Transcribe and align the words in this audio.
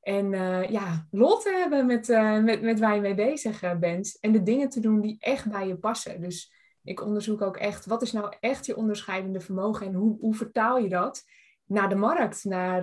En 0.00 0.32
uh, 0.32 0.70
ja, 0.70 1.06
lol 1.10 1.38
te 1.38 1.50
hebben 1.50 1.86
met, 1.86 2.08
uh, 2.08 2.42
met, 2.42 2.62
met 2.62 2.78
waar 2.78 2.94
je 2.94 3.00
mee 3.00 3.14
bezig 3.14 3.62
uh, 3.62 3.78
bent. 3.78 4.16
En 4.20 4.32
de 4.32 4.42
dingen 4.42 4.68
te 4.68 4.80
doen 4.80 5.00
die 5.00 5.16
echt 5.18 5.50
bij 5.50 5.66
je 5.66 5.76
passen. 5.76 6.20
Dus 6.20 6.52
ik 6.82 7.02
onderzoek 7.02 7.42
ook 7.42 7.56
echt, 7.56 7.86
wat 7.86 8.02
is 8.02 8.12
nou 8.12 8.34
echt 8.40 8.66
je 8.66 8.76
onderscheidende 8.76 9.40
vermogen? 9.40 9.86
En 9.86 9.94
hoe, 9.94 10.16
hoe 10.20 10.34
vertaal 10.34 10.78
je 10.78 10.88
dat 10.88 11.22
naar 11.64 11.88
de 11.88 11.94
markt, 11.94 12.44
naar 12.44 12.82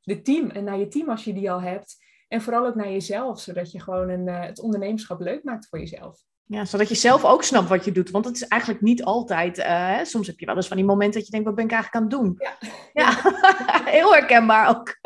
de 0.00 0.20
team 0.22 0.50
en 0.50 0.64
naar 0.64 0.78
je 0.78 0.88
team 0.88 1.08
als 1.10 1.24
je 1.24 1.32
die 1.32 1.50
al 1.50 1.60
hebt. 1.60 1.96
En 2.28 2.40
vooral 2.42 2.66
ook 2.66 2.74
naar 2.74 2.90
jezelf, 2.90 3.40
zodat 3.40 3.72
je 3.72 3.80
gewoon 3.80 4.08
een, 4.08 4.26
het 4.28 4.60
ondernemerschap 4.60 5.20
leuk 5.20 5.44
maakt 5.44 5.68
voor 5.68 5.78
jezelf. 5.78 6.24
Ja, 6.48 6.64
zodat 6.64 6.88
je 6.88 6.94
zelf 6.94 7.24
ook 7.24 7.42
snapt 7.42 7.68
wat 7.68 7.84
je 7.84 7.92
doet. 7.92 8.10
Want 8.10 8.24
het 8.24 8.36
is 8.36 8.48
eigenlijk 8.48 8.82
niet 8.82 9.04
altijd. 9.04 9.58
Uh, 9.58 10.02
soms 10.02 10.26
heb 10.26 10.38
je 10.38 10.46
wel 10.46 10.56
eens 10.56 10.68
van 10.68 10.76
die 10.76 10.86
momenten 10.86 11.18
dat 11.18 11.24
je 11.24 11.30
denkt: 11.30 11.46
wat 11.46 11.54
ben 11.56 11.64
ik 11.64 11.72
eigenlijk 11.72 12.04
aan 12.04 12.10
het 12.10 12.20
doen? 12.20 12.34
Ja, 12.38 12.58
ja. 12.92 13.10
heel 13.98 14.12
herkenbaar 14.12 14.68
ook. 14.68 14.98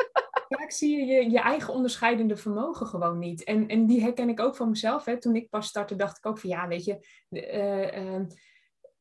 Vaak 0.49 0.71
zie 0.71 0.97
je, 0.97 1.15
je 1.15 1.31
je 1.31 1.41
eigen 1.41 1.75
onderscheidende 1.75 2.37
vermogen 2.37 2.87
gewoon 2.87 3.19
niet. 3.19 3.45
En, 3.45 3.69
en 3.69 3.87
die 3.87 4.03
herken 4.03 4.29
ik 4.29 4.41
ook 4.41 4.57
van 4.57 4.69
mezelf. 4.69 5.05
Hè. 5.05 5.19
Toen 5.19 5.37
ik 5.37 5.51
pas 5.51 5.67
startte, 5.67 5.97
dacht 5.97 6.19
ik 6.19 6.27
ook 6.27 6.39
van 6.39 6.51
ja, 6.51 6.69
weet 6.69 6.85
je. 6.85 7.07
Uh, 7.31 8.05
uh, 8.05 8.27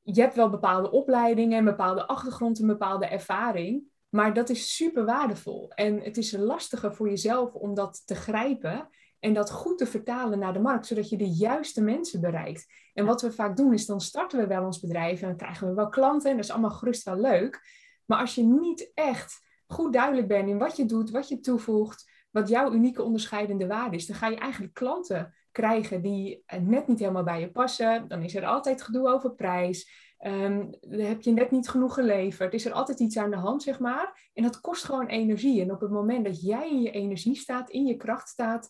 je 0.01 0.21
hebt 0.21 0.35
wel 0.35 0.49
bepaalde 0.49 0.91
opleidingen, 0.91 1.57
een 1.57 1.65
bepaalde 1.65 2.07
achtergrond, 2.07 2.59
een 2.59 2.67
bepaalde 2.67 3.05
ervaring. 3.05 3.83
Maar 4.09 4.33
dat 4.33 4.49
is 4.49 4.75
super 4.75 5.05
waardevol. 5.05 5.71
En 5.75 6.01
het 6.01 6.17
is 6.17 6.31
lastiger 6.31 6.95
voor 6.95 7.09
jezelf 7.09 7.53
om 7.53 7.73
dat 7.73 8.01
te 8.05 8.15
grijpen. 8.15 8.89
En 9.19 9.33
dat 9.33 9.52
goed 9.52 9.77
te 9.77 9.85
vertalen 9.85 10.39
naar 10.39 10.53
de 10.53 10.59
markt, 10.59 10.85
zodat 10.85 11.09
je 11.09 11.17
de 11.17 11.30
juiste 11.30 11.81
mensen 11.81 12.21
bereikt. 12.21 12.65
En 12.93 13.05
wat 13.05 13.21
we 13.21 13.31
vaak 13.31 13.57
doen, 13.57 13.73
is 13.73 13.85
dan 13.85 14.02
starten 14.02 14.39
we 14.39 14.47
wel 14.47 14.65
ons 14.65 14.80
bedrijf 14.80 15.21
en 15.21 15.27
dan 15.27 15.37
krijgen 15.37 15.67
we 15.67 15.73
wel 15.73 15.89
klanten. 15.89 16.30
En 16.30 16.35
dat 16.35 16.45
is 16.45 16.52
allemaal 16.52 16.69
gerust 16.69 17.03
wel 17.03 17.17
leuk. 17.17 17.61
Maar 18.05 18.19
als 18.19 18.35
je 18.35 18.43
niet 18.43 18.91
echt 18.93 19.39
goed 19.67 19.93
duidelijk 19.93 20.27
bent 20.27 20.49
in 20.49 20.58
wat 20.58 20.77
je 20.77 20.85
doet, 20.85 21.09
wat 21.09 21.27
je 21.27 21.39
toevoegt, 21.39 22.11
wat 22.31 22.49
jouw 22.49 22.71
unieke 22.71 23.03
onderscheidende 23.03 23.67
waarde 23.67 23.95
is, 23.95 24.05
dan 24.05 24.15
ga 24.15 24.27
je 24.27 24.37
eigenlijk 24.37 24.73
klanten 24.73 25.33
krijgen 25.52 26.02
die 26.02 26.43
net 26.61 26.87
niet 26.87 26.99
helemaal 26.99 27.23
bij 27.23 27.39
je 27.39 27.52
passen. 27.52 28.08
Dan 28.08 28.21
is 28.21 28.35
er 28.35 28.45
altijd 28.45 28.81
gedoe 28.81 29.08
over 29.08 29.31
prijs. 29.31 30.08
Um, 30.25 30.69
heb 30.89 31.21
je 31.21 31.31
net 31.31 31.52
niet 31.52 31.69
genoeg 31.69 31.93
geleverd. 31.93 32.53
Is 32.53 32.65
er 32.65 32.71
altijd 32.71 32.99
iets 32.99 33.17
aan 33.17 33.29
de 33.29 33.35
hand, 33.35 33.63
zeg 33.63 33.79
maar. 33.79 34.29
En 34.33 34.43
dat 34.43 34.61
kost 34.61 34.83
gewoon 34.83 35.08
energie. 35.08 35.61
En 35.61 35.71
op 35.71 35.81
het 35.81 35.91
moment 35.91 36.25
dat 36.25 36.41
jij 36.41 36.69
in 36.69 36.81
je 36.81 36.91
energie 36.91 37.35
staat, 37.35 37.69
in 37.69 37.85
je 37.85 37.95
kracht 37.95 38.29
staat, 38.29 38.69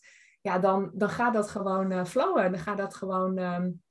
ja, 0.50 0.60
dan, 0.60 0.92
dan 0.94 1.10
gaat 1.10 1.34
dat 1.34 1.50
gewoon 1.50 1.92
uh, 1.92 2.06
flowen. 2.06 2.52
Dan 2.52 2.60
gaat 2.60 2.78
dat 2.78 2.96
gewoon, 2.96 3.38
um, 3.38 3.82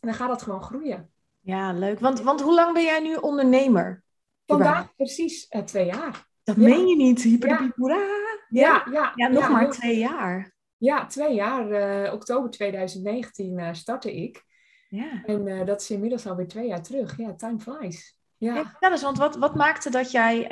dan 0.00 0.14
gaat 0.14 0.28
dat 0.28 0.42
gewoon 0.42 0.62
groeien. 0.62 1.10
Ja, 1.40 1.72
leuk. 1.72 2.00
Want, 2.00 2.20
want 2.20 2.40
hoe 2.40 2.54
lang 2.54 2.74
ben 2.74 2.82
jij 2.82 3.00
nu 3.00 3.14
ondernemer? 3.14 4.02
Vandaag 4.46 4.94
precies 4.96 5.46
uh, 5.50 5.62
twee 5.62 5.86
jaar. 5.86 6.28
Dat 6.42 6.56
ja. 6.56 6.62
meen 6.62 6.86
je 6.86 6.96
niet. 6.96 7.22
Hyper 7.22 7.48
ja. 7.48 8.84
Ja. 8.90 9.12
Ja, 9.14 9.28
nog 9.28 9.48
maar 9.48 9.70
twee 9.70 9.98
jaar. 9.98 10.54
Ja, 10.76 11.06
twee 11.06 11.34
jaar. 11.34 11.70
Uh, 12.04 12.12
oktober 12.12 12.50
2019 12.50 13.74
startte 13.74 14.16
ik. 14.16 14.44
Ja. 14.88 15.22
En 15.24 15.66
dat 15.66 15.80
is 15.80 15.90
inmiddels 15.90 16.26
alweer 16.26 16.48
twee 16.48 16.66
jaar 16.66 16.82
terug. 16.82 17.16
Ja, 17.16 17.34
time 17.34 17.58
flies. 17.58 18.18
Ja. 18.36 18.66
vertel 18.70 18.90
eens, 18.90 19.02
want 19.02 19.18
wat, 19.18 19.36
wat 19.36 19.54
maakte 19.54 19.90
dat 19.90 20.10
jij 20.10 20.46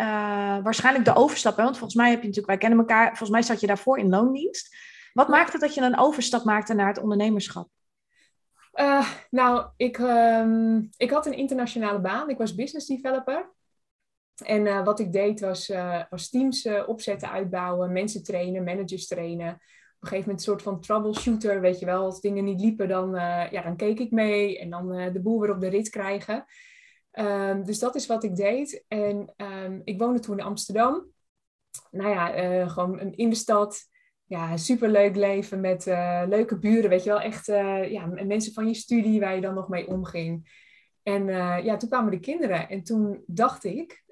waarschijnlijk 0.62 1.04
de 1.04 1.14
overstap... 1.14 1.56
Hè? 1.56 1.62
Want 1.62 1.78
volgens 1.78 2.00
mij 2.00 2.10
heb 2.10 2.20
je 2.20 2.26
natuurlijk... 2.26 2.60
Wij 2.60 2.68
kennen 2.68 2.78
elkaar... 2.78 3.06
Volgens 3.06 3.30
mij 3.30 3.42
zat 3.42 3.60
je 3.60 3.66
daarvoor 3.66 3.98
in 3.98 4.08
loondienst. 4.08 4.76
Wat 5.18 5.28
maakte 5.28 5.58
dat 5.58 5.74
je 5.74 5.80
een 5.80 5.98
overstap 5.98 6.44
maakte 6.44 6.74
naar 6.74 6.86
het 6.86 6.98
ondernemerschap? 6.98 7.68
Uh, 8.74 9.08
nou, 9.30 9.68
ik, 9.76 9.98
um, 9.98 10.88
ik 10.96 11.10
had 11.10 11.26
een 11.26 11.36
internationale 11.36 12.00
baan. 12.00 12.28
Ik 12.28 12.38
was 12.38 12.54
business 12.54 12.86
developer. 12.86 13.52
En 14.44 14.66
uh, 14.66 14.84
wat 14.84 15.00
ik 15.00 15.12
deed 15.12 15.40
was, 15.40 15.72
was 16.10 16.28
teams 16.30 16.68
opzetten, 16.86 17.30
uitbouwen, 17.30 17.92
mensen 17.92 18.22
trainen, 18.22 18.64
managers 18.64 19.06
trainen. 19.06 19.48
Op 19.48 19.58
een 20.00 20.08
gegeven 20.08 20.18
moment 20.18 20.38
een 20.38 20.52
soort 20.52 20.62
van 20.62 20.80
troubleshooter, 20.80 21.60
weet 21.60 21.78
je 21.78 21.86
wel. 21.86 22.04
Als 22.04 22.20
dingen 22.20 22.44
niet 22.44 22.60
liepen, 22.60 22.88
dan, 22.88 23.10
ja, 23.50 23.62
dan 23.62 23.76
keek 23.76 23.98
ik 23.98 24.10
mee 24.10 24.58
en 24.58 24.70
dan 24.70 25.12
de 25.12 25.20
boel 25.20 25.40
weer 25.40 25.50
op 25.50 25.60
de 25.60 25.68
rit 25.68 25.88
krijgen. 25.88 26.44
Um, 27.12 27.64
dus 27.64 27.78
dat 27.78 27.94
is 27.94 28.06
wat 28.06 28.24
ik 28.24 28.36
deed. 28.36 28.84
En 28.88 29.34
um, 29.36 29.80
ik 29.84 29.98
woonde 29.98 30.20
toen 30.20 30.38
in 30.38 30.44
Amsterdam. 30.44 31.06
Nou 31.90 32.10
ja, 32.10 32.66
gewoon 32.68 33.00
in 33.00 33.30
de 33.30 33.36
stad 33.36 33.87
ja, 34.28 34.56
superleuk 34.56 35.16
leven 35.16 35.60
met 35.60 35.86
uh, 35.86 36.22
leuke 36.26 36.58
buren, 36.58 36.90
weet 36.90 37.04
je 37.04 37.10
wel. 37.10 37.20
Echt 37.20 37.48
uh, 37.48 37.90
ja, 37.90 38.06
mensen 38.06 38.52
van 38.52 38.66
je 38.66 38.74
studie 38.74 39.20
waar 39.20 39.34
je 39.34 39.40
dan 39.40 39.54
nog 39.54 39.68
mee 39.68 39.86
omging. 39.86 40.56
En 41.02 41.28
uh, 41.28 41.64
ja, 41.64 41.76
toen 41.76 41.88
kwamen 41.88 42.10
de 42.10 42.20
kinderen. 42.20 42.68
En 42.68 42.82
toen 42.82 43.22
dacht 43.26 43.64
ik, 43.64 44.04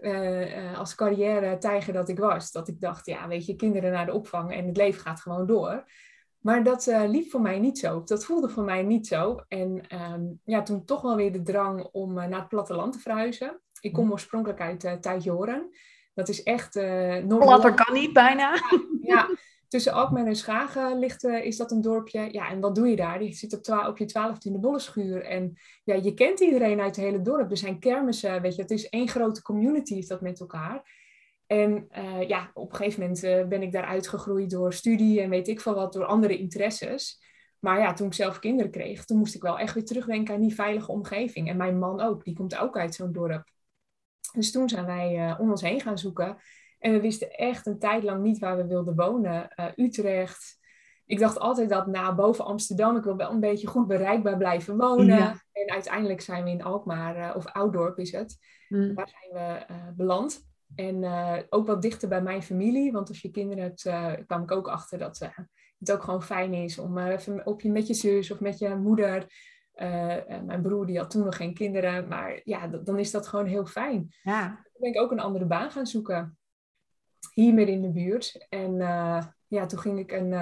als 0.76 0.94
carrière-tijger 0.94 1.92
dat 1.92 2.08
ik 2.08 2.18
was, 2.18 2.52
dat 2.52 2.68
ik 2.68 2.80
dacht, 2.80 3.06
ja, 3.06 3.28
weet 3.28 3.46
je, 3.46 3.56
kinderen 3.56 3.92
naar 3.92 4.06
de 4.06 4.12
opvang 4.12 4.52
en 4.52 4.66
het 4.66 4.76
leven 4.76 5.00
gaat 5.00 5.20
gewoon 5.20 5.46
door. 5.46 5.84
Maar 6.38 6.62
dat 6.62 6.86
liep 6.86 7.30
voor 7.30 7.40
mij 7.40 7.58
niet 7.58 7.78
zo. 7.78 8.02
Dat 8.04 8.24
voelde 8.24 8.48
voor 8.48 8.64
mij 8.64 8.82
niet 8.82 9.06
zo. 9.06 9.40
En 9.48 9.82
um, 10.12 10.40
ja, 10.44 10.62
toen 10.62 10.84
toch 10.84 11.02
wel 11.02 11.16
weer 11.16 11.32
de 11.32 11.42
drang 11.42 11.88
om 11.92 12.14
naar 12.14 12.30
het 12.30 12.48
platteland 12.48 12.92
te 12.92 12.98
verhuizen. 12.98 13.60
Ik 13.80 13.92
kom 13.92 14.10
oorspronkelijk 14.10 14.60
uit 14.60 14.84
uh, 14.84 14.92
Tuitjoren. 14.92 15.70
Dat 16.14 16.28
is 16.28 16.42
echt... 16.42 16.76
Uh, 16.76 17.16
Noord 17.16 17.74
kan 17.74 17.94
niet, 17.94 18.12
bijna. 18.12 18.54
Ja, 18.54 18.60
ja. 19.02 19.28
Tussen 19.68 19.92
Alkmaar 19.92 20.26
en 20.26 20.36
Schagen 20.36 20.98
ligt, 20.98 21.24
uh, 21.24 21.44
is 21.44 21.56
dat 21.56 21.70
een 21.70 21.80
dorpje. 21.80 22.32
Ja, 22.32 22.50
en 22.50 22.60
wat 22.60 22.74
doe 22.74 22.88
je 22.88 22.96
daar? 22.96 23.22
Je 23.22 23.32
zit 23.32 23.68
op, 23.68 23.86
op 23.86 23.98
je 23.98 24.04
twaalftiende 24.04 24.58
bollenschuur. 24.58 25.24
En 25.24 25.58
ja, 25.84 25.94
je 25.94 26.14
kent 26.14 26.40
iedereen 26.40 26.80
uit 26.80 26.96
het 26.96 27.04
hele 27.04 27.22
dorp. 27.22 27.50
Er 27.50 27.56
zijn 27.56 27.78
kermissen, 27.78 28.42
weet 28.42 28.54
je. 28.54 28.62
Het 28.62 28.70
is 28.70 28.88
één 28.88 29.08
grote 29.08 29.42
community 29.42 29.94
is 29.94 30.06
dat 30.06 30.20
met 30.20 30.40
elkaar. 30.40 31.04
En 31.46 31.88
uh, 31.98 32.28
ja, 32.28 32.50
op 32.54 32.70
een 32.70 32.76
gegeven 32.76 33.00
moment 33.00 33.22
uh, 33.24 33.46
ben 33.46 33.62
ik 33.62 33.72
daar 33.72 33.84
uitgegroeid 33.84 34.50
door 34.50 34.72
studie 34.72 35.20
en 35.20 35.30
weet 35.30 35.48
ik 35.48 35.60
veel 35.60 35.74
wat, 35.74 35.92
door 35.92 36.04
andere 36.04 36.38
interesses. 36.38 37.24
Maar 37.58 37.78
ja, 37.78 37.92
toen 37.92 38.06
ik 38.06 38.14
zelf 38.14 38.38
kinderen 38.38 38.70
kreeg, 38.70 39.04
toen 39.04 39.18
moest 39.18 39.34
ik 39.34 39.42
wel 39.42 39.58
echt 39.58 39.74
weer 39.74 39.84
terugdenken 39.84 40.34
aan 40.34 40.40
die 40.40 40.54
veilige 40.54 40.92
omgeving. 40.92 41.48
En 41.48 41.56
mijn 41.56 41.78
man 41.78 42.00
ook, 42.00 42.24
die 42.24 42.34
komt 42.34 42.58
ook 42.58 42.76
uit 42.76 42.94
zo'n 42.94 43.12
dorp. 43.12 43.50
Dus 44.32 44.52
toen 44.52 44.68
zijn 44.68 44.86
wij 44.86 45.36
om 45.38 45.50
ons 45.50 45.62
heen 45.62 45.80
gaan 45.80 45.98
zoeken. 45.98 46.36
En 46.78 46.92
we 46.92 47.00
wisten 47.00 47.30
echt 47.30 47.66
een 47.66 47.78
tijd 47.78 48.02
lang 48.02 48.22
niet 48.22 48.38
waar 48.38 48.56
we 48.56 48.66
wilden 48.66 48.94
wonen. 48.94 49.48
Uh, 49.56 49.66
Utrecht. 49.76 50.58
Ik 51.06 51.18
dacht 51.18 51.38
altijd 51.38 51.68
dat 51.68 51.86
na 51.86 52.14
boven 52.14 52.44
Amsterdam, 52.44 52.96
ik 52.96 53.04
wil 53.04 53.16
wel 53.16 53.30
een 53.30 53.40
beetje 53.40 53.66
goed 53.66 53.86
bereikbaar 53.86 54.36
blijven 54.36 54.76
wonen. 54.76 55.16
Ja. 55.16 55.42
En 55.52 55.70
uiteindelijk 55.70 56.20
zijn 56.20 56.44
we 56.44 56.50
in 56.50 56.62
Alkmaar, 56.62 57.18
uh, 57.18 57.36
of 57.36 57.46
Ouddorp 57.46 57.98
is 57.98 58.12
het. 58.12 58.38
Mm. 58.68 58.94
Daar 58.94 59.08
zijn 59.08 59.32
we 59.32 59.74
uh, 59.74 59.76
beland. 59.96 60.44
En 60.74 61.04
ook 61.48 61.66
wat 61.66 61.82
dichter 61.82 62.08
bij 62.08 62.22
mijn 62.22 62.42
familie. 62.42 62.92
Want 62.92 63.08
als 63.08 63.20
je 63.20 63.30
kinderen 63.30 63.64
hebt, 63.64 63.82
kwam 64.26 64.42
ik 64.42 64.50
ook 64.50 64.68
achter 64.68 64.98
dat 64.98 65.30
het 65.78 65.92
ook 65.92 66.02
gewoon 66.02 66.22
fijn 66.22 66.54
is 66.54 66.78
om 66.78 66.98
even 66.98 67.46
op 67.46 67.60
je, 67.60 67.70
met 67.70 67.86
je 67.86 67.94
zus 67.94 68.30
of 68.30 68.40
met 68.40 68.58
je 68.58 68.74
moeder 68.74 69.26
mijn 70.44 70.62
broer 70.62 70.86
die 70.86 70.98
had 70.98 71.10
toen 71.10 71.24
nog 71.24 71.36
geen 71.36 71.54
kinderen, 71.54 72.08
maar 72.08 72.40
ja, 72.44 72.66
dan 72.66 72.98
is 72.98 73.10
dat 73.10 73.26
gewoon 73.26 73.46
heel 73.46 73.66
fijn. 73.66 74.14
Ja. 74.22 74.48
Toen 74.48 74.80
ben 74.80 74.90
ik 74.90 75.00
ook 75.00 75.10
een 75.10 75.20
andere 75.20 75.46
baan 75.46 75.70
gaan 75.70 75.86
zoeken. 75.86 76.38
Hier 77.32 77.54
meer 77.54 77.68
in 77.68 77.82
de 77.82 77.92
buurt. 77.92 78.46
En 78.48 78.76
ja, 79.46 79.66
toen 79.66 79.78
ging 79.78 79.98
ik 79.98 80.12
een, 80.12 80.32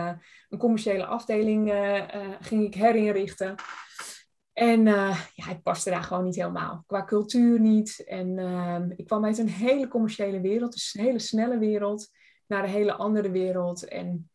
een 0.49 0.59
commerciële 0.59 1.07
afdeling 1.07 1.73
ging 2.41 2.65
ik 2.65 2.75
herinrichten. 2.75 3.55
En 4.53 4.85
ja, 5.35 5.51
ik 5.51 5.63
paste 5.63 5.91
daar 5.91 6.03
gewoon 6.03 6.25
niet 6.25 6.35
helemaal. 6.37 6.85
Qua 6.87 7.05
cultuur 7.05 7.61
niet. 7.61 8.05
En 8.07 8.39
uh, 8.39 8.81
ik 8.97 9.07
kwam 9.07 9.25
uit 9.25 9.39
een 9.39 9.49
hele 9.49 9.89
commerciële 9.89 10.41
wereld, 10.41 10.73
dus 10.73 10.95
een 10.95 11.05
hele 11.05 11.19
snelle 11.19 11.59
wereld, 11.59 12.09
naar 12.47 12.65
een 12.65 12.71
hele 12.71 12.93
andere 12.93 13.31
wereld. 13.31 13.89
En 13.89 14.31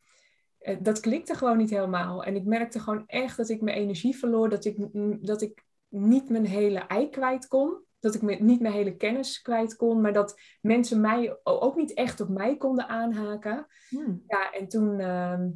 uh, 0.62 0.78
dat 0.82 1.00
klikte 1.00 1.36
gewoon 1.36 1.58
niet 1.58 1.70
helemaal. 1.70 2.24
En 2.24 2.36
ik 2.36 2.46
merkte 2.46 2.80
gewoon 2.80 3.04
echt 3.08 3.38
dat 3.38 3.50
ik 3.50 3.62
mijn 3.62 3.78
energie 3.78 4.18
verloor, 4.18 4.50
dat 4.50 4.66
ik, 4.66 4.78
dat 5.22 5.42
ik 5.42 5.64
niet 5.88 6.30
mijn 6.30 6.46
hele 6.46 6.80
ei 6.80 7.10
kwijt 7.10 7.48
kon. 7.48 7.84
Dat 8.00 8.16
ik 8.16 8.22
me, 8.22 8.36
niet 8.36 8.60
mijn 8.60 8.74
hele 8.74 8.96
kennis 8.96 9.42
kwijt 9.42 9.76
kon, 9.76 10.02
maar 10.02 10.14
dat 10.14 10.40
mensen 10.62 11.02
mij 11.02 11.40
ook 11.44 11.76
niet 11.76 11.94
echt 11.94 12.22
op 12.22 12.30
mij 12.30 12.58
konden 12.58 12.88
aanhaken. 12.88 13.68
Hmm. 13.90 14.24
Ja, 14.28 14.52
en 14.52 14.68
toen 14.68 15.00
ehm, 15.00 15.50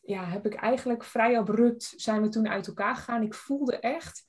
ja, 0.00 0.24
heb 0.24 0.46
ik 0.46 0.54
eigenlijk 0.54 1.04
vrij 1.04 1.38
abrupt 1.38 1.92
zijn 1.96 2.22
we 2.22 2.28
toen 2.28 2.48
uit 2.48 2.66
elkaar 2.66 2.96
gegaan. 2.96 3.22
Ik 3.22 3.34
voelde 3.34 3.78
echt, 3.78 4.24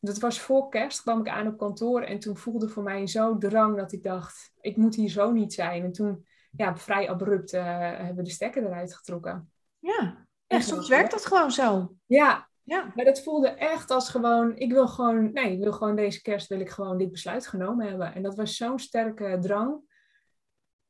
dat 0.00 0.18
was 0.18 0.40
voor 0.40 0.68
kerst, 0.68 1.02
kwam 1.02 1.20
ik 1.20 1.28
aan 1.28 1.46
op 1.46 1.58
kantoor 1.58 2.02
en 2.02 2.18
toen 2.18 2.36
voelde 2.36 2.68
voor 2.68 2.82
mij 2.82 3.06
zo 3.06 3.38
drang 3.38 3.76
dat 3.76 3.92
ik 3.92 4.02
dacht, 4.02 4.52
ik 4.60 4.76
moet 4.76 4.94
hier 4.94 5.08
zo 5.08 5.32
niet 5.32 5.52
zijn. 5.52 5.84
En 5.84 5.92
toen, 5.92 6.26
ja, 6.50 6.76
vrij 6.76 7.08
abrupt 7.08 7.52
uh, 7.52 7.62
hebben 7.78 8.16
we 8.16 8.22
de 8.22 8.30
stekker 8.30 8.66
eruit 8.66 8.94
getrokken. 8.94 9.52
Ja, 9.78 10.26
en 10.46 10.62
soms 10.62 10.88
werkt 10.88 11.10
dat 11.10 11.26
gewoon 11.26 11.50
zo. 11.50 11.94
Ja, 12.06 12.47
ja, 12.68 12.92
maar 12.94 13.04
dat 13.04 13.22
voelde 13.22 13.48
echt 13.48 13.90
als 13.90 14.08
gewoon, 14.08 14.56
ik 14.56 14.72
wil 14.72 14.88
gewoon, 14.88 15.32
nee, 15.32 15.52
ik 15.52 15.62
wil 15.62 15.72
gewoon 15.72 15.96
deze 15.96 16.22
kerst, 16.22 16.48
wil 16.48 16.60
ik 16.60 16.70
gewoon 16.70 16.98
dit 16.98 17.10
besluit 17.10 17.46
genomen 17.46 17.88
hebben. 17.88 18.14
En 18.14 18.22
dat 18.22 18.36
was 18.36 18.56
zo'n 18.56 18.78
sterke 18.78 19.38
drang, 19.40 19.80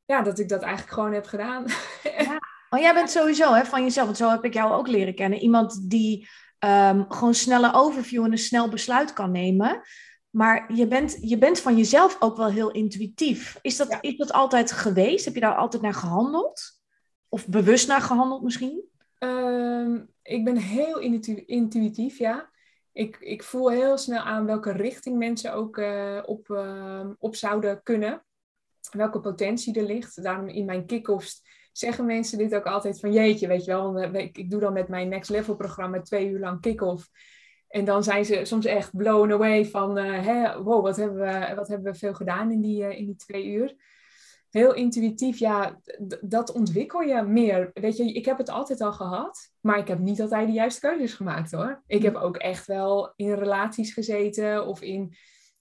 ja, 0.05 0.23
dat 0.23 0.39
ik 0.39 0.49
dat 0.49 0.63
eigenlijk 0.63 0.93
gewoon 0.93 1.13
heb 1.13 1.27
gedaan. 1.27 1.65
Ja. 2.03 2.39
Oh, 2.71 2.81
jij 2.81 2.95
bent 2.95 3.11
sowieso 3.11 3.53
hè, 3.53 3.65
van 3.65 3.83
jezelf, 3.83 4.07
want 4.07 4.19
zo 4.19 4.31
heb 4.31 4.45
ik 4.45 4.55
jou 4.55 4.73
ook 4.73 4.89
leren 4.89 5.15
kennen. 5.15 5.39
Iemand 5.39 5.91
die 5.91 6.29
um, 6.65 7.05
gewoon 7.09 7.35
snelle 7.35 7.73
overview 7.75 8.25
en 8.25 8.33
een 8.33 8.39
snel 8.39 8.69
besluit 8.69 9.13
kan 9.13 9.31
nemen. 9.31 9.81
Maar 10.31 10.75
je 10.75 10.87
bent, 10.87 11.17
je 11.21 11.39
bent 11.39 11.61
van 11.61 11.77
jezelf 11.77 12.17
ook 12.21 12.37
wel 12.37 12.51
heel 12.51 12.71
intuïtief. 12.71 13.59
Is 13.63 13.77
dat, 13.77 13.99
is 14.01 14.17
dat 14.17 14.33
altijd 14.33 14.73
geweest? 14.73 15.25
Heb 15.25 15.35
je 15.35 15.41
daar 15.41 15.55
altijd 15.55 15.83
naar 15.83 15.95
gehandeld? 15.95 16.81
Of 17.29 17.47
bewust 17.47 17.89
naar 17.89 18.01
gehandeld 18.01 18.43
misschien? 18.43 18.85
Um, 19.19 20.09
ik 20.29 20.45
ben 20.45 20.57
heel 20.57 20.99
intuïtief, 21.47 22.19
ja. 22.19 22.51
Ik, 22.93 23.17
ik 23.21 23.43
voel 23.43 23.71
heel 23.71 23.97
snel 23.97 24.21
aan 24.21 24.47
welke 24.47 24.73
richting 24.73 25.19
mensen 25.19 25.55
ook 25.55 25.77
uh, 25.77 26.23
op, 26.25 26.49
uh, 26.49 27.07
op 27.19 27.35
zouden 27.35 27.83
kunnen. 27.83 28.25
Welke 28.91 29.21
potentie 29.21 29.79
er 29.79 29.87
ligt. 29.87 30.23
Daarom 30.23 30.49
in 30.49 30.65
mijn 30.65 30.87
kick-offs 30.87 31.43
zeggen 31.73 32.07
mensen 32.07 32.39
dit 32.39 32.55
ook 32.55 32.67
altijd 32.67 33.01
van 33.01 33.13
jeetje, 33.13 33.49
weet 33.49 33.65
je 33.65 33.71
wel. 33.71 33.99
Eh, 33.99 34.31
ik, 34.33 34.51
doe 34.51 34.61
dan 34.61 34.73
met 34.73 34.89
mijn 34.89 35.09
Next 35.09 35.31
Level 35.31 35.57
programma 35.57 36.01
twee 36.01 36.29
uur 36.29 36.41
lang 36.41 36.61
kick-off. 36.61 37.09
En 37.69 37.85
dan 37.85 38.05
zijn 38.05 38.25
ze 38.25 38.45
soms 38.45 38.65
echt 38.65 38.97
blown 38.97 39.33
away 39.33 39.65
van, 39.65 39.99
uh, 39.99 40.25
hè, 40.25 40.63
wow, 40.63 40.83
wat 40.83 40.97
hebben, 40.97 41.19
we, 41.19 41.55
wat 41.55 41.69
hebben 41.69 41.93
we 41.93 41.99
veel 41.99 42.15
gedaan 42.15 42.51
in 42.51 42.61
die, 42.61 42.83
uh, 42.83 42.99
in 42.99 43.07
die 43.07 43.17
twee 43.17 43.47
uur. 43.47 43.75
Heel 44.51 44.75
intuïtief, 44.75 45.39
ja, 45.39 45.81
dat 46.21 46.53
ontwikkel 46.53 47.01
je 47.01 47.23
meer. 47.23 47.71
Weet 47.73 47.97
je, 47.97 48.13
ik 48.13 48.25
heb 48.25 48.39
het 48.39 48.51
altijd 48.51 48.81
al 48.81 48.93
gehad, 48.93 49.51
maar 49.61 49.79
ik 49.79 49.89
heb 49.89 49.99
niet 49.99 50.21
altijd 50.21 50.47
de 50.47 50.53
juiste 50.53 50.81
keuzes 50.81 51.15
gemaakt 51.15 51.51
hoor. 51.51 51.83
Ik 51.87 52.03
heb 52.03 52.15
ook 52.15 52.37
echt 52.37 52.67
wel 52.67 53.13
in 53.17 53.33
relaties 53.33 53.93
gezeten 53.93 54.67
of 54.67 54.83
in 54.83 55.15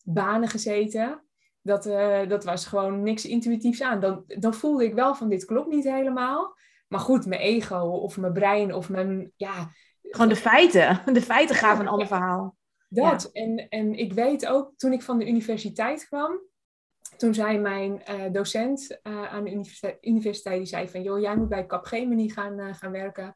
banen 0.04 0.50
gezeten 0.50 1.25
dat, 1.62 1.86
uh, 1.86 2.28
dat 2.28 2.44
was 2.44 2.66
gewoon 2.66 3.04
niks 3.04 3.25
intuïtiefs 3.25 3.81
aan. 3.81 4.00
Dan, 4.00 4.24
dan 4.28 4.54
voelde 4.54 4.86
ik 4.86 4.94
wel 4.94 5.16
van 5.16 5.30
dit 5.30 5.45
klopt 5.45 5.69
niet 5.69 5.83
helemaal. 5.83 6.56
Maar 6.88 7.00
goed, 7.00 7.25
mijn 7.25 7.42
ego 7.42 7.80
of 7.80 8.18
mijn 8.18 8.33
brein 8.33 8.74
of 8.74 8.90
mijn, 8.90 9.31
ja... 9.36 9.72
Gewoon 10.01 10.30
de 10.30 10.36
feiten. 10.36 11.01
De 11.13 11.22
feiten 11.22 11.56
gaven 11.56 11.86
een 11.86 11.92
ander 11.92 12.07
verhaal. 12.07 12.56
Dat. 12.90 13.30
En, 13.31 13.68
en 13.69 13.94
ik 13.94 14.13
weet 14.13 14.45
ook, 14.45 14.72
toen 14.75 14.94
ik 14.94 15.01
van 15.01 15.18
de 15.18 15.28
universiteit 15.28 16.07
kwam, 16.07 16.42
toen 17.18 17.34
zei 17.34 17.58
mijn 17.58 18.02
uh, 18.10 18.31
docent 18.31 19.00
uh, 19.04 19.34
aan 19.34 19.44
de 19.44 19.52
universiteit, 19.52 19.98
universiteit, 20.02 20.58
die 20.58 20.66
zei 20.66 20.90
van, 20.90 21.02
joh, 21.02 21.19
jij 21.19 21.36
moet 21.36 21.50
bij 21.50 21.66
Capgemini 21.66 22.30
gaan, 22.30 22.75
gaan 22.75 22.92
werken. 22.92 23.36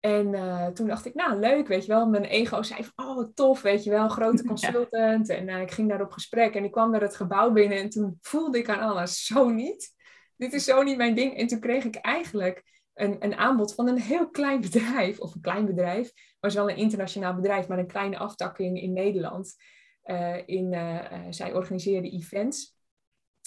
En 0.00 0.32
toen 0.74 0.86
dacht 0.86 1.06
ik, 1.06 1.14
nou 1.14 1.38
leuk, 1.38 1.68
weet 1.68 1.84
je 1.84 1.92
wel. 1.92 2.08
Mijn 2.08 2.24
ego 2.24 2.62
zei 2.62 2.84
van, 2.84 3.06
oh 3.06 3.14
wat 3.14 3.36
tof, 3.36 3.62
weet 3.62 3.84
je 3.84 3.90
wel, 3.90 4.08
grote 4.08 4.44
consultant. 4.52 5.28
En 5.28 5.48
ik 5.48 5.70
ging 5.70 5.88
daar 5.88 6.00
op 6.00 6.12
gesprek 6.12 6.54
en 6.54 6.64
ik 6.64 6.70
kwam 6.70 6.90
naar 6.90 7.00
het 7.00 7.16
gebouw 7.16 7.52
binnen 7.52 7.78
en 7.78 7.88
toen 7.88 8.18
voelde 8.20 8.58
ik 8.58 8.68
aan 8.68 8.90
alles, 8.90 9.24
zo 9.26 9.48
niet. 9.48 9.94
Dit 10.36 10.52
is 10.52 10.64
zo 10.64 10.82
niet 10.82 10.96
mijn 10.96 11.14
ding. 11.14 11.36
En 11.36 11.46
toen 11.46 11.60
kreeg 11.60 11.84
ik 11.84 11.94
eigenlijk 11.94 12.64
een, 12.94 13.16
een 13.24 13.34
aanbod 13.34 13.74
van 13.74 13.88
een 13.88 14.00
heel 14.00 14.30
klein 14.30 14.60
bedrijf, 14.60 15.20
of 15.20 15.34
een 15.34 15.40
klein 15.40 15.66
bedrijf, 15.66 16.12
was 16.40 16.54
wel 16.54 16.70
een 16.70 16.76
internationaal 16.76 17.34
bedrijf, 17.34 17.68
maar 17.68 17.78
een 17.78 17.86
kleine 17.86 18.18
aftakking 18.18 18.80
in 18.80 18.92
Nederland. 18.92 19.54
In, 20.46 20.76
zij 21.30 21.54
organiseerde 21.54 22.10
events. 22.10 22.77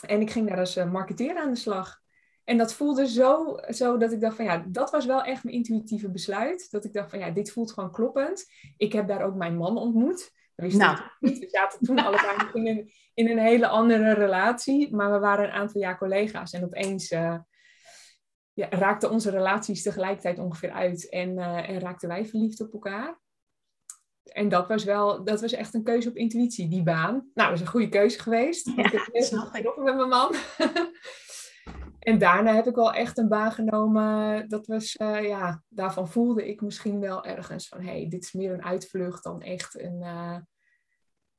En 0.01 0.21
ik 0.21 0.31
ging 0.31 0.47
daar 0.47 0.59
als 0.59 0.75
marketeer 0.75 1.37
aan 1.37 1.49
de 1.49 1.55
slag. 1.55 2.01
En 2.43 2.57
dat 2.57 2.73
voelde 2.73 3.07
zo, 3.07 3.57
zo 3.67 3.97
dat 3.97 4.11
ik 4.11 4.21
dacht 4.21 4.35
van 4.35 4.45
ja, 4.45 4.65
dat 4.67 4.91
was 4.91 5.05
wel 5.05 5.23
echt 5.23 5.43
mijn 5.43 5.55
intuïtieve 5.55 6.11
besluit. 6.11 6.67
Dat 6.71 6.85
ik 6.85 6.93
dacht 6.93 7.09
van 7.09 7.19
ja, 7.19 7.29
dit 7.29 7.51
voelt 7.51 7.71
gewoon 7.71 7.91
kloppend. 7.91 8.45
Ik 8.77 8.93
heb 8.93 9.07
daar 9.07 9.21
ook 9.21 9.35
mijn 9.35 9.57
man 9.57 9.77
ontmoet. 9.77 10.31
wist 10.55 10.77
nou. 10.77 10.97
niet. 11.19 11.39
We 11.39 11.49
zaten 11.49 11.79
toen 11.79 11.99
allebei 12.05 12.49
in 12.53 12.67
een, 12.67 12.91
in 13.13 13.29
een 13.29 13.39
hele 13.39 13.67
andere 13.67 14.13
relatie. 14.13 14.95
Maar 14.95 15.11
we 15.11 15.19
waren 15.19 15.45
een 15.45 15.51
aantal 15.51 15.81
jaar 15.81 15.97
collega's. 15.97 16.51
En 16.51 16.63
opeens 16.63 17.11
uh, 17.11 17.37
ja, 18.53 18.69
raakten 18.69 19.11
onze 19.11 19.29
relaties 19.29 19.83
tegelijkertijd 19.83 20.39
ongeveer 20.39 20.71
uit. 20.71 21.09
En, 21.09 21.29
uh, 21.29 21.69
en 21.69 21.79
raakten 21.79 22.09
wij 22.09 22.25
verliefd 22.25 22.61
op 22.61 22.73
elkaar. 22.73 23.19
En 24.31 24.49
dat 24.49 24.67
was 24.67 24.83
wel, 24.83 25.23
dat 25.23 25.41
was 25.41 25.51
echt 25.51 25.73
een 25.73 25.83
keuze 25.83 26.09
op 26.09 26.15
intuïtie, 26.15 26.67
die 26.67 26.83
baan. 26.83 27.29
Nou, 27.33 27.49
dat 27.49 27.51
is 27.51 27.61
een 27.61 27.71
goede 27.71 27.89
keuze 27.89 28.19
geweest. 28.19 28.71
Ja, 28.75 28.83
ik 28.83 28.91
heb 28.91 29.77
met 29.77 29.95
mijn 29.95 30.09
man. 30.09 30.35
En 32.01 32.17
daarna 32.17 32.53
heb 32.53 32.67
ik 32.67 32.75
wel 32.75 32.93
echt 32.93 33.17
een 33.17 33.27
baan 33.27 33.51
genomen. 33.51 34.49
Dat 34.49 34.67
was, 34.67 34.95
uh, 35.01 35.27
ja, 35.27 35.63
daarvan 35.69 36.09
voelde 36.09 36.47
ik 36.47 36.61
misschien 36.61 36.99
wel 36.99 37.25
ergens 37.25 37.67
van, 37.67 37.81
hé, 37.81 37.91
hey, 37.91 38.07
dit 38.09 38.23
is 38.23 38.31
meer 38.33 38.53
een 38.53 38.63
uitvlucht 38.63 39.23
dan 39.23 39.41
echt 39.41 39.79
een, 39.79 40.01
uh, 40.01 40.37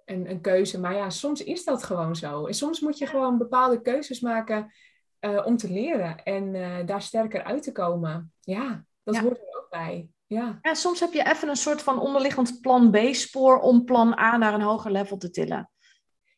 een, 0.05 0.31
een, 0.31 0.41
keuze. 0.41 0.81
Maar 0.81 0.95
ja, 0.95 1.11
soms 1.11 1.45
is 1.45 1.65
dat 1.65 1.83
gewoon 1.83 2.17
zo. 2.17 2.47
En 2.47 2.55
soms 2.55 2.81
moet 2.81 2.99
je 2.99 3.07
gewoon 3.07 3.39
bepaalde 3.39 3.81
keuzes 3.81 4.21
maken 4.21 4.73
uh, 5.21 5.47
om 5.47 5.57
te 5.57 5.73
leren 5.73 6.23
en 6.23 6.53
daar 6.87 7.03
sterker 7.03 7.43
uit 7.43 7.63
te 7.63 7.73
komen. 7.73 8.33
Ja, 8.41 8.85
dat 9.03 9.17
hoort 9.19 9.39
er 9.39 9.61
ook 9.61 9.71
bij. 9.71 10.09
Ja. 10.33 10.59
ja, 10.63 10.75
soms 10.75 11.01
heb 11.01 11.13
je 11.13 11.25
even 11.25 11.49
een 11.49 11.57
soort 11.57 11.83
van 11.83 12.01
onderliggend 12.01 12.61
plan 12.61 12.91
B-spoor 12.91 13.59
om 13.59 13.85
plan 13.85 14.19
A 14.19 14.37
naar 14.37 14.55
een 14.55 14.63
hoger 14.63 14.91
level 14.91 15.17
te 15.17 15.31
tillen. 15.31 15.71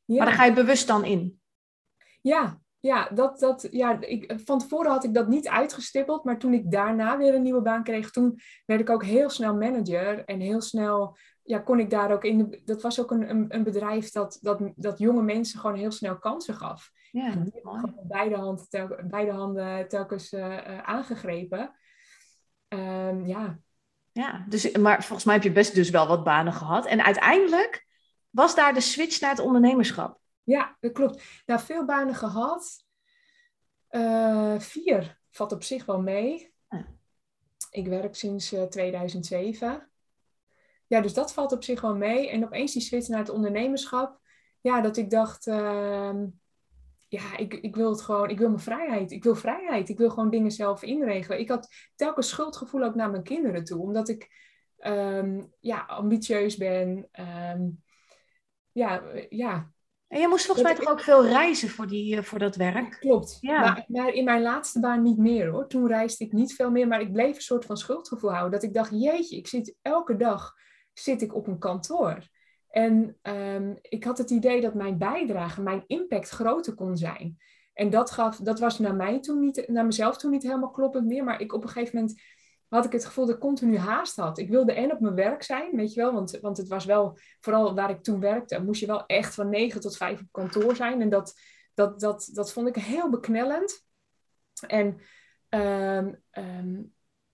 Ja. 0.05 0.17
Maar 0.17 0.27
daar 0.27 0.35
ga 0.35 0.45
je 0.45 0.53
bewust 0.53 0.87
dan 0.87 1.05
in. 1.05 1.41
Ja, 2.21 2.61
ja, 2.81 3.09
dat, 3.09 3.39
dat, 3.39 3.69
ja 3.71 4.01
ik, 4.01 4.35
van 4.45 4.59
tevoren 4.59 4.91
had 4.91 5.05
ik 5.05 5.15
dat 5.15 5.29
niet 5.29 5.49
uitgestippeld. 5.49 6.25
Maar 6.25 6.39
toen 6.39 6.55
ik 6.55 6.71
daarna 6.71 7.17
weer 7.17 7.35
een 7.35 7.43
nieuwe 7.43 7.63
baan 7.63 7.83
kreeg, 7.83 8.11
toen 8.11 8.39
werd 8.67 8.81
ik 8.81 8.91
ook 8.91 9.05
heel 9.05 9.31
snel 9.31 9.55
manager. 9.55 10.25
En 10.25 10.41
heel 10.41 10.61
snel 10.61 11.17
ja, 11.43 11.59
kon 11.59 11.79
ik 11.79 11.91
daar 11.91 12.13
ook 12.13 12.25
in. 12.25 12.39
De, 12.39 12.63
dat 12.65 12.83
was 12.83 13.01
ook 13.01 13.11
een, 13.11 13.31
een, 13.31 13.55
een, 13.55 13.63
bedrijf 13.63 14.11
dat, 14.11 14.39
dat, 14.41 14.73
dat 14.77 14.99
jonge 14.99 15.23
mensen 15.23 15.61
gewoon 15.61 15.77
heel 15.77 15.91
snel 15.91 16.19
kansen 16.19 16.55
gaf. 16.55 16.91
Ja, 17.11 17.31
gewoon 17.31 18.01
beide, 18.03 18.37
handen, 18.37 18.69
tel, 18.69 18.97
beide 19.09 19.33
handen 19.33 19.89
telkens 19.89 20.33
uh, 20.33 20.79
aangegrepen. 20.79 21.75
Um, 22.69 23.27
ja. 23.27 23.59
Ja, 24.15 24.45
dus, 24.49 24.73
maar 24.73 25.05
volgens 25.05 25.25
mij 25.25 25.35
heb 25.35 25.43
je 25.43 25.53
best 25.53 25.75
dus 25.75 25.91
wel 25.91 26.07
wat 26.07 26.25
banen 26.25 26.53
gehad. 26.53 26.87
En 26.87 27.05
uiteindelijk 27.05 27.87
was 28.31 28.55
daar 28.55 28.75
de 28.75 28.81
switch 28.81 29.21
naar 29.21 29.31
het 29.31 29.39
ondernemerschap. 29.39 30.19
Ja, 30.43 30.77
dat 30.81 30.93
klopt. 30.93 31.23
Nou, 31.47 31.61
veel 31.61 31.85
banen 31.85 32.15
gehad. 32.15 32.85
Uh, 33.91 34.59
vier 34.59 35.21
valt 35.31 35.53
op 35.53 35.63
zich 35.63 35.85
wel 35.85 36.01
mee. 36.01 36.55
Ik 37.71 37.87
werk 37.87 38.15
sinds 38.15 38.53
uh, 38.53 38.63
eh, 38.63 38.69
2007. 38.69 39.91
Ja, 40.87 41.01
dus 41.01 41.15
dat 41.15 41.33
valt 41.33 41.53
op 41.53 41.65
zich 41.65 41.81
wel 41.81 41.97
mee. 41.97 42.31
En 42.31 42.45
opeens 42.45 42.73
die 42.73 42.83
switch 42.83 43.09
naar 43.09 43.19
het 43.19 43.29
ondernemerschap. 43.29 44.21
Ja, 44.61 44.81
dat 44.81 44.97
ik 44.97 45.11
dacht, 45.11 45.47
uh, 45.47 46.21
ja, 47.15 47.37
ik, 47.37 47.55
ik 47.55 47.77
wil 47.77 47.91
het 47.91 48.01
gewoon, 48.01 48.31
ik 48.31 48.39
wil 48.39 48.49
mijn 48.49 48.61
vrijheid. 48.61 49.11
Ik 49.11 49.25
wil 49.25 49.35
vrijheid. 49.35 49.89
Ik 49.89 49.99
wil 49.99 50.11
gewoon 50.11 50.31
dingen 50.31 50.51
zelf 50.51 50.83
inregelen. 50.83 51.39
Ik 51.39 51.49
had 51.49 51.69
telkens 51.97 52.29
schuldgevoel 52.29 52.83
ook 52.83 52.95
naar 52.95 53.11
mijn 53.11 53.23
kinderen 53.23 53.65
toe. 53.65 53.81
Omdat 53.81 54.09
ik 54.09 54.29
um, 54.79 55.53
ja, 55.61 55.85
ambitieus 55.87 56.57
ben. 56.57 57.09
Um, 57.53 57.83
ja, 58.73 59.03
ja, 59.29 59.75
en 60.15 60.21
je 60.21 60.29
moest 60.29 60.45
volgens 60.47 60.67
mij 60.67 60.77
toch 60.77 60.89
ook 60.89 61.01
veel 61.01 61.27
reizen 61.27 61.69
voor, 61.69 61.87
die, 61.87 62.17
eh, 62.17 62.23
voor 62.23 62.39
dat 62.39 62.57
werk? 62.57 62.97
Klopt. 63.01 63.39
Ja. 63.41 63.61
Maar, 63.61 63.85
maar, 63.89 64.13
in 64.13 64.25
mijn 64.25 64.43
laatste 64.43 64.81
baan 64.81 65.03
niet 65.03 65.19
meer 65.19 65.49
hoor. 65.49 65.69
Toen 65.69 65.87
reisde 65.87 66.25
ik 66.25 66.33
niet 66.33 66.55
veel 66.55 66.71
meer, 66.71 66.89
maar 66.89 67.01
ik 67.01 67.13
bleef 67.13 67.37
een 67.37 67.43
soort 67.43 67.65
van 67.65 67.77
schuldgevoel 67.77 68.31
houden. 68.31 68.53
Dat 68.53 68.63
ik 68.63 68.75
dacht, 68.75 68.91
jeetje, 68.91 69.37
ik 69.37 69.47
zit 69.47 69.77
elke 69.83 70.17
dag 70.17 70.55
zit 70.93 71.23
ik 71.23 71.35
op 71.35 71.47
een 71.47 71.59
kantoor. 71.59 72.29
En 72.75 73.19
ehm, 73.23 73.75
ik 73.83 74.05
had 74.05 74.19
het 74.19 74.31
idee 74.31 74.61
dat 74.61 74.75
mijn 74.75 74.99
bijdrage, 74.99 75.63
mijn 75.63 75.85
impact 75.87 76.29
groter 76.29 76.75
kon 76.75 76.97
zijn. 76.97 77.37
En 77.73 77.91
dat, 77.91 78.11
gaf, 78.11 78.37
dat 78.37 78.59
was 78.59 78.79
naar, 78.79 78.95
mij 78.95 79.21
toen 79.21 79.41
niet, 79.41 79.69
naar 79.69 79.85
mezelf 79.85 80.17
toen 80.17 80.31
niet 80.31 80.43
helemaal 80.43 80.71
kloppend 80.71 81.07
meer. 81.07 81.25
Maar 81.25 81.41
ik 81.41 81.53
op 81.53 81.63
een 81.63 81.69
gegeven 81.69 81.99
moment 81.99 82.23
had 82.69 82.85
ik 82.85 82.93
het 82.93 83.05
gevoel 83.05 83.27
dat 83.27 83.35
ik 83.35 83.41
continu 83.41 83.77
haast 83.77 84.17
had. 84.17 84.39
Ik 84.39 84.49
wilde 84.49 84.73
en 84.73 84.93
op 84.93 85.01
mijn 85.01 85.15
werk 85.15 85.43
zijn, 85.43 85.77
weet 85.77 85.95
je 85.95 86.01
wel. 86.01 86.13
Want, 86.13 86.39
want 86.41 86.57
het 86.57 86.69
was 86.69 86.85
wel, 86.85 87.19
vooral 87.41 87.75
waar 87.75 87.91
ik 87.91 88.03
toen 88.03 88.21
werkte, 88.21 88.63
moest 88.63 88.81
je 88.81 88.87
wel 88.87 89.07
echt 89.07 89.35
van 89.35 89.49
9 89.49 89.81
tot 89.81 89.97
5 89.97 90.21
op 90.21 90.27
kantoor 90.31 90.77
zijn. 90.77 91.01
En 91.01 91.09
dat, 91.09 91.35
dat, 91.75 92.01
dat, 92.01 92.31
dat 92.33 92.53
vond 92.53 92.69
ik 92.69 92.77
heel 92.77 93.11
beknellend. 93.11 93.85
En 94.67 95.01
um, 95.49 96.23
um, 96.31 96.93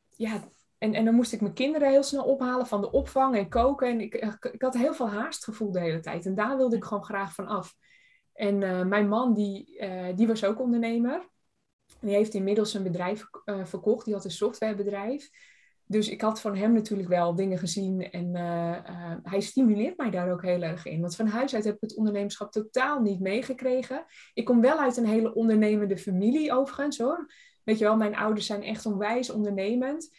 ja, 0.08 0.48
en, 0.80 0.94
en 0.94 1.04
dan 1.04 1.14
moest 1.14 1.32
ik 1.32 1.40
mijn 1.40 1.52
kinderen 1.52 1.90
heel 1.90 2.02
snel 2.02 2.24
ophalen 2.24 2.66
van 2.66 2.80
de 2.80 2.90
opvang 2.90 3.36
en 3.36 3.48
koken. 3.48 3.88
En 3.88 4.00
ik, 4.00 4.14
ik 4.52 4.62
had 4.62 4.74
heel 4.74 4.94
veel 4.94 5.08
haastgevoel 5.08 5.72
de 5.72 5.80
hele 5.80 6.00
tijd. 6.00 6.26
En 6.26 6.34
daar 6.34 6.56
wilde 6.56 6.76
ik 6.76 6.84
gewoon 6.84 7.04
graag 7.04 7.34
van 7.34 7.46
af. 7.46 7.74
En 8.32 8.60
uh, 8.60 8.84
mijn 8.84 9.08
man, 9.08 9.34
die, 9.34 9.78
uh, 9.80 10.16
die 10.16 10.26
was 10.26 10.44
ook 10.44 10.60
ondernemer. 10.60 11.28
Die 12.00 12.14
heeft 12.14 12.34
inmiddels 12.34 12.74
een 12.74 12.82
bedrijf 12.82 13.24
uh, 13.44 13.64
verkocht. 13.64 14.04
Die 14.04 14.14
had 14.14 14.24
een 14.24 14.30
softwarebedrijf. 14.30 15.30
Dus 15.86 16.08
ik 16.08 16.20
had 16.20 16.40
van 16.40 16.56
hem 16.56 16.72
natuurlijk 16.72 17.08
wel 17.08 17.34
dingen 17.34 17.58
gezien. 17.58 18.10
En 18.10 18.34
hij 19.22 19.40
stimuleert 19.40 19.96
mij 19.96 20.10
daar 20.10 20.32
ook 20.32 20.42
heel 20.42 20.62
erg 20.62 20.86
in. 20.86 21.00
Want 21.00 21.16
van 21.16 21.26
huis 21.26 21.54
uit 21.54 21.64
heb 21.64 21.74
ik 21.74 21.80
het 21.80 21.96
ondernemerschap 21.96 22.52
totaal 22.52 23.00
niet 23.00 23.20
meegekregen. 23.20 24.04
Ik 24.34 24.44
kom 24.44 24.60
wel 24.60 24.78
uit 24.78 24.96
een 24.96 25.06
hele 25.06 25.34
ondernemende 25.34 25.98
familie 25.98 26.52
overigens 26.52 26.98
hoor. 26.98 27.32
Weet 27.64 27.78
je 27.78 27.84
wel, 27.84 27.96
mijn 27.96 28.16
ouders 28.16 28.46
zijn 28.46 28.62
echt 28.62 28.86
onwijs 28.86 29.30
ondernemend. 29.30 30.10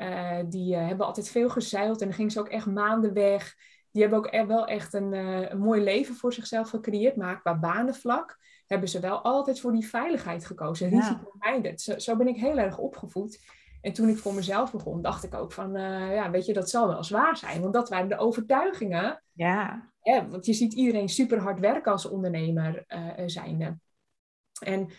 Uh, 0.00 0.38
die 0.46 0.74
uh, 0.74 0.86
hebben 0.86 1.06
altijd 1.06 1.28
veel 1.28 1.48
gezeild 1.48 2.00
en 2.00 2.06
dan 2.06 2.16
gingen 2.16 2.30
ze 2.30 2.40
ook 2.40 2.48
echt 2.48 2.66
maanden 2.66 3.12
weg. 3.12 3.54
Die 3.90 4.02
hebben 4.02 4.18
ook 4.18 4.32
er 4.32 4.46
wel 4.46 4.66
echt 4.66 4.94
een, 4.94 5.12
uh, 5.12 5.50
een, 5.50 5.58
mooi 5.58 5.82
leven 5.82 6.14
voor 6.14 6.32
zichzelf 6.32 6.70
gecreëerd. 6.70 7.16
Maar 7.16 7.40
qua 7.40 7.58
banenvlak 7.58 8.38
hebben 8.66 8.88
ze 8.88 9.00
wel 9.00 9.20
altijd 9.20 9.60
voor 9.60 9.72
die 9.72 9.88
veiligheid 9.88 10.46
gekozen. 10.46 10.90
Ja. 10.90 10.96
Risico 10.96 11.76
zo, 11.76 11.98
zo 11.98 12.16
ben 12.16 12.28
ik 12.28 12.36
heel 12.36 12.58
erg 12.58 12.78
opgevoed. 12.78 13.40
En 13.80 13.92
toen 13.92 14.08
ik 14.08 14.18
voor 14.18 14.34
mezelf 14.34 14.72
begon, 14.72 15.02
dacht 15.02 15.24
ik 15.24 15.34
ook 15.34 15.52
van, 15.52 15.72
ja, 16.12 16.30
weet 16.30 16.46
je, 16.46 16.52
dat 16.52 16.70
zal 16.70 16.88
wel 16.88 17.04
zwaar 17.04 17.36
zijn. 17.36 17.60
Want 17.60 17.72
dat 17.72 17.88
waren 17.88 18.08
de 18.08 18.18
overtuigingen. 18.18 19.22
Ja. 19.32 19.90
ja 20.02 20.28
want 20.28 20.46
je 20.46 20.52
ziet 20.52 20.72
iedereen 20.72 21.08
super 21.08 21.38
hard 21.38 21.60
werken 21.60 21.92
als 21.92 22.08
ondernemer 22.08 22.84
zijnde. 23.26 23.78
En 24.64 24.90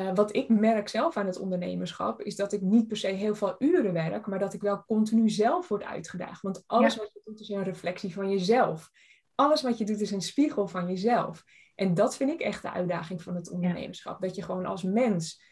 uh, 0.00 0.14
wat 0.14 0.36
ik 0.36 0.48
merk 0.48 0.88
zelf 0.88 1.16
aan 1.16 1.26
het 1.26 1.38
ondernemerschap, 1.38 2.22
is 2.22 2.36
dat 2.36 2.52
ik 2.52 2.60
niet 2.60 2.88
per 2.88 2.96
se 2.96 3.06
heel 3.06 3.34
veel 3.34 3.54
uren 3.58 3.92
werk, 3.92 4.26
maar 4.26 4.38
dat 4.38 4.54
ik 4.54 4.60
wel 4.60 4.84
continu 4.84 5.28
zelf 5.28 5.68
word 5.68 5.82
uitgedaagd. 5.82 6.42
Want 6.42 6.64
alles 6.66 6.94
ja. 6.94 7.00
wat 7.00 7.12
je 7.12 7.20
doet 7.24 7.40
is 7.40 7.48
een 7.48 7.62
reflectie 7.62 8.12
van 8.12 8.30
jezelf. 8.30 8.90
Alles 9.34 9.62
wat 9.62 9.78
je 9.78 9.84
doet 9.84 10.00
is 10.00 10.10
een 10.10 10.20
spiegel 10.20 10.68
van 10.68 10.88
jezelf. 10.88 11.44
En 11.74 11.94
dat 11.94 12.16
vind 12.16 12.30
ik 12.30 12.40
echt 12.40 12.62
de 12.62 12.72
uitdaging 12.72 13.22
van 13.22 13.34
het 13.34 13.50
ondernemerschap. 13.50 14.20
Ja. 14.20 14.26
Dat 14.26 14.36
je 14.36 14.42
gewoon 14.42 14.66
als 14.66 14.82
mens, 14.82 15.42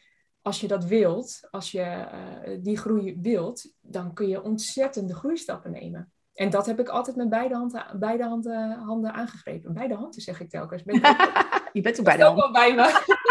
als 0.43 0.61
je 0.61 0.69
dat 0.69 0.85
wilt, 0.85 1.49
als 1.51 1.71
je 1.71 2.09
uh, 2.47 2.59
die 2.63 2.77
groei 2.77 3.19
wilt, 3.21 3.73
dan 3.81 4.13
kun 4.15 4.29
je 4.29 4.43
ontzettende 4.43 5.15
groeistappen 5.15 5.71
nemen. 5.71 6.13
En 6.35 6.51
dat 6.51 6.67
heb 6.67 6.81
ik 6.81 6.89
altijd 6.89 7.17
met 7.17 7.29
beide 7.29 7.55
handen, 7.55 7.87
beide 7.99 8.25
handen, 8.25 8.71
handen 8.71 9.13
aangegrepen. 9.13 9.73
Beide 9.73 9.95
handen 9.95 10.21
zeg 10.21 10.41
ik 10.41 10.51
telkens. 10.51 10.83
Ben 10.83 10.95
je 11.73 11.81
bent 11.81 11.99
ook 11.99 12.05
bij 12.05 12.17
de 12.17 12.23
handen. 12.23 12.53
bij 12.53 12.75
me. 12.75 13.27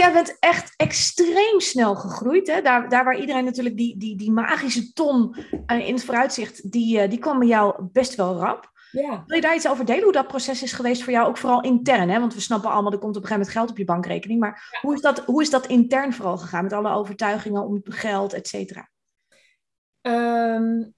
Jij 0.00 0.12
bent 0.12 0.36
echt 0.38 0.74
extreem 0.76 1.60
snel 1.60 1.94
gegroeid. 1.94 2.46
Hè? 2.46 2.62
Daar, 2.62 2.88
daar 2.88 3.04
waar 3.04 3.20
iedereen 3.20 3.44
natuurlijk 3.44 3.76
die, 3.76 3.96
die, 3.98 4.16
die 4.16 4.32
magische 4.32 4.92
ton 4.92 5.36
uh, 5.66 5.88
in 5.88 5.94
het 5.94 6.04
vooruitzicht, 6.04 6.72
die, 6.72 7.02
uh, 7.02 7.10
die 7.10 7.18
kwam 7.18 7.38
bij 7.38 7.48
jou 7.48 7.88
best 7.92 8.14
wel 8.14 8.36
rap. 8.36 8.70
Ja. 8.90 9.24
Wil 9.26 9.36
je 9.36 9.42
daar 9.42 9.54
iets 9.54 9.68
over 9.68 9.84
delen, 9.84 10.02
hoe 10.02 10.12
dat 10.12 10.26
proces 10.26 10.62
is 10.62 10.72
geweest 10.72 11.02
voor 11.02 11.12
jou, 11.12 11.28
ook 11.28 11.36
vooral 11.36 11.62
intern? 11.62 12.08
Hè? 12.08 12.20
Want 12.20 12.34
we 12.34 12.40
snappen 12.40 12.70
allemaal, 12.70 12.92
er 12.92 12.98
komt 12.98 13.16
op 13.16 13.22
een 13.22 13.28
gegeven 13.28 13.46
moment 13.46 13.56
geld 13.56 13.70
op 13.70 13.78
je 13.78 13.84
bankrekening. 13.84 14.40
Maar 14.40 14.68
ja. 14.70 14.78
hoe, 14.80 14.94
is 14.94 15.00
dat, 15.00 15.18
hoe 15.18 15.42
is 15.42 15.50
dat 15.50 15.66
intern 15.66 16.12
vooral 16.12 16.38
gegaan, 16.38 16.62
met 16.62 16.72
alle 16.72 16.90
overtuigingen 16.90 17.64
om 17.64 17.80
geld, 17.84 18.32
et 18.32 18.48
cetera? 18.48 18.90
Um, 20.02 20.94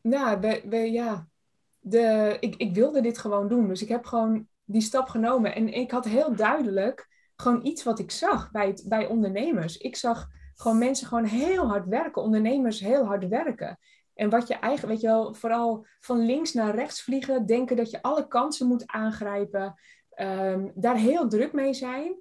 nou, 0.00 0.40
we, 0.40 0.62
we, 0.64 0.76
ja. 0.76 1.26
De, 1.78 2.36
ik, 2.40 2.54
ik 2.56 2.74
wilde 2.74 3.00
dit 3.00 3.18
gewoon 3.18 3.48
doen. 3.48 3.68
Dus 3.68 3.82
ik 3.82 3.88
heb 3.88 4.04
gewoon 4.04 4.46
die 4.64 4.82
stap 4.82 5.08
genomen. 5.08 5.54
En 5.54 5.72
ik 5.72 5.90
had 5.90 6.04
heel 6.04 6.34
duidelijk 6.34 7.06
gewoon 7.42 7.66
iets 7.66 7.82
wat 7.82 7.98
ik 7.98 8.10
zag 8.10 8.50
bij, 8.50 8.78
bij 8.84 9.06
ondernemers. 9.06 9.76
Ik 9.76 9.96
zag 9.96 10.28
gewoon 10.54 10.78
mensen 10.78 11.06
gewoon 11.06 11.24
heel 11.24 11.66
hard 11.68 11.86
werken, 11.86 12.22
ondernemers 12.22 12.80
heel 12.80 13.04
hard 13.04 13.28
werken. 13.28 13.78
En 14.14 14.30
wat 14.30 14.48
je 14.48 14.54
eigenlijk, 14.54 14.92
weet 14.92 15.00
je 15.00 15.06
wel, 15.06 15.34
vooral 15.34 15.86
van 16.00 16.26
links 16.26 16.52
naar 16.52 16.74
rechts 16.74 17.02
vliegen, 17.02 17.46
denken 17.46 17.76
dat 17.76 17.90
je 17.90 18.02
alle 18.02 18.28
kansen 18.28 18.66
moet 18.66 18.86
aangrijpen, 18.86 19.74
um, 20.20 20.72
daar 20.74 20.96
heel 20.96 21.28
druk 21.28 21.52
mee 21.52 21.74
zijn, 21.74 22.14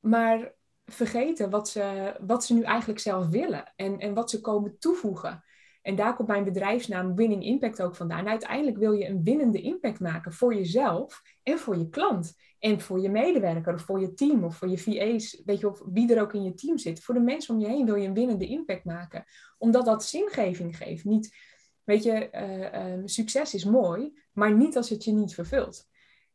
maar 0.00 0.52
vergeten 0.84 1.50
wat 1.50 1.68
ze, 1.68 2.14
wat 2.26 2.44
ze 2.44 2.54
nu 2.54 2.62
eigenlijk 2.62 3.00
zelf 3.00 3.28
willen 3.28 3.72
en, 3.76 3.98
en 3.98 4.14
wat 4.14 4.30
ze 4.30 4.40
komen 4.40 4.78
toevoegen. 4.78 5.44
En 5.84 5.96
daar 5.96 6.16
komt 6.16 6.28
mijn 6.28 6.44
bedrijfsnaam 6.44 7.14
Winning 7.14 7.44
Impact 7.44 7.82
ook 7.82 7.96
vandaan. 7.96 8.28
Uiteindelijk 8.28 8.76
wil 8.76 8.92
je 8.92 9.08
een 9.08 9.22
winnende 9.22 9.60
impact 9.60 10.00
maken 10.00 10.32
voor 10.32 10.54
jezelf 10.54 11.22
en 11.42 11.58
voor 11.58 11.76
je 11.76 11.88
klant. 11.88 12.34
En 12.58 12.80
voor 12.80 13.00
je 13.00 13.08
medewerker 13.08 13.74
of 13.74 13.82
voor 13.82 14.00
je 14.00 14.14
team 14.14 14.44
of 14.44 14.56
voor 14.56 14.68
je 14.68 14.78
VA's, 14.78 15.42
weet 15.44 15.60
je, 15.60 15.68
of 15.68 15.82
wie 15.92 16.14
er 16.14 16.22
ook 16.22 16.32
in 16.32 16.42
je 16.42 16.54
team 16.54 16.78
zit. 16.78 17.02
Voor 17.02 17.14
de 17.14 17.20
mensen 17.20 17.54
om 17.54 17.60
je 17.60 17.66
heen 17.66 17.84
wil 17.84 17.94
je 17.94 18.06
een 18.06 18.14
winnende 18.14 18.46
impact 18.46 18.84
maken. 18.84 19.24
Omdat 19.58 19.84
dat 19.84 20.04
zingeving 20.04 20.76
geeft. 20.76 21.04
Niet, 21.04 21.36
weet 21.84 22.02
je, 22.02 22.28
uh, 22.32 22.96
uh, 22.96 23.02
succes 23.04 23.54
is 23.54 23.64
mooi, 23.64 24.12
maar 24.32 24.54
niet 24.56 24.76
als 24.76 24.88
het 24.88 25.04
je 25.04 25.12
niet 25.12 25.34
vervult. 25.34 25.88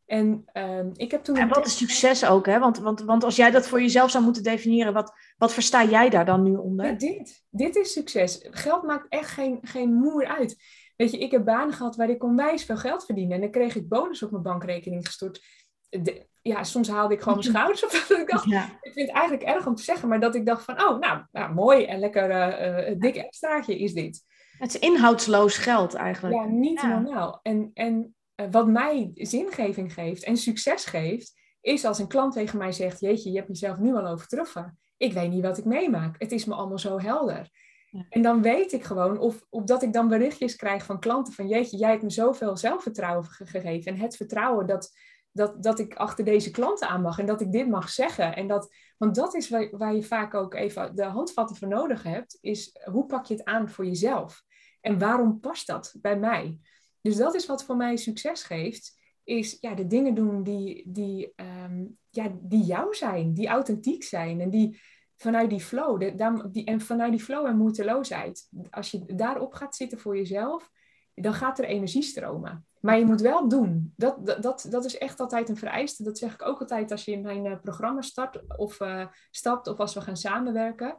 En 0.10 0.46
uh, 0.54 0.86
ik 0.94 1.12
heb 1.12 1.24
toen. 1.24 1.38
En 1.38 1.48
wat 1.48 1.66
is 1.66 1.78
succes 1.78 2.26
ook, 2.26 2.46
hè? 2.46 2.60
Want, 2.60 2.78
want, 2.78 3.02
want 3.02 3.24
als 3.24 3.36
jij 3.36 3.52
dat 3.52 3.68
voor 3.68 3.82
jezelf 3.82 4.12
zou 4.12 4.24
moeten 4.24 4.44
definiëren, 4.44 4.94
wat, 4.94 5.14
wat 5.38 5.54
versta 5.54 5.84
jij 5.84 6.10
daar 6.10 6.26
dan 6.26 6.44
nu 6.44 6.56
onder? 6.56 6.86
Ja, 6.86 6.92
dit. 6.92 7.44
Dit 7.50 7.76
is 7.76 7.94
succes. 7.94 8.48
Geld 8.50 8.84
maakt 8.84 9.06
echt 9.10 9.30
geen, 9.30 9.60
geen 9.62 9.94
moer 9.94 10.26
uit. 10.26 10.58
Weet 10.96 11.12
je, 11.12 11.18
ik 11.18 11.32
heb 11.32 11.46
banen 11.46 11.74
gehad 11.74 11.96
waar 11.96 12.10
ik 12.10 12.24
onwijs 12.24 12.66
veel 12.66 12.78
geld 12.78 13.06
verdiende. 13.06 13.34
En 13.34 13.42
dan 13.42 13.52
kreeg 13.52 13.76
ik 13.76 13.90
bonus 13.90 14.24
op 14.24 14.32
mijn 14.32 14.44
bankrekening 14.44 15.06
gestort. 15.06 15.42
De, 15.90 16.28
ja, 16.42 16.64
soms 16.64 16.90
haalde 16.90 17.14
ik 17.14 17.22
gewoon 17.22 17.38
mijn 17.38 17.50
schouders 17.56 17.84
op. 17.84 18.06
Dat 18.08 18.20
ik 18.20 18.30
dacht, 18.30 18.46
ja. 18.46 18.64
ik 18.82 18.92
vind 18.94 19.08
het 19.08 19.16
eigenlijk 19.18 19.50
erg 19.50 19.66
om 19.66 19.76
te 19.76 19.84
zeggen, 19.84 20.10
maar 20.10 20.20
dat 20.20 20.36
ik 20.36 20.46
dacht 20.46 20.64
van, 20.64 20.82
oh, 20.82 21.00
nou, 21.00 21.24
nou 21.32 21.54
mooi 21.54 21.86
en 21.86 22.00
lekker 22.00 22.30
uh, 22.30 22.90
uh, 22.90 23.00
dik 23.00 23.16
extraatje 23.16 23.80
is 23.80 23.94
dit. 23.94 24.24
Het 24.58 24.74
is 24.74 24.80
inhoudsloos 24.80 25.58
geld 25.58 25.94
eigenlijk. 25.94 26.36
Ja, 26.36 26.46
niet 26.46 26.82
ja. 26.82 27.00
normaal. 27.00 27.40
En, 27.42 27.72
en 27.74 28.16
wat 28.52 28.68
mij 28.68 29.12
zingeving 29.14 29.94
geeft 29.94 30.24
en 30.24 30.38
succes 30.38 30.86
geeft, 30.86 31.34
is 31.62 31.86
als 31.86 32.00
een 32.00 32.08
klant 32.08 32.34
tegen 32.34 32.58
mij 32.58 32.72
zegt, 32.72 33.00
jeetje, 33.00 33.30
je 33.30 33.36
hebt 33.36 33.48
jezelf 33.48 33.78
nu 33.78 33.96
al 33.96 34.08
overtroffen. 34.08 34.78
Ik 34.98 35.14
weet 35.14 35.30
niet 35.30 35.44
wat 35.44 35.58
ik 35.58 35.66
meemaak. 35.66 36.16
Het 36.18 36.32
is 36.32 36.46
me 36.46 36.54
allemaal 36.54 36.80
zo 36.80 37.00
helder. 37.00 37.50
Ja. 37.90 38.06
En 38.10 38.22
dan 38.22 38.42
weet 38.42 38.72
ik 38.72 38.84
gewoon, 38.84 39.18
of, 39.18 39.46
of 39.50 39.64
dat 39.64 39.84
ik 39.84 39.94
dan 39.94 40.08
berichtjes 40.08 40.56
krijg 40.56 40.86
van 40.86 41.00
klanten 41.00 41.34
van, 41.34 41.48
jeetje, 41.48 41.78
jij 41.78 41.90
hebt 41.90 42.04
me 42.04 42.10
zoveel 42.12 42.58
zelfvertrouwen 42.58 43.26
ge 43.26 43.46
gegeven. 43.46 43.92
En 43.92 44.00
het 44.00 44.16
vertrouwen 44.16 44.68
dat 44.68 44.92
dat, 45.32 45.64
dat 45.64 45.80
ik 45.80 45.96
achter 45.96 46.26
deze 46.26 46.52
klanten 46.52 46.88
aan 46.88 47.02
mag 47.02 47.20
en 47.20 47.26
dat 47.26 47.42
ik 47.42 47.52
dit 47.52 47.68
mag 47.68 47.90
zeggen. 47.90 48.36
En 48.36 48.48
dat, 48.48 48.74
want 48.98 49.16
dat 49.16 49.36
is 49.36 49.50
waar, 49.50 49.78
waar 49.78 49.96
je 49.96 50.04
vaak 50.04 50.34
ook 50.34 50.54
even 50.54 50.96
de 50.96 51.04
handvatten 51.04 51.56
voor 51.56 51.68
nodig 51.68 52.04
hebt, 52.04 52.38
is 52.42 52.80
hoe 52.84 53.06
pak 53.06 53.26
je 53.26 53.34
het 53.34 53.46
aan 53.46 53.70
voor 53.70 53.86
jezelf? 53.86 54.44
En 54.82 55.00
waarom 55.00 55.40
past 55.40 55.68
dat 55.68 55.96
bij 56.02 56.18
mij? 56.20 56.58
Dus 57.02 57.16
dat 57.16 57.36
is 57.36 57.46
wat 57.46 57.64
voor 57.64 57.76
mij 57.76 57.96
succes 57.96 58.44
geeft, 58.44 58.98
is 59.24 59.58
ja, 59.60 59.76
de 59.76 59.88
dingen 59.88 60.14
doen 60.14 60.44
die, 60.44 60.84
die, 60.88 61.34
um, 61.36 61.98
ja, 62.10 62.32
die 62.42 62.64
jou 62.64 62.96
zijn, 62.96 63.34
die 63.34 63.48
authentiek 63.48 64.04
zijn 64.04 64.42
en 64.42 64.50
die 64.50 64.82
vanuit 65.16 65.50
die 65.50 65.60
flow, 65.60 66.00
de, 66.00 66.50
die, 66.52 66.66
en 66.66 66.82
vanuit 66.82 67.12
die 67.12 67.24
flow 67.24 67.46
en 67.46 67.58
moeiteloosheid. 67.58 68.50
Als 68.70 68.92
je 68.92 69.06
daarop 69.06 69.54
gaat 69.54 69.76
zitten 69.76 70.00
voor 70.00 70.18
jezelf, 70.18 70.70
dan 71.14 71.34
gaat 71.34 71.60
er 71.60 71.66
energie 71.66 72.02
stromen. 72.02 72.66
Maar 72.80 72.98
je 72.98 73.06
moet 73.06 73.22
wel 73.22 73.48
doen. 73.48 73.94
Dat, 73.96 74.26
dat, 74.26 74.44
dat, 74.44 74.68
dat 74.70 74.86
is 74.86 74.98
echt 74.98 75.20
altijd 75.20 75.50
een 75.50 75.58
vereiste. 75.58 76.04
Dat 76.04 76.18
zeg 76.18 76.34
ik 76.34 76.46
ook 76.46 76.60
altijd 76.60 76.92
als 76.92 77.06
je 77.06 77.12
in 77.12 77.22
mijn 77.22 77.46
uh, 77.46 77.60
programma 77.62 78.02
start 78.02 78.58
of 78.58 78.80
uh, 78.80 79.08
stapt 79.32 79.68
of 79.68 79.80
als 79.80 79.94
we 79.94 80.02
gaan 80.02 80.18
samenwerken. 80.18 80.98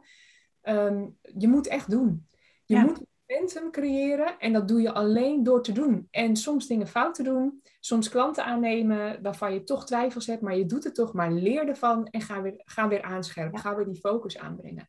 Um, 0.63 1.17
je 1.21 1.47
moet 1.47 1.67
echt 1.67 1.89
doen. 1.89 2.27
Je 2.65 2.75
ja. 2.75 2.81
moet 2.81 3.01
momentum 3.31 3.71
creëren 3.71 4.39
en 4.39 4.53
dat 4.53 4.67
doe 4.67 4.81
je 4.81 4.91
alleen 4.91 5.43
door 5.43 5.63
te 5.63 5.71
doen. 5.71 6.07
En 6.11 6.35
soms 6.35 6.67
dingen 6.67 6.87
fout 6.87 7.15
te 7.15 7.23
doen, 7.23 7.61
soms 7.79 8.09
klanten 8.09 8.45
aannemen 8.45 9.21
waarvan 9.21 9.53
je 9.53 9.63
toch 9.63 9.85
twijfels 9.85 10.27
hebt, 10.27 10.41
maar 10.41 10.57
je 10.57 10.65
doet 10.65 10.83
het 10.83 10.95
toch, 10.95 11.13
maar 11.13 11.31
leer 11.31 11.67
ervan 11.67 12.07
en 12.07 12.21
ga 12.21 12.41
weer, 12.41 12.53
ga 12.57 12.87
weer 12.87 13.01
aanscherpen. 13.01 13.59
Ga 13.59 13.75
weer 13.75 13.85
die 13.85 13.99
focus 13.99 14.37
aanbrengen. 14.37 14.87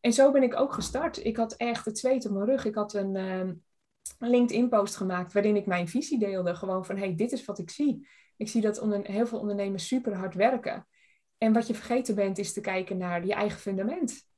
En 0.00 0.12
zo 0.12 0.32
ben 0.32 0.42
ik 0.42 0.60
ook 0.60 0.72
gestart. 0.72 1.24
Ik 1.24 1.36
had 1.36 1.52
echt 1.52 1.84
het 1.84 1.98
zweet 1.98 2.26
op 2.26 2.32
mijn 2.32 2.46
rug. 2.46 2.64
Ik 2.64 2.74
had 2.74 2.94
een... 2.94 3.14
Uh, 3.14 3.52
een 4.18 4.30
LinkedIn-post 4.30 4.96
gemaakt 4.96 5.32
waarin 5.32 5.56
ik 5.56 5.66
mijn 5.66 5.88
visie 5.88 6.18
deelde. 6.18 6.54
Gewoon 6.54 6.84
van, 6.84 6.96
hey, 6.96 7.14
dit 7.14 7.32
is 7.32 7.44
wat 7.44 7.58
ik 7.58 7.70
zie. 7.70 8.08
Ik 8.36 8.48
zie 8.48 8.60
dat 8.60 8.80
onder, 8.80 9.06
heel 9.06 9.26
veel 9.26 9.38
ondernemers 9.38 9.86
super 9.86 10.14
hard 10.14 10.34
werken. 10.34 10.86
En 11.38 11.52
wat 11.52 11.66
je 11.66 11.74
vergeten 11.74 12.14
bent, 12.14 12.38
is 12.38 12.52
te 12.52 12.60
kijken 12.60 12.96
naar 12.96 13.26
je 13.26 13.34
eigen 13.34 13.60
fundament. 13.60 14.29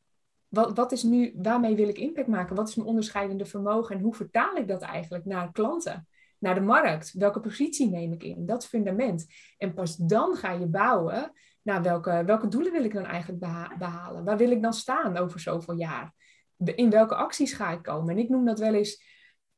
Wat, 0.53 0.77
wat 0.77 0.93
is 0.93 1.03
nu, 1.03 1.33
waarmee 1.37 1.75
wil 1.75 1.89
ik 1.89 1.99
impact 1.99 2.27
maken? 2.27 2.57
Wat 2.57 2.69
is 2.69 2.75
mijn 2.75 2.89
onderscheidende 2.89 3.45
vermogen 3.45 3.97
en 3.97 4.03
hoe 4.03 4.15
vertaal 4.15 4.57
ik 4.57 4.69
dat 4.69 4.83
eigenlijk 4.83 5.25
naar 5.25 5.53
klanten? 5.53 6.09
Naar 6.39 6.55
de 6.55 6.61
markt? 6.61 7.13
Welke 7.13 7.41
positie 7.41 7.91
neem 7.91 8.13
ik 8.13 8.23
in? 8.23 8.47
Dat 8.47 8.67
fundament. 8.67 9.27
En 9.59 9.75
pas 9.75 9.97
dan 9.97 10.37
ga 10.37 10.53
je 10.53 10.67
bouwen 10.67 11.33
naar 11.63 11.83
welke, 11.83 12.23
welke 12.27 12.49
doelen 12.49 12.73
wil 12.73 12.85
ik 12.85 12.93
dan 12.93 13.05
eigenlijk 13.05 13.41
behalen? 13.79 14.25
Waar 14.25 14.37
wil 14.37 14.51
ik 14.51 14.63
dan 14.63 14.73
staan 14.73 15.17
over 15.17 15.41
zoveel 15.41 15.75
jaar? 15.75 16.15
In 16.57 16.91
welke 16.91 17.15
acties 17.15 17.53
ga 17.53 17.71
ik 17.71 17.83
komen? 17.83 18.11
En 18.11 18.19
ik 18.19 18.29
noem 18.29 18.45
dat 18.45 18.59
wel 18.59 18.75
eens, 18.75 19.03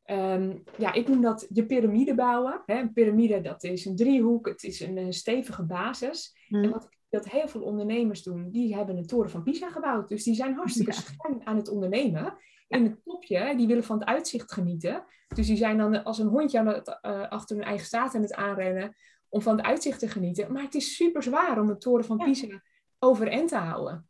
um, 0.04 0.62
ja, 0.78 0.92
ik 0.92 1.08
noem 1.08 1.20
dat 1.20 1.46
je 1.52 1.66
piramide 1.66 2.14
bouwen. 2.14 2.62
Hè? 2.66 2.80
Een 2.80 2.92
piramide, 2.92 3.40
dat 3.40 3.64
is 3.64 3.84
een 3.84 3.96
driehoek, 3.96 4.46
het 4.46 4.62
is 4.62 4.80
een, 4.80 5.12
stevige 5.12 5.64
basis. 5.64 6.46
En 6.48 6.62
hmm. 6.62 6.70
wat 6.70 6.88
dat 7.14 7.28
heel 7.28 7.49
veel 7.49 7.62
ondernemers 7.62 8.23
doen, 8.23 8.50
die 8.50 8.75
hebben 8.75 8.97
een 8.97 9.06
toren 9.06 9.30
van 9.30 9.42
Pisa 9.42 9.71
gebouwd. 9.71 10.09
Dus 10.09 10.25
die 10.25 10.35
zijn 10.35 10.54
hartstikke 10.54 10.92
ja. 10.92 11.44
aan 11.44 11.56
het 11.56 11.68
ondernemen. 11.68 12.37
In 12.68 12.85
het 12.85 13.04
topje, 13.04 13.56
die 13.56 13.66
willen 13.66 13.85
van 13.85 13.99
het 13.99 14.09
uitzicht 14.09 14.52
genieten. 14.52 15.04
Dus 15.35 15.47
die 15.47 15.56
zijn 15.56 15.78
dan 15.78 16.04
als 16.04 16.18
een 16.18 16.26
hondje 16.26 16.59
aan 16.59 16.66
het, 16.66 16.88
uh, 16.88 17.28
achter 17.28 17.56
hun 17.56 17.64
eigen 17.64 17.87
staat 17.87 18.14
aan 18.14 18.23
het 18.23 18.35
aanrennen 18.35 18.97
om 19.28 19.42
van 19.42 19.56
het 19.56 19.66
uitzicht 19.66 19.99
te 19.99 20.09
genieten. 20.09 20.52
Maar 20.52 20.62
het 20.62 20.75
is 20.75 20.97
super 20.97 21.23
zwaar 21.23 21.61
om 21.61 21.66
de 21.66 21.78
toren 21.78 22.04
van 22.04 22.16
Pisa 22.16 22.62
overeind 22.99 23.49
te 23.49 23.56
houden. 23.56 24.09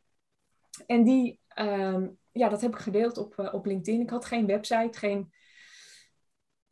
En 0.85 1.03
die, 1.03 1.39
ehm, 1.47 2.07
ja, 2.31 2.49
dat 2.49 2.61
heb 2.61 2.71
ik 2.71 2.79
gedeeld 2.79 3.17
op, 3.17 3.35
uh, 3.39 3.53
op 3.53 3.65
LinkedIn. 3.65 4.01
Ik 4.01 4.09
had 4.09 4.25
geen 4.25 4.45
website, 4.45 4.97
geen 4.97 5.33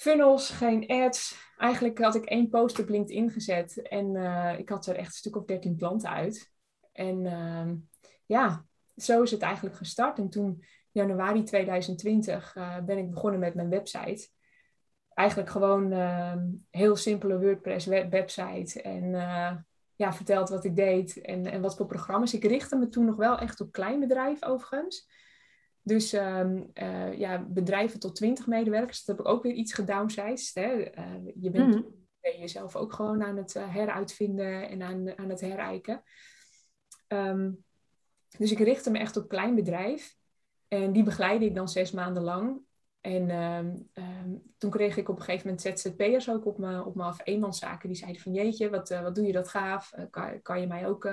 funnels, 0.03 0.49
geen 0.49 0.87
ads. 0.87 1.51
Eigenlijk 1.57 1.99
had 1.99 2.15
ik 2.15 2.25
één 2.25 2.49
post 2.49 2.79
op 2.79 2.89
LinkedIn 2.89 3.29
gezet 3.29 3.81
en 3.81 4.15
uh, 4.15 4.59
ik 4.59 4.69
had 4.69 4.85
er 4.85 4.95
echt 4.95 5.07
een 5.07 5.13
stuk 5.13 5.35
of 5.35 5.45
13 5.45 5.77
klanten 5.77 6.09
uit. 6.09 6.51
En 6.91 7.25
uh, 7.25 7.71
ja, 8.25 8.65
zo 8.95 9.21
is 9.21 9.31
het 9.31 9.41
eigenlijk 9.41 9.75
gestart. 9.75 10.17
En 10.17 10.29
toen, 10.29 10.63
januari 10.91 11.43
2020, 11.43 12.55
uh, 12.55 12.79
ben 12.79 12.97
ik 12.97 13.09
begonnen 13.09 13.39
met 13.39 13.55
mijn 13.55 13.69
website. 13.69 14.29
Eigenlijk 15.13 15.49
gewoon 15.49 15.91
uh, 15.91 16.35
heel 16.69 16.95
simpele 16.95 17.39
WordPress 17.39 17.85
website. 17.85 18.81
En 18.81 19.15
eh, 19.15 19.55
ja, 19.95 20.13
verteld 20.13 20.49
wat 20.49 20.65
ik 20.65 20.75
deed 20.75 21.21
en, 21.21 21.45
en 21.45 21.61
wat 21.61 21.75
voor 21.75 21.85
programma's. 21.85 22.33
Ik 22.33 22.43
richtte 22.43 22.75
me 22.75 22.87
toen 22.87 23.05
nog 23.05 23.15
wel 23.15 23.37
echt 23.37 23.61
op 23.61 23.71
kleinbedrijf 23.71 24.43
overigens. 24.43 25.09
Dus 25.83 26.13
um, 26.13 26.71
uh, 26.73 27.17
ja, 27.17 27.45
bedrijven 27.47 27.99
tot 27.99 28.15
20 28.15 28.47
medewerkers, 28.47 29.05
dat 29.05 29.17
heb 29.17 29.25
ik 29.25 29.31
ook 29.31 29.43
weer 29.43 29.53
iets 29.53 29.73
gedownsized. 29.73 30.55
Hè. 30.55 30.97
Uh, 30.99 31.31
je 31.35 31.49
bent 31.49 31.75
mm 31.75 32.01
jezelf 32.31 32.75
ook 32.75 32.93
gewoon 32.93 33.23
aan 33.23 33.37
het 33.37 33.55
uh, 33.55 33.73
heruitvinden 33.73 34.69
en 34.69 34.81
aan, 34.81 35.17
aan 35.17 35.29
het 35.29 35.41
herijken. 35.41 36.03
Um, 37.07 37.63
dus 38.37 38.51
ik 38.51 38.59
richtte 38.59 38.91
me 38.91 38.99
echt 38.99 39.17
op 39.17 39.29
klein 39.29 39.55
bedrijf. 39.55 40.15
En 40.67 40.93
die 40.93 41.03
begeleide 41.03 41.45
ik 41.45 41.55
dan 41.55 41.69
zes 41.69 41.91
maanden 41.91 42.23
lang. 42.23 42.61
En 43.01 43.29
um, 43.41 43.89
toen 44.57 44.71
kreeg 44.71 44.97
ik 44.97 45.09
op 45.09 45.15
een 45.15 45.23
gegeven 45.23 45.47
moment 45.47 45.79
ZZP'ers 45.79 46.29
ook 46.29 46.45
op 46.45 46.57
me, 46.57 46.85
op 46.85 46.95
me 46.95 47.03
af, 47.03 47.19
eenmanszaken. 47.23 47.89
Die 47.89 47.97
zeiden 47.97 48.21
van 48.21 48.33
jeetje, 48.33 48.69
wat, 48.69 48.89
wat 48.89 49.15
doe 49.15 49.25
je 49.25 49.31
dat 49.31 49.49
gaaf? 49.49 49.93
kan, 50.09 50.41
kan 50.41 50.61
je 50.61 50.67
mij 50.67 50.87
ook 50.87 51.11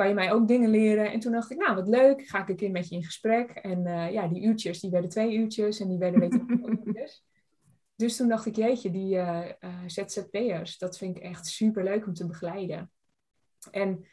kan 0.00 0.08
je 0.08 0.14
mij 0.14 0.32
ook 0.32 0.48
dingen 0.48 0.70
leren? 0.70 1.12
En 1.12 1.20
toen 1.20 1.32
dacht 1.32 1.50
ik, 1.50 1.58
nou, 1.58 1.74
wat 1.74 1.88
leuk, 1.88 2.22
ga 2.22 2.42
ik 2.42 2.48
een 2.48 2.56
keer 2.56 2.70
met 2.70 2.88
je 2.88 2.94
in 2.94 3.04
gesprek. 3.04 3.50
En 3.50 3.86
uh, 3.86 4.12
ja, 4.12 4.28
die 4.28 4.42
uurtjes, 4.42 4.80
die 4.80 4.90
werden 4.90 5.10
twee 5.10 5.34
uurtjes 5.34 5.80
en 5.80 5.88
die 5.88 5.98
werden 5.98 6.20
weet 6.20 6.34
ik 6.34 6.42
uurtjes. 6.48 7.24
Dus 7.96 8.16
toen 8.16 8.28
dacht 8.28 8.46
ik, 8.46 8.56
jeetje, 8.56 8.90
die 8.90 9.14
uh, 9.14 9.44
uh, 9.60 9.74
ZZP'ers, 9.86 10.78
dat 10.78 10.98
vind 10.98 11.16
ik 11.16 11.22
echt 11.22 11.46
super 11.46 11.84
leuk 11.84 12.06
om 12.06 12.14
te 12.14 12.26
begeleiden. 12.26 12.90
En 13.70 14.06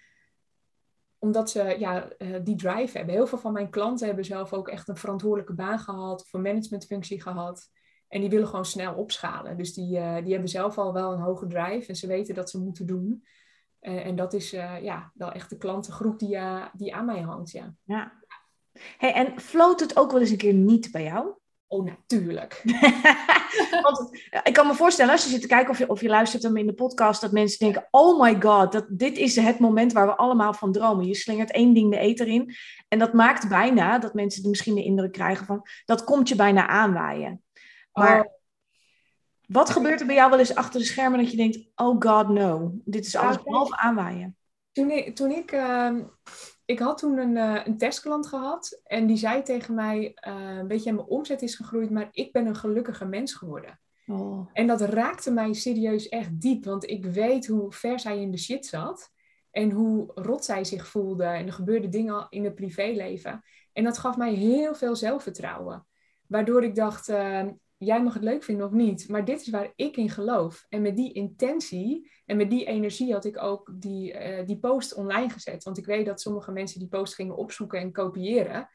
omdat 1.18 1.50
ze 1.50 1.76
ja, 1.80 2.10
die 2.44 2.56
drive 2.56 2.98
hebben. 2.98 3.16
Heel 3.16 3.28
veel 3.28 3.38
van 3.38 3.54
mijn 3.54 3.70
klanten 3.70 4.08
hebben 4.08 4.26
zelf 4.26 4.54
ook 4.54 4.68
echt 4.68 4.88
een 4.88 4.98
verantwoordelijke 4.98 5.54
baan 5.54 5.80
gehad, 5.80 6.22
of 6.22 6.34
een 6.34 6.42
managementfunctie 6.42 7.22
gehad. 7.22 7.70
En 8.08 8.22
die 8.22 8.30
willen 8.30 8.48
gewoon 8.48 8.66
snel 8.66 8.94
opschalen. 8.94 9.58
Dus 9.58 9.74
die, 9.74 9.90
die 10.24 10.32
hebben 10.32 10.50
zelf 10.50 10.78
al 10.78 10.94
wel 10.94 11.14
een 11.14 11.20
hoge 11.20 11.48
drive 11.48 11.88
en 11.88 11.96
ze 11.96 12.08
weten 12.08 12.36
dat 12.36 12.50
ze 12.50 12.60
moeten 12.60 12.86
doen. 12.86 13.24
Uh, 13.88 14.06
en 14.06 14.16
dat 14.16 14.34
is 14.34 14.54
uh, 14.54 14.84
ja, 14.84 15.12
wel 15.14 15.32
echt 15.32 15.50
de 15.50 15.58
klantengroep 15.58 16.20
die, 16.20 16.36
uh, 16.36 16.66
die 16.74 16.96
aan 16.96 17.06
mij 17.06 17.22
hangt. 17.22 17.52
Ja. 17.52 17.74
ja. 17.84 18.14
Hey, 18.98 19.14
en 19.14 19.40
floot 19.40 19.80
het 19.80 19.98
ook 19.98 20.12
wel 20.12 20.20
eens 20.20 20.30
een 20.30 20.38
keer 20.38 20.54
niet 20.54 20.92
bij 20.92 21.04
jou? 21.04 21.30
Oh, 21.68 21.86
natuurlijk. 21.86 22.62
Want 23.84 24.10
ik 24.44 24.54
kan 24.54 24.68
me 24.68 24.74
voorstellen, 24.74 25.12
als 25.12 25.24
je 25.24 25.30
zit 25.30 25.42
te 25.42 25.48
kijken 25.48 25.70
of 25.70 25.78
je, 25.78 25.90
of 25.90 26.02
je 26.02 26.08
luistert 26.08 26.44
hem 26.44 26.58
in 26.58 26.66
de 26.66 26.74
podcast, 26.74 27.22
dat 27.22 27.32
mensen 27.32 27.60
denken: 27.60 27.88
Oh 27.92 28.22
my 28.22 28.42
god, 28.42 28.72
dat, 28.72 28.86
dit 28.90 29.18
is 29.18 29.36
het 29.36 29.60
moment 29.60 29.94
waar 29.94 30.08
we 30.08 30.16
allemaal 30.16 30.54
van 30.54 30.72
dromen. 30.72 31.06
Je 31.06 31.16
slingert 31.16 31.52
één 31.52 31.74
ding 31.74 31.92
de 31.92 31.98
eter 31.98 32.28
in. 32.28 32.56
En 32.88 33.00
dat 33.00 33.14
maakt 33.14 33.50
bijna 33.50 34.00
dat 34.00 34.14
mensen 34.14 34.50
misschien 34.50 34.76
de 34.76 34.84
indruk 34.84 35.12
krijgen 35.12 35.46
van: 35.46 35.68
dat 35.86 36.04
komt 36.04 36.30
je 36.30 36.36
bijna 36.36 36.68
aanwaaien. 36.68 37.44
Maar 37.92 38.26
oh. 38.26 38.37
Wat 39.48 39.70
gebeurt 39.70 40.00
er 40.00 40.06
bij 40.06 40.16
jou 40.16 40.30
wel 40.30 40.40
eens 40.40 40.56
achter 40.56 40.80
de 40.80 40.86
schermen 40.86 41.20
dat 41.20 41.32
je 41.32 41.38
denkt, 41.38 41.60
oh 41.76 41.96
god 42.00 42.28
no, 42.30 42.72
dit 42.86 43.06
is 43.06 43.16
alles 43.16 43.44
behalve 43.44 43.78
aanwaaien? 43.78 44.38
Toen 44.72 44.92
ik, 44.92 45.16
toen 45.16 45.32
ik, 45.32 45.52
uh, 45.52 45.96
ik 46.66 46.80
had 46.80 46.98
toen 46.98 47.18
een, 47.18 47.36
uh, 47.36 47.66
een 47.66 47.78
testklant 47.78 48.28
gehad 48.28 48.82
en 48.84 49.08
die 49.08 49.18
zei 49.18 49.44
tegen 49.44 49.76
mij, 49.76 50.18
uh, 50.28 50.62
weet 50.68 50.84
je, 50.84 50.94
mijn 50.94 51.08
omzet 51.08 51.42
is 51.42 51.56
gegroeid, 51.56 51.90
maar 51.90 52.08
ik 52.12 52.32
ben 52.32 52.46
een 52.46 52.56
gelukkiger 52.56 53.08
mens 53.08 53.34
geworden. 53.34 53.80
Oh. 54.08 54.50
En 54.54 54.68
dat 54.68 54.82
raakte 54.82 55.32
mij 55.32 55.54
serieus 55.54 56.10
echt 56.10 56.42
diep, 56.42 56.64
want 56.64 56.90
ik 56.90 57.06
weet 57.06 57.48
hoe 57.48 57.72
ver 57.72 58.00
zij 58.00 58.22
in 58.22 58.32
de 58.32 58.38
shit 58.38 58.66
zat 58.66 59.12
en 59.52 59.72
hoe 59.72 60.12
rot 60.16 60.46
zij 60.46 60.64
zich 60.64 60.88
voelde 60.88 61.24
en 61.24 61.46
er 61.46 61.54
gebeurden 61.54 61.90
dingen 61.90 62.28
in 62.30 62.44
het 62.44 62.56
privéleven. 62.56 63.44
En 63.74 63.84
dat 63.84 63.98
gaf 63.98 64.18
mij 64.18 64.34
heel 64.34 64.76
veel 64.76 64.96
zelfvertrouwen. 64.96 65.88
Waardoor 66.28 66.64
ik 66.64 66.76
dacht, 66.76 67.10
ehm, 67.10 67.50
jij 67.78 68.04
mag 68.04 68.14
het 68.14 68.24
leuk 68.24 68.44
vinden 68.44 68.66
of 68.66 68.72
niet, 68.72 69.10
maar 69.10 69.26
dit 69.26 69.42
is 69.42 69.50
waar 69.50 69.72
ik 69.76 69.98
in 69.98 70.10
geloof. 70.10 70.66
En 70.70 70.82
met 70.82 70.96
die 70.96 71.14
intentie 71.14 72.12
en 72.26 72.38
met 72.38 72.50
die 72.50 72.66
energie 72.66 73.14
had 73.14 73.26
ik 73.26 73.44
ook 73.44 73.72
die, 73.74 74.14
uh, 74.14 74.46
die 74.46 74.58
post 74.58 74.96
online 74.96 75.30
gezet. 75.30 75.64
Want 75.64 75.78
ik 75.78 75.86
weet 75.86 76.06
dat 76.06 76.22
sommige 76.22 76.52
mensen 76.52 76.80
die 76.80 76.88
post 76.88 77.16
gingen 77.16 77.38
opzoeken 77.38 77.80
en 77.80 77.92
kopiëren. 77.92 78.70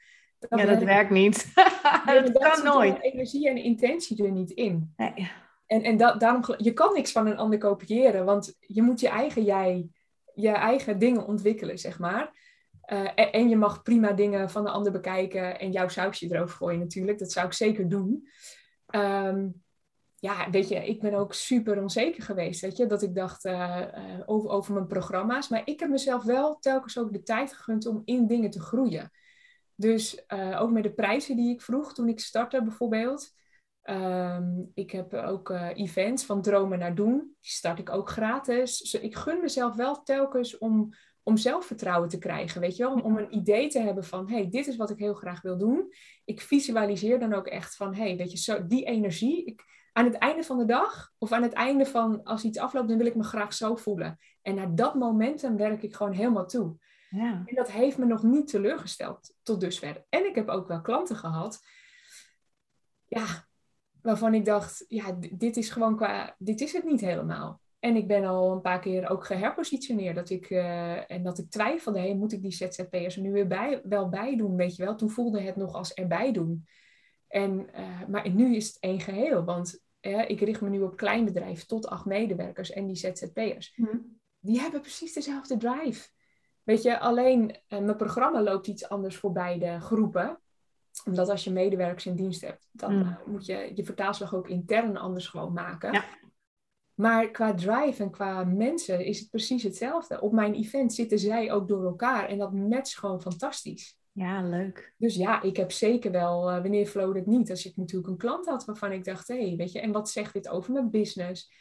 ja, 0.48 0.64
dat 0.64 0.82
werkt 0.82 1.10
niet. 1.10 1.52
dat, 2.06 2.38
kan 2.38 2.64
nooit. 2.64 3.00
energie 3.00 3.48
en 3.48 3.56
intentie 3.56 4.24
er 4.24 4.30
niet 4.30 4.50
in. 4.50 4.92
Nee. 4.96 5.30
En, 5.66 5.82
en 5.82 5.96
da 5.96 6.14
daarom, 6.14 6.44
je 6.56 6.72
kan 6.72 6.94
niks 6.94 7.12
van 7.12 7.26
een 7.26 7.36
ander 7.36 7.58
kopiëren, 7.58 8.24
want 8.24 8.56
je 8.60 8.82
moet 8.82 9.00
je 9.00 9.08
eigen 9.08 9.44
jij, 9.44 9.88
je 10.34 10.48
eigen 10.48 10.98
dingen 10.98 11.26
ontwikkelen, 11.26 11.78
zeg 11.78 11.98
maar. 11.98 12.40
Uh, 12.92 12.98
en, 13.14 13.32
en, 13.32 13.48
je 13.48 13.56
mag 13.56 13.82
prima 13.82 14.12
dingen 14.12 14.50
van 14.50 14.64
de 14.64 14.70
ander 14.70 14.92
bekijken 14.92 15.58
en 15.58 15.72
jouw 15.72 15.88
sausje 15.88 16.26
erover 16.34 16.56
gooien 16.56 16.78
natuurlijk. 16.78 17.18
Dat 17.18 17.32
zou 17.32 17.46
ik 17.46 17.52
zeker 17.52 17.88
doen. 17.88 18.28
Ehm, 18.92 19.48
ja, 20.18 20.50
weet 20.50 20.68
je, 20.68 20.86
ik 20.86 21.00
ben 21.00 21.14
ook 21.14 21.34
super 21.34 21.80
onzeker 21.80 22.22
geweest, 22.22 22.60
weet 22.60 22.76
je, 22.76 22.86
dat 22.86 23.02
ik 23.02 23.14
dacht 23.14 23.44
uh, 23.44 23.86
over, 24.26 24.50
over 24.50 24.72
mijn 24.72 24.86
programma's. 24.86 25.48
Maar 25.48 25.62
ik 25.64 25.80
heb 25.80 25.88
mezelf 25.88 26.24
wel 26.24 26.58
telkens 26.58 26.98
ook 26.98 27.12
de 27.12 27.22
tijd 27.22 27.52
gegund 27.52 27.86
om 27.86 28.02
in 28.04 28.26
dingen 28.26 28.50
te 28.50 28.60
groeien. 28.60 29.10
Dus 29.74 30.24
uh, 30.28 30.60
ook 30.60 30.70
met 30.70 30.82
de 30.82 30.92
prijzen 30.92 31.36
die 31.36 31.54
ik 31.54 31.62
vroeg 31.62 31.94
toen 31.94 32.08
ik 32.08 32.20
startte 32.20 32.62
bijvoorbeeld. 32.62 33.32
Um, 33.84 34.70
ik 34.74 34.90
heb 34.90 35.14
ook 35.14 35.50
events 35.74 36.24
van 36.24 36.42
dromen 36.42 36.78
naar 36.78 36.94
doen. 36.94 37.18
Die 37.40 37.50
start 37.50 37.78
ik 37.78 37.90
ook 37.90 38.10
gratis. 38.10 38.78
Dus 38.78 38.94
ik 38.94 39.16
gun 39.16 39.40
mezelf 39.40 39.74
wel 39.74 40.02
telkens 40.02 40.58
om 40.58 40.94
om 41.22 41.36
zelfvertrouwen 41.36 42.08
te 42.08 42.18
krijgen, 42.18 42.60
weet 42.60 42.76
je 42.76 42.82
wel? 42.82 42.92
Om, 42.92 43.00
om 43.00 43.16
een 43.18 43.34
idee 43.34 43.68
te 43.68 43.80
hebben 43.80 44.04
van, 44.04 44.30
hey, 44.30 44.48
dit 44.50 44.66
is 44.66 44.76
wat 44.76 44.90
ik 44.90 44.98
heel 44.98 45.14
graag 45.14 45.42
wil 45.42 45.58
doen. 45.58 45.92
Ik 46.24 46.40
visualiseer 46.40 47.20
dan 47.20 47.32
ook 47.32 47.46
echt 47.46 47.76
van, 47.76 47.94
hey, 47.94 48.16
weet 48.16 48.30
je, 48.30 48.38
zo, 48.38 48.66
die 48.66 48.84
energie, 48.84 49.44
ik, 49.44 49.64
aan 49.92 50.04
het 50.04 50.14
einde 50.14 50.42
van 50.42 50.58
de 50.58 50.64
dag 50.64 51.12
of 51.18 51.32
aan 51.32 51.42
het 51.42 51.52
einde 51.52 51.86
van 51.86 52.22
als 52.22 52.44
iets 52.44 52.58
afloopt, 52.58 52.88
dan 52.88 52.98
wil 52.98 53.06
ik 53.06 53.14
me 53.14 53.22
graag 53.22 53.54
zo 53.54 53.76
voelen. 53.76 54.18
En 54.42 54.54
naar 54.54 54.74
dat 54.74 54.94
momentum 54.94 55.56
werk 55.56 55.82
ik 55.82 55.94
gewoon 55.94 56.12
helemaal 56.12 56.46
toe. 56.46 56.76
Ja. 57.10 57.42
En 57.44 57.54
dat 57.54 57.70
heeft 57.70 57.98
me 57.98 58.04
nog 58.04 58.22
niet 58.22 58.48
teleurgesteld 58.48 59.34
tot 59.42 59.60
dusver. 59.60 60.04
En 60.08 60.26
ik 60.26 60.34
heb 60.34 60.48
ook 60.48 60.68
wel 60.68 60.80
klanten 60.80 61.16
gehad, 61.16 61.60
ja, 63.06 63.46
waarvan 64.02 64.34
ik 64.34 64.44
dacht, 64.44 64.84
ja, 64.88 65.16
dit 65.32 65.56
is 65.56 65.70
gewoon 65.70 65.96
qua, 65.96 66.34
dit 66.38 66.60
is 66.60 66.72
het 66.72 66.84
niet 66.84 67.00
helemaal. 67.00 67.60
En 67.82 67.96
ik 67.96 68.06
ben 68.06 68.24
al 68.24 68.52
een 68.52 68.60
paar 68.60 68.80
keer 68.80 69.10
ook 69.10 69.26
geherpositioneerd. 69.26 70.16
Dat 70.16 70.30
ik, 70.30 70.50
uh, 70.50 71.10
en 71.10 71.22
dat 71.22 71.38
ik 71.38 71.50
twijfelde, 71.50 71.98
hey, 71.98 72.14
moet 72.14 72.32
ik 72.32 72.42
die 72.42 72.52
ZZP'ers 72.52 73.16
er 73.16 73.22
nu 73.22 73.32
weer 73.32 73.46
bij, 73.46 73.80
wel 73.84 74.08
bij 74.08 74.36
doen, 74.36 74.56
weet 74.56 74.76
je 74.76 74.84
wel. 74.84 74.94
Toen 74.94 75.10
voelde 75.10 75.40
het 75.40 75.56
nog 75.56 75.74
als 75.74 75.94
erbij 75.94 76.32
doen. 76.32 76.66
En, 77.28 77.68
uh, 77.78 78.08
maar 78.08 78.30
nu 78.30 78.56
is 78.56 78.66
het 78.66 78.76
één 78.80 79.00
geheel. 79.00 79.44
Want 79.44 79.82
uh, 80.00 80.30
ik 80.30 80.40
richt 80.40 80.60
me 80.60 80.68
nu 80.68 80.82
op 80.82 80.96
kleinbedrijf 80.96 81.64
tot 81.64 81.86
acht 81.86 82.04
medewerkers 82.04 82.70
en 82.70 82.86
die 82.86 82.96
ZZP'ers. 82.96 83.72
Mm. 83.76 84.18
Die 84.38 84.60
hebben 84.60 84.80
precies 84.80 85.12
dezelfde 85.12 85.56
drive. 85.56 86.08
Weet 86.62 86.82
je, 86.82 86.98
alleen 86.98 87.56
mijn 87.68 87.96
programma 87.96 88.42
loopt 88.42 88.66
iets 88.66 88.88
anders 88.88 89.16
voor 89.16 89.32
beide 89.32 89.80
groepen. 89.80 90.40
Omdat 91.04 91.28
als 91.28 91.44
je 91.44 91.50
medewerkers 91.50 92.06
in 92.06 92.16
dienst 92.16 92.40
hebt, 92.40 92.68
dan 92.72 92.94
mm. 92.94 93.18
moet 93.26 93.46
je 93.46 93.72
je 93.74 93.84
vertaalslag 93.84 94.34
ook 94.34 94.48
intern 94.48 94.96
anders 94.96 95.26
gewoon 95.26 95.52
maken. 95.52 95.92
Ja. 95.92 96.04
Maar 96.94 97.30
qua 97.30 97.54
drive 97.54 98.02
en 98.02 98.10
qua 98.10 98.44
mensen 98.44 99.04
is 99.04 99.20
het 99.20 99.30
precies 99.30 99.62
hetzelfde. 99.62 100.20
Op 100.20 100.32
mijn 100.32 100.54
event 100.54 100.94
zitten 100.94 101.18
zij 101.18 101.52
ook 101.52 101.68
door 101.68 101.84
elkaar 101.84 102.28
en 102.28 102.38
dat 102.38 102.52
matcht 102.52 102.98
gewoon 102.98 103.22
fantastisch. 103.22 104.00
Ja, 104.12 104.42
leuk. 104.42 104.94
Dus 104.96 105.14
ja, 105.14 105.42
ik 105.42 105.56
heb 105.56 105.72
zeker 105.72 106.10
wel, 106.10 106.50
uh, 106.50 106.60
wanneer 106.60 106.86
flow 106.86 107.14
het 107.14 107.26
niet? 107.26 107.50
Als 107.50 107.66
ik 107.66 107.76
natuurlijk 107.76 108.10
een 108.10 108.16
klant 108.16 108.46
had 108.46 108.64
waarvan 108.64 108.92
ik 108.92 109.04
dacht, 109.04 109.28
hé, 109.28 109.46
hey, 109.46 109.56
weet 109.56 109.72
je, 109.72 109.80
en 109.80 109.92
wat 109.92 110.10
zegt 110.10 110.32
dit 110.32 110.48
over 110.48 110.72
mijn 110.72 110.90
business? 110.90 111.52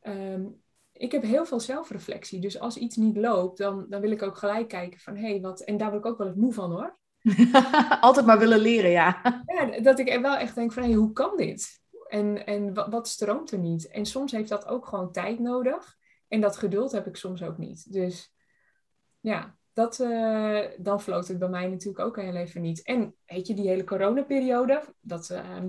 Ehm, 0.00 0.44
ik 0.92 1.12
heb 1.12 1.22
heel 1.22 1.44
veel 1.44 1.60
zelfreflectie. 1.60 2.40
Dus 2.40 2.58
als 2.58 2.76
iets 2.76 2.96
niet 2.96 3.16
loopt, 3.16 3.58
dan, 3.58 3.86
dan 3.88 4.00
wil 4.00 4.10
ik 4.10 4.22
ook 4.22 4.36
gelijk 4.36 4.68
kijken 4.68 5.00
van, 5.00 5.16
hé, 5.16 5.28
hey, 5.28 5.40
wat... 5.40 5.60
En 5.60 5.76
daar 5.76 5.90
word 5.90 6.04
ik 6.04 6.10
ook 6.10 6.18
wel 6.18 6.26
het 6.26 6.36
moe 6.36 6.52
van, 6.52 6.70
hoor. 6.70 6.98
Altijd 8.00 8.26
maar 8.26 8.38
willen 8.38 8.58
leren, 8.58 8.90
ja. 8.90 9.20
ja 9.46 9.80
dat 9.80 9.98
ik 9.98 10.18
wel 10.20 10.36
echt 10.36 10.54
denk 10.54 10.72
van, 10.72 10.82
hé, 10.82 10.88
hey, 10.88 10.98
hoe 10.98 11.12
kan 11.12 11.36
dit? 11.36 11.80
En, 12.08 12.46
en 12.46 12.90
wat, 12.90 13.08
stroomt 13.08 13.50
er 13.50 13.58
niet? 13.58 13.88
En 13.88 14.06
soms 14.06 14.32
heeft 14.32 14.48
dat 14.48 14.66
ook 14.66 14.86
gewoon 14.86 15.12
tijd 15.12 15.38
nodig. 15.38 15.96
En 16.28 16.40
dat 16.40 16.56
geduld 16.56 16.92
heb 16.92 17.06
ik 17.06 17.16
soms 17.16 17.42
ook 17.42 17.58
niet. 17.58 17.92
Dus 17.92 18.34
ja, 19.20 19.56
dat, 19.72 19.98
uh, 19.98 20.64
dan 20.78 21.00
floot 21.00 21.28
het 21.28 21.38
bij 21.38 21.48
mij 21.48 21.68
natuurlijk 21.68 22.04
ook 22.04 22.16
heel 22.20 22.34
even 22.34 22.60
niet. 22.60 22.82
En 22.82 23.14
weet 23.26 23.46
je, 23.46 23.54
die 23.54 23.68
hele 23.68 23.84
coronaperiode, 23.84 24.94
dat 25.00 25.30
uh, 25.30 25.64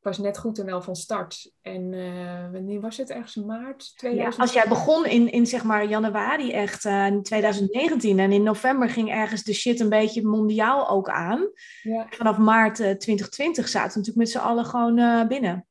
was 0.00 0.18
net 0.18 0.38
goed 0.38 0.58
en 0.58 0.66
wel 0.66 0.82
van 0.82 0.96
start. 0.96 1.52
En 1.62 1.92
uh, 1.92 2.50
wanneer 2.52 2.80
was 2.80 2.96
het? 2.96 3.10
Ergens 3.10 3.34
maart 3.34 3.96
2000? 3.96 4.36
Ja, 4.36 4.42
als 4.42 4.52
jij 4.52 4.68
begon 4.68 5.06
in, 5.06 5.32
in 5.32 5.46
zeg 5.46 5.64
maar 5.64 5.84
januari 5.84 6.52
echt, 6.52 6.84
in 6.84 7.22
2019. 7.22 8.18
En 8.18 8.32
in 8.32 8.42
november 8.42 8.88
ging 8.88 9.10
ergens 9.10 9.42
de 9.42 9.52
shit 9.52 9.80
een 9.80 9.88
beetje 9.88 10.26
mondiaal 10.26 10.88
ook 10.88 11.08
aan. 11.08 11.50
Ja. 11.82 12.06
Vanaf 12.10 12.38
maart 12.38 12.76
2020 12.76 13.68
zaten 13.68 13.92
we 13.92 13.98
natuurlijk 13.98 14.16
met 14.16 14.30
z'n 14.30 14.48
allen 14.48 14.64
gewoon 14.64 15.28
binnen. 15.28 15.66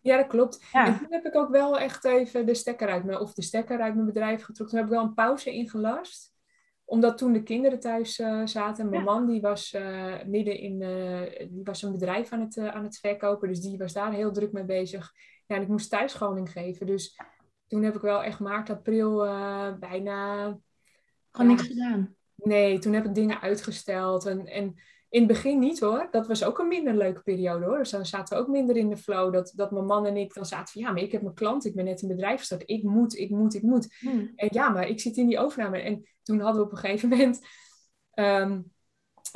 Ja, 0.00 0.16
dat 0.16 0.26
klopt. 0.26 0.64
En 0.72 0.98
toen 0.98 1.06
heb 1.10 1.26
ik 1.26 1.36
ook 1.36 1.50
wel 1.50 1.78
echt 1.78 2.04
even 2.04 2.46
de 2.46 2.54
stekker 2.54 2.88
uit 2.88 3.04
mijn, 3.04 3.18
of 3.18 3.32
de 3.32 3.42
stekker 3.42 3.80
uit 3.80 3.94
mijn 3.94 4.06
bedrijf 4.06 4.42
getrokken. 4.42 4.66
Toen 4.66 4.78
heb 4.78 4.86
ik 4.86 4.94
wel 4.94 5.02
een 5.02 5.14
pauze 5.14 5.50
ingelast 5.50 6.32
omdat 6.88 7.18
toen 7.18 7.32
de 7.32 7.42
kinderen 7.42 7.80
thuis 7.80 8.18
uh, 8.18 8.46
zaten. 8.46 8.88
Mijn 8.88 9.04
man 9.04 9.26
die 9.26 9.40
was 9.40 9.72
uh, 9.72 10.14
midden 10.26 10.58
in 10.58 10.80
uh, 10.80 11.48
die 11.50 11.64
was 11.64 11.82
een 11.82 11.92
bedrijf 11.92 12.32
aan 12.32 12.40
het, 12.40 12.58
aan 12.58 12.84
het 12.84 12.98
verkopen. 12.98 13.48
Dus 13.48 13.60
die 13.60 13.78
was 13.78 13.92
daar 13.92 14.12
heel 14.12 14.32
druk 14.32 14.52
mee 14.52 14.64
bezig. 14.64 15.12
Ja, 15.46 15.56
en 15.56 15.62
ik 15.62 15.68
moest 15.68 15.90
thuisscholing 15.90 16.50
geven. 16.50 16.86
Dus 16.86 17.20
toen 17.66 17.82
heb 17.82 17.94
ik 17.94 18.00
wel 18.00 18.22
echt 18.22 18.40
maart, 18.40 18.70
april 18.70 19.16
bijna... 19.78 20.44
Gewoon 21.30 21.50
niks 21.50 21.66
gedaan? 21.66 22.14
Nee, 22.34 22.78
toen 22.78 22.92
heb 22.92 23.04
ik 23.04 23.14
dingen 23.14 23.40
uitgesteld. 23.40 24.26
En, 24.26 24.46
en 24.46 24.74
in 25.10 25.18
het 25.18 25.28
begin 25.28 25.58
niet 25.58 25.80
hoor. 25.80 26.08
Dat 26.10 26.26
was 26.26 26.44
ook 26.44 26.58
een 26.58 26.68
minder 26.68 26.94
leuke 26.94 27.22
periode 27.22 27.64
hoor. 27.64 27.78
Dus 27.78 27.90
dan 27.90 28.06
zaten 28.06 28.36
we 28.36 28.42
ook 28.42 28.48
minder 28.48 28.76
in 28.76 28.88
de 28.88 28.96
flow. 28.96 29.32
Dat, 29.32 29.52
dat 29.56 29.70
mijn 29.70 29.84
man 29.86 30.06
en 30.06 30.16
ik 30.16 30.34
dan 30.34 30.46
zaten 30.46 30.72
van 30.72 30.82
ja, 30.82 30.92
maar 30.92 31.02
ik 31.02 31.12
heb 31.12 31.22
mijn 31.22 31.34
klant. 31.34 31.64
Ik 31.64 31.74
ben 31.74 31.84
net 31.84 32.02
een 32.02 32.08
bedrijf 32.08 32.38
gestart. 32.38 32.62
Ik 32.66 32.82
moet, 32.82 33.16
ik 33.16 33.30
moet, 33.30 33.54
ik 33.54 33.62
moet. 33.62 33.96
Hmm. 33.98 34.32
En 34.34 34.48
ja, 34.50 34.68
maar 34.68 34.88
ik 34.88 35.00
zit 35.00 35.16
in 35.16 35.26
die 35.26 35.38
overname. 35.38 35.78
En 35.78 36.08
toen 36.22 36.40
hadden 36.40 36.60
we 36.60 36.66
op 36.66 36.72
een 36.72 36.78
gegeven 36.78 37.08
moment... 37.08 37.40
Ehm, 38.10 38.60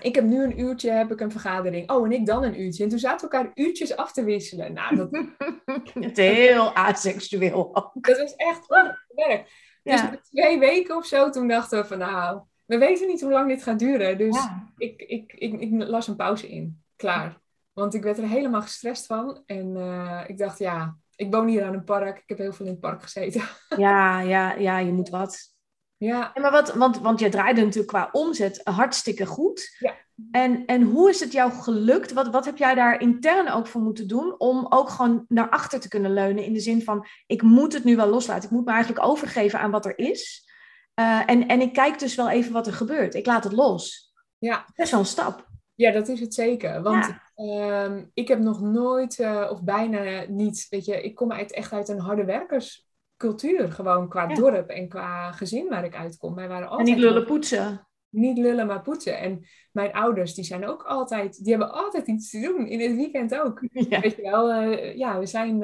ik 0.03 0.15
heb 0.15 0.25
nu 0.25 0.45
een 0.45 0.61
uurtje, 0.61 0.91
heb 0.91 1.13
ik 1.13 1.21
een 1.21 1.31
vergadering. 1.31 1.91
Oh, 1.91 2.05
en 2.05 2.13
ik 2.13 2.27
dan 2.27 2.43
een 2.43 2.61
uurtje. 2.61 2.83
En 2.83 2.89
toen 2.89 2.99
zaten 2.99 3.29
we 3.29 3.35
elkaar 3.35 3.53
uurtjes 3.55 3.97
af 3.97 4.13
te 4.13 4.25
wisselen. 4.25 4.73
Nou, 4.73 4.97
dat... 4.97 5.11
Het 6.05 6.17
heel 6.17 6.75
aseksueel. 6.75 7.91
Dat 7.95 8.19
was 8.19 8.35
echt 8.35 8.67
werk. 9.09 9.71
Dus 9.83 10.03
twee 10.23 10.59
weken 10.59 10.97
of 10.97 11.07
zo, 11.07 11.31
toen 11.31 11.49
dachten 11.49 11.81
we 11.81 11.87
van 11.87 11.99
nou 11.99 12.41
we 12.65 12.79
weten 12.79 13.07
niet 13.07 13.21
hoe 13.21 13.31
lang 13.31 13.49
dit 13.49 13.63
gaat 13.63 13.79
duren. 13.79 14.19
Dus 14.19 14.49
ik, 14.77 15.01
ik, 15.01 15.33
ik, 15.33 15.61
ik, 15.61 15.71
las 15.73 16.09
een 16.09 16.17
pauze 16.17 16.49
in. 16.49 16.83
Klaar. 16.97 17.41
Want 17.73 17.95
ik 17.95 18.03
werd 18.03 18.19
er 18.19 18.29
helemaal 18.29 18.63
gestrest 18.63 19.07
van. 19.07 19.43
En 19.47 19.77
uh, 19.77 20.25
ik 20.27 20.39
dacht, 20.39 20.59
ja, 20.59 20.97
ik 21.17 21.33
woon 21.33 21.49
hier 21.49 21.65
aan 21.65 21.75
een 21.75 21.85
park. 21.85 22.19
Ik 22.19 22.29
heb 22.29 22.39
heel 22.39 22.53
veel 22.53 22.67
in 22.67 22.73
het 22.73 22.81
park 22.81 23.03
gezeten. 23.03 23.43
Ja, 23.77 24.21
ja, 24.21 24.55
ja, 24.55 24.79
je 24.79 24.93
moet 24.93 25.09
wat. 25.09 25.51
Ja. 25.97 26.33
maar 26.35 26.51
wat, 26.51 26.75
want, 26.75 26.99
want 26.99 27.21
je 27.21 27.29
draaide 27.29 27.61
natuurlijk 27.61 27.93
qua 27.93 28.09
omzet 28.13 28.61
hartstikke 28.65 29.27
goed. 29.27 29.77
Ja. 29.79 29.95
En, 30.31 30.67
en 30.67 30.83
hoe 30.83 31.09
is 31.09 31.21
het 31.21 31.33
jou 31.33 31.53
gelukt? 31.53 32.13
Wat, 32.13 32.29
wat 32.29 32.45
heb 32.45 32.57
jij 32.57 32.75
daar 32.75 33.01
intern 33.01 33.49
ook 33.49 33.67
voor 33.67 33.81
moeten 33.81 34.09
doen 34.09 34.35
om 34.39 34.67
ook 34.69 34.89
gewoon 34.89 35.25
naar 35.29 35.49
achter 35.49 35.81
te 35.81 35.89
kunnen 35.89 36.13
leunen? 36.13 36.45
In 36.45 36.53
de 36.53 36.61
zin 36.61 36.83
van, 36.83 37.07
ik 37.27 37.43
moet 37.43 37.73
het 37.73 37.85
nu 37.85 37.97
wel 37.97 38.09
loslaten. 38.09 38.45
Ik 38.45 38.51
moet 38.51 38.65
me 38.65 38.73
eigenlijk 38.73 39.07
overgeven 39.07 39.59
aan 39.59 39.71
wat 39.71 39.87
er 39.87 39.99
is. 39.99 40.51
Uh, 41.01 41.31
en, 41.31 41.49
en 41.49 41.61
ik 41.61 41.73
kijk 41.73 41.99
dus 41.99 42.15
wel 42.15 42.31
even 42.31 42.53
wat 42.53 42.67
er 42.67 42.73
gebeurt. 42.73 43.15
Ik 43.15 43.27
laat 43.27 43.45
het 43.45 43.53
los. 43.53 44.13
Ja. 44.39 44.65
Dat 44.75 44.87
is 44.87 44.91
wel 44.91 45.01
een 45.01 45.07
stap. 45.07 45.51
Ja, 45.75 45.91
dat 45.91 46.09
is 46.09 46.21
het 46.21 46.35
zeker. 46.35 46.83
Want 46.83 47.15
ja. 47.35 47.85
um, 47.85 48.11
ik 48.15 48.29
heb 48.29 48.39
nog 48.39 48.61
nooit, 48.61 49.19
uh, 49.19 49.49
of 49.51 49.63
bijna 49.63 50.25
niet, 50.29 50.67
weet 50.71 50.85
je, 50.85 51.03
ik 51.03 51.15
kom 51.15 51.33
uit, 51.33 51.53
echt 51.53 51.73
uit 51.73 51.89
een 51.89 51.99
harde 51.99 52.25
werkerscultuur. 52.25 53.73
Gewoon 53.73 54.09
qua 54.09 54.29
ja. 54.29 54.35
dorp 54.35 54.69
en 54.69 54.89
qua 54.89 55.33
gezin 55.33 55.69
waar 55.69 55.85
ik 55.85 55.95
uitkom. 55.95 56.35
Wij 56.35 56.49
waren 56.49 56.69
altijd 56.69 56.89
en 56.89 56.95
niet 56.95 57.03
lullen 57.03 57.25
poetsen. 57.25 57.87
Niet 58.09 58.39
lullen, 58.39 58.67
maar 58.67 58.83
poetsen. 58.83 59.19
En 59.19 59.47
mijn 59.71 59.93
ouders, 59.93 60.35
die 60.35 60.45
zijn 60.45 60.67
ook 60.67 60.83
altijd, 60.83 61.45
die 61.45 61.51
hebben 61.51 61.73
altijd 61.73 62.07
iets 62.07 62.31
te 62.31 62.41
doen. 62.41 62.67
In 62.67 62.81
het 62.81 62.97
weekend 62.97 63.35
ook. 63.35 63.61
Ja. 63.89 64.01
Weet 64.01 64.17
je 64.17 64.23
wel, 64.23 64.63
uh, 64.63 64.97
ja, 64.97 65.19
we 65.19 65.27
zijn, 65.27 65.61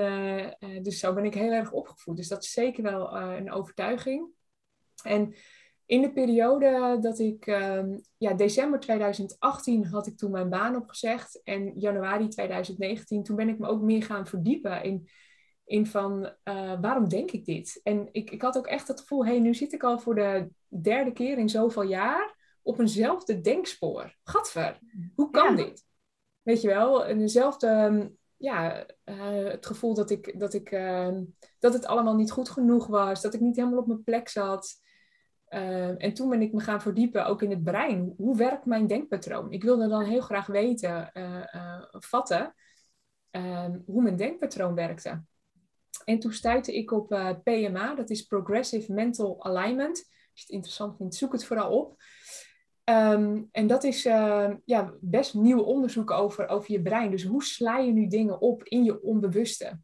dus 0.83 0.99
zo 0.99 1.15
ben 1.15 1.25
ik 1.25 1.35
heel 1.35 1.53
erg 1.53 1.73
opgevoed. 1.73 2.17
Dus 2.17 2.29
dat 2.29 2.43
is 2.43 2.53
zeker 2.53 2.83
wel 2.83 3.17
een 3.17 3.53
overtuiging. 3.53 4.37
En 5.05 5.35
in 5.87 6.03
de 6.03 6.13
periode 6.13 6.99
dat 7.01 7.19
ik, 7.19 7.47
um, 7.47 8.01
ja, 8.17 8.35
december 8.35 8.81
2018 8.81 9.85
had 9.85 10.07
ik 10.07 10.17
toen 10.17 10.31
mijn 10.31 10.49
baan 10.49 10.77
opgezegd. 10.77 11.41
En 11.45 11.73
januari 11.79 12.29
2019, 12.29 13.23
toen 13.23 13.37
ben 13.37 13.49
ik 13.49 13.59
me 13.59 13.67
ook 13.67 13.83
meer 13.83 14.03
gaan 14.03 14.27
verdiepen 14.27 14.83
in, 14.83 15.09
in 15.65 15.87
van 15.87 16.33
uh, 16.45 16.81
waarom 16.81 17.09
denk 17.09 17.31
ik 17.31 17.45
dit? 17.45 17.81
En 17.83 18.09
ik, 18.13 18.31
ik 18.31 18.43
had 18.43 18.59
ook 18.59 18.67
echt 18.67 18.89
het 18.89 19.01
gevoel, 19.01 19.25
hé, 19.25 19.31
hey, 19.31 19.41
nu 19.41 19.55
zit 19.55 19.73
ik 19.73 19.83
al 19.83 19.99
voor 19.99 20.15
de 20.15 20.49
derde 20.69 21.13
keer 21.13 21.39
in 21.39 21.49
zoveel 21.49 21.83
jaar 21.83 22.37
op 22.63 22.79
eenzelfde 22.79 23.41
denkspoor. 23.41 24.17
Gadver, 24.25 24.79
hoe 25.15 25.31
kan 25.31 25.57
dit? 25.57 25.85
Weet 26.43 26.61
je 26.61 26.69
wel, 26.69 27.05
eenzelfde, 27.05 27.67
ehm, 27.67 28.09
ja, 28.37 28.87
uh, 29.05 29.51
het 29.51 29.67
gevoel 29.67 29.95
dat, 29.95 30.11
ik, 30.11 30.39
dat, 30.41 30.55
ik, 30.55 30.71
uh, 30.71 31.19
dat 31.59 31.73
het 31.73 31.87
allemaal 31.87 32.15
niet 32.15 32.31
goed 32.31 32.49
genoeg 32.49 32.87
was, 32.87 33.23
dat 33.23 33.35
ik 33.35 33.41
niet 33.41 33.57
helemaal 33.57 33.79
op 33.79 33.87
mijn 33.87 34.05
plek 34.05 34.29
zat. 34.29 34.87
Uh, 35.51 36.05
en 36.05 36.15
toen 36.15 36.29
ben 36.29 36.43
ik 36.43 36.53
me 36.53 36.61
gaan 36.61 36.81
verdiepen, 36.81 37.27
ook 37.27 37.43
in 37.43 37.51
het 37.51 37.65
brein. 37.65 38.15
Hoe 38.17 38.37
werkt 38.37 38.65
mijn 38.65 38.87
denkpatroon? 38.87 39.53
Ik 39.53 39.63
wilde 39.63 39.89
dan 39.89 40.03
heel 40.03 40.21
graag 40.21 40.47
weten, 40.47 41.11
uh, 41.15 41.45
uh, 41.55 41.85
vatten, 41.91 42.55
ehm, 43.31 43.79
hoe 43.87 44.03
mijn 44.03 44.17
denkpatroon 44.17 44.75
werkte. 44.75 45.23
En 46.05 46.19
toen 46.19 46.33
stuitte 46.33 46.77
ik 46.77 46.93
op 46.93 47.09
PMA, 47.43 47.95
dat 47.95 48.11
is 48.11 48.23
Progressive 48.23 48.93
Mental 48.93 49.45
Alignment. 49.45 49.97
Als 49.99 50.07
je 50.33 50.43
het 50.43 50.49
interessant 50.49 50.97
vindt, 50.97 51.15
zoek 51.15 51.33
het 51.33 51.45
vooral 51.45 51.79
op. 51.79 52.03
Um, 52.85 53.49
en 53.53 53.67
dat 53.67 53.85
is 53.85 54.03
ja, 54.65 54.95
best 55.01 55.35
nieuw 55.35 55.61
onderzoek 55.61 56.11
over, 56.11 56.49
over 56.49 56.73
je 56.73 56.83
brein. 56.83 57.11
Dus 57.11 57.25
hoe 57.25 57.45
sla 57.45 57.79
je 57.79 57.93
nu 57.93 58.07
dingen 58.07 58.41
op 58.41 58.65
in 58.65 58.85
je 58.85 59.03
onbewuste? 59.03 59.81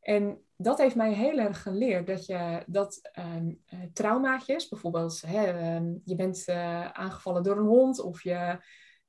En 0.00 0.45
dat 0.56 0.78
heeft 0.78 0.94
mij 0.94 1.12
heel 1.12 1.38
erg 1.38 1.62
geleerd 1.62 2.06
dat 2.06 2.26
je 2.26 2.62
dat 2.66 3.10
um, 3.34 3.60
traumaatjes, 3.92 4.68
bijvoorbeeld 4.68 5.22
hè, 5.26 5.76
um, 5.76 6.00
je 6.04 6.14
bent 6.14 6.44
uh, 6.46 6.90
aangevallen 6.90 7.42
door 7.42 7.56
een 7.56 7.66
hond 7.66 8.00
of 8.00 8.22
je, 8.22 8.58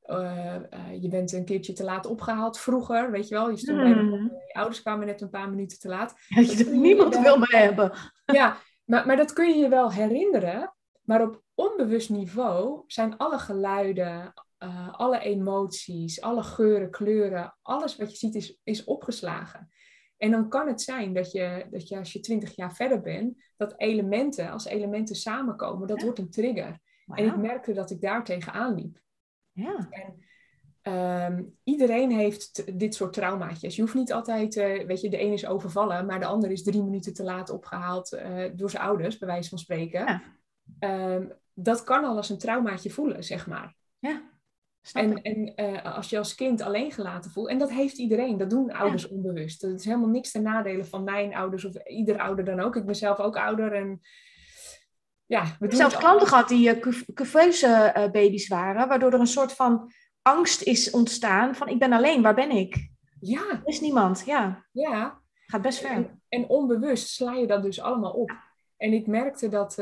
uh, 0.05 0.62
je 1.01 1.07
bent 1.10 1.31
een 1.31 1.45
keertje 1.45 1.73
te 1.73 1.83
laat 1.83 2.05
opgehaald 2.05 2.60
vroeger, 2.60 3.12
weet 3.12 3.27
je 3.27 3.36
wel, 3.36 3.49
je 3.49 3.57
stond 3.57 3.77
mm. 3.77 3.83
bij 3.83 3.93
de, 3.93 3.99
hmm. 3.99 4.31
je 4.47 4.53
ouders 4.53 4.81
kwamen 4.81 5.07
net 5.07 5.21
een 5.21 5.29
paar 5.29 5.49
minuten 5.49 5.79
te 5.79 5.88
laat. 5.88 6.13
Ja, 6.27 6.41
je 6.41 6.63
dat 6.63 6.73
niemand 6.73 7.15
je 7.15 7.21
wil 7.21 7.38
me 7.38 7.47
hebben. 7.57 7.91
Ja, 8.25 8.57
maar, 8.83 9.05
maar 9.05 9.17
dat 9.17 9.33
kun 9.33 9.47
je 9.49 9.55
je 9.55 9.69
wel 9.69 9.91
herinneren, 9.91 10.73
maar 11.01 11.21
op 11.21 11.43
onbewust 11.55 12.10
niveau 12.10 12.83
zijn 12.88 13.17
alle 13.17 13.39
geluiden, 13.39 14.33
alle 14.91 15.19
emoties, 15.19 16.21
alle 16.21 16.43
geuren, 16.43 16.91
kleuren, 16.91 17.57
alles 17.62 17.95
wat 17.95 18.12
je 18.12 18.17
ziet 18.17 18.36
is, 18.36 18.60
is 18.63 18.83
opgeslagen. 18.83 19.69
En 20.17 20.32
dan 20.32 20.49
kan 20.49 20.67
het 20.67 20.82
zijn 20.82 21.13
dat 21.13 21.32
je, 21.32 21.67
dat 21.71 21.88
je 21.88 21.97
als 21.97 22.13
je 22.13 22.19
twintig 22.19 22.56
jaar 22.56 22.75
verder 22.75 23.01
bent, 23.01 23.43
dat 23.58 23.73
elementen, 23.77 24.51
als 24.51 24.65
elementen 24.65 25.15
samenkomen, 25.15 25.88
dat 25.88 26.01
wordt 26.01 26.19
een 26.19 26.30
trigger. 26.30 26.80
En 27.06 27.25
ik 27.25 27.38
merkte 27.38 27.73
dat 27.73 27.91
ik 27.91 28.01
daar 28.01 28.23
tegenaan 28.23 28.75
liep. 28.75 28.99
Ja. 29.51 29.88
En 29.89 30.25
ehm, 30.82 31.43
iedereen 31.63 32.12
heeft 32.12 32.80
dit 32.80 32.95
soort 32.95 33.13
traumaatjes. 33.13 33.75
Je 33.75 33.82
hoeft 33.82 33.93
niet 33.93 34.13
altijd, 34.13 34.56
uh, 34.56 34.86
weet 34.86 35.01
je, 35.01 35.10
de 35.10 35.21
een 35.21 35.34
is 35.34 35.45
overvallen, 35.45 36.06
maar 36.06 36.19
de 36.19 36.25
ander 36.25 36.51
is 36.51 36.63
drie 36.63 36.84
minuten 36.84 37.13
te 37.13 37.23
laat 37.23 37.49
opgehaald 37.49 38.13
uh, 38.13 38.43
door 38.56 38.69
zijn 38.69 38.84
ouders, 38.84 39.17
bij 39.17 39.27
wijze 39.27 39.49
van 39.49 39.58
spreken. 39.58 40.06
Ja. 40.80 41.15
Um, 41.15 41.34
dat 41.53 41.84
kan 41.84 42.03
al 42.03 42.15
als 42.15 42.30
een 42.30 42.38
traumaatje 42.38 42.89
voelen, 42.89 43.23
zeg 43.23 43.47
maar. 43.47 43.75
Ja. 43.99 44.37
En, 44.93 45.21
en 45.21 45.54
uh, 45.56 45.95
als 45.95 46.10
je 46.10 46.17
als 46.17 46.36
kind 46.36 46.62
alleen 46.62 46.91
gelaten 46.91 47.32
voelt, 47.32 47.47
en 47.47 47.58
dat 47.58 47.71
heeft 47.71 47.97
iedereen, 47.97 48.38
dat 48.38 48.50
doen 48.50 48.71
ouders 48.71 49.08
onbewust. 49.08 49.62
Dat 49.62 49.80
is 49.80 49.86
helemaal 49.86 50.10
niks 50.10 50.32
ten 50.32 50.41
nadele 50.43 50.86
van 50.86 51.04
mijn 51.04 51.36
ouders 51.36 51.65
of 51.65 51.88
ieder 51.88 52.19
ouder 52.19 52.45
dan 52.45 52.60
ook. 52.60 52.76
Ik 52.76 52.86
ben 52.86 52.95
zelf 52.95 53.19
ook 53.19 53.38
ouder 53.38 53.73
en 53.73 54.02
ja, 55.26 55.43
we 55.60 55.67
doen 55.67 55.78
zelfs 55.78 55.97
klanten 55.97 56.28
gehad 56.28 56.50
die 56.50 56.69
uh, 56.69 56.86
uh, 57.65 58.12
baby's 58.12 58.47
waren, 58.47 58.88
waardoor 58.88 59.13
er 59.13 59.19
een 59.19 59.28
soort 59.28 59.54
van 59.54 59.91
angst 60.21 60.62
is 60.62 60.91
ontstaan 60.91 61.56
van 61.56 61.67
ik 61.67 61.80
ben 61.80 61.93
alleen, 61.93 62.21
waar 62.21 62.36
ben 62.36 62.52
ik? 62.52 62.89
Ja. 63.19 63.50
Er 63.50 63.62
is 63.63 63.82
niemand, 63.82 64.23
ja. 64.26 64.65
Ja. 64.71 65.21
Gaat 65.45 65.62
best 65.62 65.80
ver. 65.80 65.91
En, 65.91 66.21
en 66.30 66.50
onbewust 66.50 67.08
sla 67.08 67.34
je 67.34 67.47
dat 67.47 67.63
dus 67.63 67.82
allemaal 67.82 68.12
op. 68.12 68.32
En 68.78 68.93
ik 68.93 69.08
merkte 69.08 69.50
dat, 69.50 69.78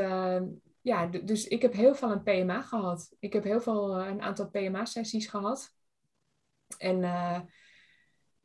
ja, 0.86 1.06
dus 1.08 1.48
ik 1.48 1.62
heb 1.62 1.74
heel 1.74 1.96
veel 1.96 2.12
een 2.12 2.24
PMA 2.24 2.62
gehad. 2.62 3.16
Ik 3.20 3.34
heb 3.34 3.44
heel 3.44 3.62
veel, 3.62 4.00
een 4.00 4.22
aantal 4.22 4.50
PMA-sessies 4.50 5.28
gehad. 5.28 5.76
En 6.78 7.02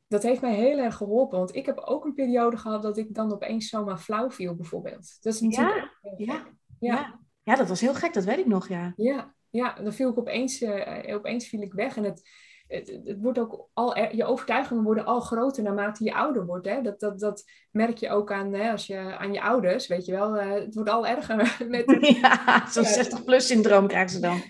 dat 0.07 0.22
heeft 0.22 0.40
mij 0.40 0.55
heel 0.55 0.79
erg 0.79 0.96
geholpen. 0.96 1.38
Want 1.38 1.55
ik 1.55 1.66
heb 1.66 1.79
ook 1.79 2.05
een 2.05 2.14
periode 2.14 2.57
gehad 2.57 2.83
dat 2.83 2.98
ik 2.98 3.14
dan 3.14 3.33
opeens 3.33 3.68
zomaar 3.68 3.98
flauw 3.98 4.31
viel, 4.31 4.55
bijvoorbeeld. 4.55 5.18
Dat 5.20 5.35
is 5.35 5.40
natuurlijk 5.40 5.90
ja, 6.00 6.16
ja, 6.16 6.46
ja, 6.79 7.20
ja. 7.42 7.57
dat 7.57 7.68
was 7.68 7.81
heel 7.81 7.94
gek, 7.94 8.12
dat 8.12 8.24
weet 8.24 8.38
ik 8.38 8.46
nog, 8.46 8.68
ja. 8.68 8.92
Ja, 8.96 9.35
ja 9.50 9.74
dan 9.74 9.92
viel 9.92 10.11
ik 10.11 10.18
opeens, 10.18 10.62
uh, 10.62 11.14
opeens 11.14 11.48
viel 11.48 11.62
ik 11.62 11.72
weg. 11.72 11.96
En 11.96 12.05
het, 12.05 12.22
het, 12.70 13.00
het, 13.04 13.20
wordt 13.20 13.38
ook 13.38 13.68
al, 13.72 13.98
je 13.98 14.24
overtuigingen 14.24 14.83
worden 14.83 15.04
al 15.04 15.20
groter 15.20 15.62
naarmate 15.62 16.04
je 16.04 16.14
ouder 16.14 16.46
wordt. 16.46 16.66
Hè? 16.66 16.83
Dat, 16.83 17.00
dat, 17.00 17.20
dat 17.20 17.44
merk 17.70 17.98
je 17.98 18.11
ook 18.11 18.33
aan, 18.33 18.52
hè, 18.52 18.70
als 18.70 18.87
je, 18.87 19.16
aan 19.18 19.33
je 19.33 19.42
ouders, 19.42 19.87
weet 19.87 20.06
je 20.06 20.12
wel. 20.12 20.37
Uh, 20.37 20.52
het 20.52 20.74
wordt 20.74 20.90
al 20.90 21.06
erger. 21.06 21.37
Met 21.68 21.85
ja, 22.22 22.66
zo'n 22.68 22.85
60-plus 22.85 23.46
syndroom 23.46 23.87
krijgen 23.87 24.11
ze 24.11 24.20
dan. 24.20 24.42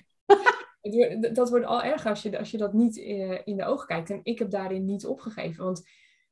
dat 1.32 1.50
wordt 1.50 1.66
al 1.66 1.82
erger 1.82 2.10
als 2.10 2.22
je, 2.22 2.38
als 2.38 2.50
je 2.50 2.58
dat 2.58 2.72
niet 2.72 2.98
eh, 2.98 3.38
in 3.44 3.56
de 3.56 3.64
ogen 3.64 3.86
kijkt. 3.86 4.10
En 4.10 4.20
ik 4.22 4.38
heb 4.38 4.50
daarin 4.50 4.84
niet 4.84 5.06
opgegeven. 5.06 5.64
Want 5.64 5.82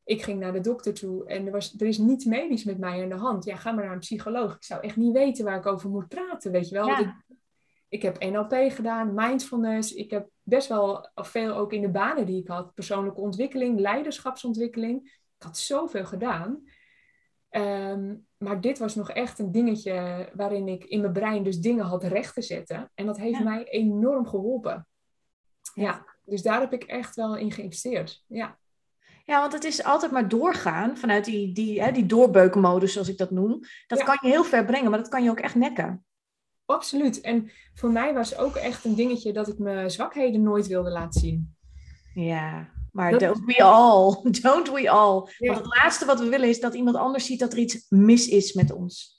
ik 0.05 0.23
ging 0.23 0.41
naar 0.41 0.53
de 0.53 0.61
dokter 0.61 0.95
toe 0.95 1.27
en 1.27 1.47
er, 1.47 1.53
was, 1.53 1.75
er 1.79 1.87
is 1.87 1.99
niets 1.99 2.25
medisch 2.25 2.65
met 2.65 2.79
mij 2.79 3.03
aan 3.03 3.09
de 3.09 3.15
hand. 3.15 3.45
Ja, 3.45 3.57
ga 3.57 3.73
maar 3.73 3.85
naar 3.85 3.93
een 3.93 3.99
psycholoog. 3.99 4.55
Ik 4.55 4.65
zou 4.65 4.81
echt 4.81 4.97
niet 4.97 5.13
weten 5.13 5.45
waar 5.45 5.57
ik 5.57 5.67
over 5.67 5.91
moet 5.91 6.09
praten, 6.09 6.53
weet 6.53 6.69
je 6.69 6.75
wel. 6.75 6.89
Ik, 6.89 7.15
ik, 7.89 8.03
heb 8.03 8.25
NLP 8.25 8.55
gedaan, 8.73 9.15
mindfulness. 9.15 9.93
Ik 9.93 10.11
heb 10.11 10.29
best 10.43 10.69
wel 10.69 11.11
veel 11.15 11.55
ook 11.55 11.73
in 11.73 11.81
de 11.81 11.91
banen 11.91 12.27
die 12.27 12.41
ik 12.41 12.49
had. 12.49 12.75
Persoonlijke 12.75 13.21
ontwikkeling, 13.21 13.81
leiderschapsontwikkeling. 13.81 15.03
Ik 15.39 15.43
had 15.43 15.59
zoveel 15.59 16.05
gedaan. 16.05 16.63
Ehm, 17.49 18.15
maar 18.37 18.61
dit 18.61 18.79
was 18.79 18.95
nog 18.95 19.11
echt 19.11 19.39
een 19.39 19.53
dingetje 19.53 20.29
waarin 20.35 20.69
ik 20.69 20.85
in 20.85 21.01
mijn 21.01 21.13
brein 21.13 21.43
dus 21.43 21.59
dingen 21.59 21.85
had 21.85 22.05
recht 22.05 22.35
te 22.35 22.43
zetten. 22.43 22.91
En 22.95 23.07
dat 23.07 23.19
heeft 23.19 23.45
mij 23.45 23.65
enorm 23.65 24.27
geholpen. 24.27 24.87
Ja, 25.75 26.07
dus 26.25 26.43
daar 26.43 26.61
heb 26.61 26.73
ik 26.73 26.83
echt 26.83 27.17
wel 27.17 27.37
in 27.37 27.53
geïnvesteerd. 27.53 28.25
Ja. 28.27 28.59
Ja, 29.25 29.41
want 29.41 29.53
het 29.53 29.65
is 29.65 29.85
altijd 29.85 30.13
maar 30.13 30.29
doorgaan 30.29 30.97
vanuit 30.97 31.25
die, 31.25 31.53
die, 31.53 31.83
hè, 31.83 31.93
die 31.93 32.07
doorbeukenmodus, 32.07 32.93
zoals 32.93 33.09
ik 33.09 33.19
dat 33.19 33.31
noem. 33.31 33.61
Dat 33.87 34.03
kan 34.03 34.19
je 34.21 34.29
heel 34.29 34.45
ver 34.45 34.65
brengen, 34.65 34.91
maar 34.91 34.99
dat 34.99 35.09
kan 35.09 35.23
je 35.23 35.31
ook 35.31 35.41
echt 35.41 35.55
nekken. 35.55 36.05
Absoluut. 36.69 37.21
En 37.21 37.51
voor 37.75 37.91
mij 37.91 38.15
was 38.15 38.37
ook 38.37 38.55
echt 38.55 38.85
een 38.85 38.95
dingetje 38.95 39.33
dat 39.33 39.49
ik 39.49 39.59
mijn 39.59 39.91
zwakheden 39.91 40.43
nooit 40.43 40.67
wilde 40.67 40.91
laten 40.91 41.21
zien. 41.21 41.57
Ja, 42.15 42.69
maar 42.93 43.19
don't 43.19 43.45
we 43.45 43.63
all. 43.63 44.31
Don't 44.41 44.71
we 44.71 44.91
all. 44.91 45.29
Want 45.39 45.59
het 45.59 45.67
laatste 45.67 46.07
wat 46.07 46.21
we 46.21 46.29
willen 46.29 46.49
is 46.49 46.61
dat 46.61 46.75
iemand 46.75 46.97
anders 46.97 47.27
ziet 47.27 47.41
dat 47.41 47.53
er 47.53 47.59
iets 47.59 47.87
mis 47.89 48.29
is 48.29 48.53
met 48.53 48.73
ons. 48.73 49.17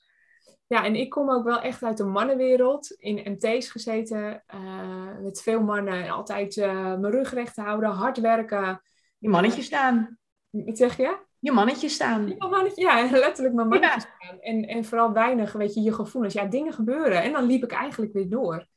Ja, 0.67 0.85
en 0.85 0.95
ik 0.95 1.09
kom 1.09 1.31
ook 1.31 1.43
wel 1.43 1.62
echt 1.62 1.83
uit 1.83 1.97
de 1.97 2.05
mannenwereld. 2.05 2.95
In 2.99 3.31
MT's 3.31 3.69
gezeten. 3.69 4.43
Uh, 4.53 5.19
met 5.21 5.41
veel 5.41 5.62
mannen. 5.62 6.03
En 6.03 6.09
altijd 6.09 6.55
uh, 6.55 6.73
mijn 6.73 7.12
rug 7.12 7.33
recht 7.33 7.55
houden. 7.55 7.89
Hard 7.89 8.19
werken. 8.19 8.81
Je 9.17 9.29
mannetje 9.29 9.62
staan. 9.62 10.17
Wat 10.49 10.77
zeg 10.77 10.97
je? 10.97 11.27
Je 11.39 11.52
mannetje 11.52 11.89
staan. 11.89 12.28
Ja, 12.28 12.47
mannetje, 12.47 12.82
ja 12.88 13.10
letterlijk 13.12 13.56
mijn 13.56 13.67
mannetje 13.67 13.99
staan. 13.99 14.39
En, 14.39 14.67
en 14.67 14.86
vooral 14.86 15.13
weinig, 15.13 15.52
weet 15.52 15.73
je, 15.73 15.82
je 15.82 15.93
gevoelens. 15.93 16.34
Ja, 16.34 16.45
dingen 16.45 16.73
gebeuren. 16.73 17.21
En 17.23 17.32
dan 17.32 17.43
liep 17.43 17.63
ik 17.63 17.71
eigenlijk 17.71 18.13
weer 18.13 18.30
door. 18.30 18.67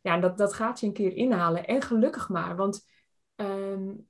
Ja, 0.00 0.18
dat, 0.18 0.38
dat 0.38 0.54
gaat 0.54 0.80
je 0.80 0.86
een 0.86 0.92
keer 0.92 1.16
inhalen. 1.16 1.66
En 1.66 1.82
gelukkig 1.82 2.28
maar. 2.28 2.56
Want 2.56 2.86
um, 3.36 4.06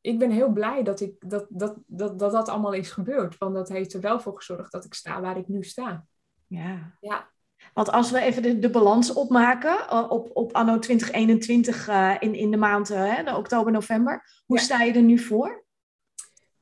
ik 0.00 0.18
ben 0.18 0.30
heel 0.30 0.48
blij 0.48 0.82
dat, 0.82 1.00
ik, 1.00 1.14
dat, 1.18 1.46
dat, 1.48 1.76
dat, 1.86 2.18
dat 2.18 2.32
dat 2.32 2.48
allemaal 2.48 2.72
is 2.72 2.90
gebeurd. 2.90 3.38
Want 3.38 3.54
dat 3.54 3.68
heeft 3.68 3.94
er 3.94 4.00
wel 4.00 4.20
voor 4.20 4.36
gezorgd 4.36 4.72
dat 4.72 4.84
ik 4.84 4.94
sta 4.94 5.20
waar 5.20 5.36
ik 5.36 5.48
nu 5.48 5.62
sta. 5.62 6.04
Ja. 6.46 6.96
ja. 7.00 7.30
Want 7.74 7.90
als 7.90 8.10
we 8.10 8.20
even 8.20 8.42
de, 8.42 8.58
de 8.58 8.70
balans 8.70 9.12
opmaken 9.12 9.76
uh, 9.92 10.06
op, 10.08 10.30
op 10.32 10.52
anno 10.52 10.78
2021 10.78 11.88
uh, 11.88 12.14
in, 12.18 12.34
in 12.34 12.50
de 12.50 12.56
maanden, 12.56 13.06
uh, 13.06 13.24
de 13.24 13.36
oktober, 13.36 13.72
november. 13.72 14.42
Hoe 14.46 14.58
sta 14.58 14.82
je 14.82 14.92
er 14.92 15.02
nu 15.02 15.18
voor? 15.18 15.64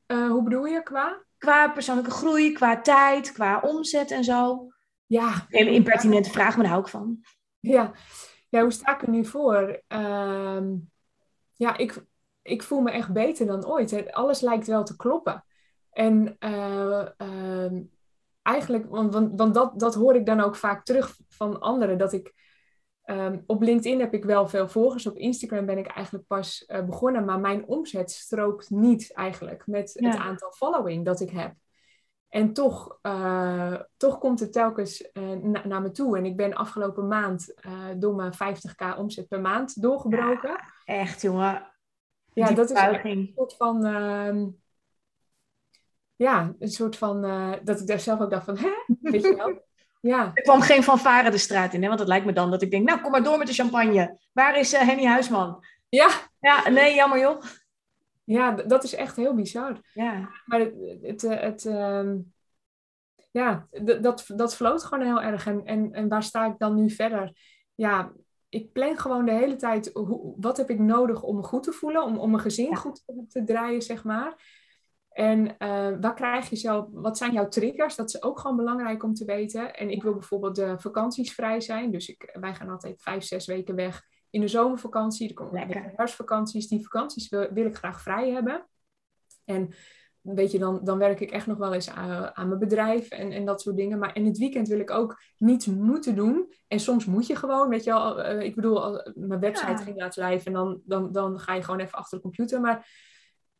Eh, 0.09 0.27
hoe 0.27 0.43
bedoel 0.43 0.65
je 0.65 0.83
qua? 0.83 1.23
Qua 1.37 1.69
persoonlijke 1.69 2.11
groei, 2.11 2.51
qua 2.51 2.81
tijd, 2.81 3.31
qua 3.31 3.59
omzet 3.59 4.11
en 4.11 4.23
zo. 4.23 4.67
Ja. 5.05 5.45
Hele 5.47 5.71
impertinente 5.71 6.29
vraag, 6.29 6.53
maar 6.53 6.63
daar 6.63 6.73
hou 6.73 6.83
ik 6.83 6.89
van. 6.91 7.21
Ja, 7.59 7.91
ja 8.49 8.61
hoe 8.61 8.71
sta 8.71 8.93
ik 8.95 9.01
er 9.01 9.09
nu 9.09 9.25
voor? 9.25 9.81
Ehm, 9.87 10.75
ja, 11.53 11.77
ik, 11.77 12.05
ik 12.41 12.63
voel 12.63 12.81
me 12.81 12.91
echt 12.91 13.13
beter 13.13 13.45
dan 13.45 13.65
ooit. 13.65 14.11
Alles 14.11 14.41
lijkt 14.41 14.67
wel 14.67 14.83
te 14.83 14.95
kloppen. 14.95 15.45
En 15.91 16.35
uh, 16.39 17.07
uh, 17.17 17.81
eigenlijk, 18.41 18.89
want, 18.89 19.13
want, 19.13 19.37
want, 19.39 19.53
dat, 19.53 19.79
dat 19.79 19.95
hoor 19.95 20.15
ik 20.15 20.25
dan 20.25 20.39
ook 20.39 20.55
vaak 20.55 20.85
terug 20.85 21.17
van 21.27 21.59
anderen, 21.59 21.97
dat 21.97 22.13
ik 22.13 22.33
um, 23.09 23.43
op 23.45 23.61
LinkedIn 23.61 23.99
heb 23.99 24.13
ik 24.13 24.23
wel 24.23 24.47
veel 24.47 24.67
volgers, 24.67 25.07
op 25.07 25.17
Instagram 25.17 25.65
ben 25.65 25.77
ik 25.77 25.87
eigenlijk 25.87 26.27
pas 26.27 26.63
uh, 26.67 26.83
begonnen, 26.83 27.25
maar 27.25 27.39
mijn 27.39 27.65
omzet 27.65 28.11
strookt 28.11 28.69
niet 28.69 29.13
eigenlijk 29.13 29.67
met 29.67 29.93
het 29.93 30.15
aantal 30.15 30.51
following 30.51 31.05
dat 31.05 31.19
ik 31.19 31.29
heb. 31.29 31.53
En 32.27 32.53
toch, 32.53 32.99
uh, 33.01 33.75
toch 33.97 34.17
komt 34.17 34.39
het 34.39 34.53
telkens 34.53 35.09
uh, 35.13 35.31
na, 35.31 35.67
naar 35.67 35.81
me 35.81 35.91
toe. 35.91 36.17
En 36.17 36.25
ik 36.25 36.37
ben 36.37 36.53
afgelopen 36.53 37.07
maand 37.07 37.53
door 37.97 38.15
mijn 38.15 38.33
50k 38.33 38.97
omzet 38.97 39.27
per 39.27 39.41
maand 39.41 39.81
doorgebroken. 39.81 40.49
Ja, 40.49 40.63
echt, 40.85 41.21
jongen. 41.21 41.71
Ja, 42.33 42.51
dat 42.51 42.69
is 42.69 42.77
een 43.03 43.31
soort 43.35 43.55
van. 43.55 43.85
Uh, 43.85 44.45
ja, 46.15 46.55
een 46.59 46.71
soort 46.71 46.97
van. 46.97 47.21
Dat 47.63 47.79
ik 47.79 47.87
daar 47.87 47.99
zelf 47.99 48.19
ook 48.19 48.29
dacht 48.29 48.45
van, 48.45 48.57
hè? 48.57 48.71
Weet 49.01 49.23
je 49.23 49.35
wel? 49.35 49.67
Ja. 49.99 50.31
Er 50.33 50.43
kwam 50.43 50.61
geen 50.61 50.83
fanfare 50.83 51.31
de 51.31 51.37
straat 51.37 51.73
in, 51.73 51.81
hè? 51.81 51.87
want 51.87 51.99
het 51.99 52.07
lijkt 52.07 52.25
me 52.25 52.33
dan 52.33 52.51
dat 52.51 52.61
ik 52.61 52.71
denk, 52.71 52.87
nou 52.87 53.01
kom 53.01 53.11
maar 53.11 53.23
door 53.23 53.37
met 53.37 53.47
de 53.47 53.53
champagne. 53.53 54.19
Waar 54.31 54.59
is 54.59 54.73
uh, 54.73 54.79
Henny 54.79 55.05
Huisman? 55.05 55.63
Ja. 55.89 56.09
Ja, 56.39 56.69
nee, 56.69 56.95
jammer 56.95 57.19
joh. 57.19 57.43
Ja, 58.23 58.51
dat 58.51 58.83
is 58.83 58.95
echt 58.95 59.15
heel 59.15 59.35
bizar. 59.35 59.79
Ja. 59.93 60.29
Maar 60.45 60.59
het, 60.59 60.73
het, 61.01 61.21
het, 61.21 61.41
het 61.41 61.65
uh, 61.65 62.11
ja, 63.31 63.67
dat, 64.01 64.25
dat 64.27 64.55
vloot 64.55 64.83
gewoon 64.83 65.05
heel 65.05 65.21
erg. 65.21 65.47
En, 65.47 65.65
en, 65.65 65.93
en 65.93 66.07
waar 66.07 66.23
sta 66.23 66.45
ik 66.45 66.57
dan 66.57 66.75
nu 66.75 66.89
verder? 66.89 67.33
Ja, 67.75 68.11
ik 68.49 68.71
plan 68.71 68.97
gewoon 68.97 69.25
de 69.25 69.31
hele 69.31 69.55
tijd, 69.55 69.89
hoe, 69.93 70.35
wat 70.39 70.57
heb 70.57 70.69
ik 70.69 70.79
nodig 70.79 71.21
om 71.21 71.35
me 71.35 71.43
goed 71.43 71.63
te 71.63 71.71
voelen, 71.71 72.03
om, 72.03 72.17
om 72.17 72.29
mijn 72.29 72.43
gezin 72.43 72.75
goed 72.75 73.03
te, 73.29 73.43
draaien, 73.43 73.81
zeg 73.81 74.03
maar. 74.03 74.33
En 75.19 75.45
uh, 75.45 75.47
waar 76.01 76.13
krijg 76.13 76.49
je 76.49 76.55
zelf, 76.55 76.87
wat 76.91 77.17
zijn 77.17 77.31
jouw 77.31 77.47
triggers? 77.47 77.95
Dat 77.95 78.07
is 78.07 78.21
ook 78.21 78.39
gewoon 78.39 78.57
belangrijk 78.57 79.03
om 79.03 79.13
te 79.13 79.25
weten. 79.25 79.75
En 79.75 79.89
ik 79.89 80.03
wil 80.03 80.13
bijvoorbeeld 80.13 80.55
de 80.55 80.75
vakanties 80.77 81.33
vrij 81.33 81.61
zijn. 81.61 81.91
Dus 81.91 82.09
ik, 82.09 82.37
wij 82.39 82.55
gaan 82.55 82.69
altijd 82.69 83.01
vijf, 83.01 83.23
zes 83.23 83.45
weken 83.45 83.75
weg 83.75 84.03
in 84.29 84.41
de 84.41 84.47
zomervakantie. 84.47 85.27
Er 85.27 85.33
komen 85.33 85.67
de 85.67 85.91
herfstvakanties. 85.95 86.67
Die 86.67 86.83
vakanties 86.83 87.29
wil, 87.29 87.47
wil 87.53 87.65
ik 87.65 87.75
graag 87.75 88.01
vrij 88.01 88.31
hebben. 88.31 88.67
En 89.45 89.73
weet 90.21 90.51
je, 90.51 90.59
dan, 90.59 90.79
dan 90.83 90.97
werk 90.97 91.19
ik 91.19 91.31
echt 91.31 91.47
nog 91.47 91.57
wel 91.57 91.73
eens 91.73 91.89
aan, 91.89 92.35
aan, 92.35 92.47
mijn 92.47 92.59
bedrijf 92.59 93.09
en, 93.09 93.31
en 93.31 93.45
dat 93.45 93.61
soort 93.61 93.75
dingen. 93.75 93.99
Maar 93.99 94.15
in 94.15 94.25
het 94.25 94.37
weekend 94.37 94.67
wil 94.67 94.79
ik 94.79 94.91
ook 94.91 95.21
niets 95.37 95.65
moeten 95.65 96.15
doen. 96.15 96.53
En 96.67 96.79
soms 96.79 97.05
moet 97.05 97.27
je 97.27 97.35
gewoon, 97.35 97.69
weet 97.69 97.83
je 97.83 97.91
wel, 97.91 98.19
uh, 98.19 98.41
ik 98.41 98.55
bedoel, 98.55 99.01
mijn 99.15 99.39
website 99.39 99.83
ging 99.83 99.97
laten 99.97 100.29
live 100.29 100.45
en 100.45 100.53
dan, 100.53 100.81
dan, 100.85 101.11
dan 101.11 101.39
ga 101.39 101.53
je 101.53 101.63
gewoon 101.63 101.79
even 101.79 101.97
achter 101.97 102.17
de 102.17 102.23
computer. 102.23 102.61
Maar 102.61 103.07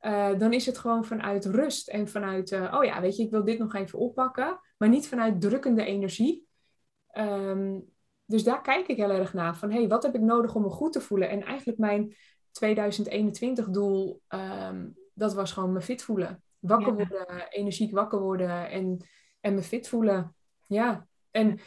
uh, 0.01 0.39
dan 0.39 0.53
is 0.53 0.65
het 0.65 0.77
gewoon 0.77 1.05
vanuit 1.05 1.45
rust 1.45 1.87
en 1.87 2.07
vanuit, 2.07 2.51
uh, 2.51 2.75
oh 2.77 2.83
ja, 2.83 3.01
weet 3.01 3.15
je, 3.15 3.23
ik 3.23 3.31
wil 3.31 3.43
dit 3.43 3.59
nog 3.59 3.75
even 3.75 3.99
oppakken. 3.99 4.59
Maar 4.77 4.89
niet 4.89 5.07
vanuit 5.07 5.41
drukkende 5.41 5.85
energie. 5.85 6.47
Um, 7.13 7.85
dus 8.25 8.43
daar 8.43 8.61
kijk 8.61 8.87
ik 8.87 8.97
heel 8.97 9.09
erg 9.09 9.33
naar. 9.33 9.55
Van, 9.55 9.71
hé, 9.71 9.77
hey, 9.77 9.87
wat 9.87 10.03
heb 10.03 10.15
ik 10.15 10.21
nodig 10.21 10.55
om 10.55 10.61
me 10.61 10.69
goed 10.69 10.93
te 10.93 11.01
voelen? 11.01 11.29
En 11.29 11.43
eigenlijk 11.43 11.77
mijn 11.77 12.15
2021 12.51 13.69
doel, 13.69 14.21
um, 14.27 14.95
dat 15.13 15.33
was 15.33 15.51
gewoon 15.51 15.73
me 15.73 15.81
fit 15.81 16.03
voelen 16.03 16.43
wakker 16.59 16.93
worden, 16.93 17.47
energiek 17.49 17.91
wakker 17.91 18.19
worden 18.19 18.69
en, 18.69 19.05
en 19.39 19.53
me 19.53 19.61
fit 19.61 19.87
voelen. 19.87 20.35
Ja, 20.67 21.07
en 21.31 21.59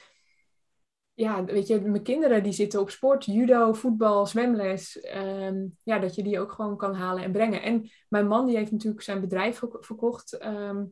ja, 1.23 1.45
weet 1.45 1.67
je, 1.67 1.81
mijn 1.81 2.03
kinderen 2.03 2.43
die 2.43 2.53
zitten 2.53 2.81
op 2.81 2.91
sport, 2.91 3.25
judo, 3.25 3.73
voetbal, 3.73 4.27
zwemles. 4.27 5.01
Ehm, 5.01 5.67
ja, 5.83 5.99
dat 5.99 6.15
je 6.15 6.23
die 6.23 6.41
ook 6.41 6.53
gewoon 6.53 6.77
kan 6.77 6.95
halen 6.95 7.23
en 7.23 7.33
brengen. 7.33 7.63
En 7.63 7.91
mijn 8.09 8.27
man 8.27 8.47
die 8.47 8.57
heeft 8.57 8.71
natuurlijk 8.71 9.03
zijn 9.03 9.21
bedrijf 9.21 9.63
verkocht 9.81 10.33
ehm, 10.33 10.85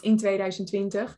in 0.00 0.16
2020. 0.16 1.16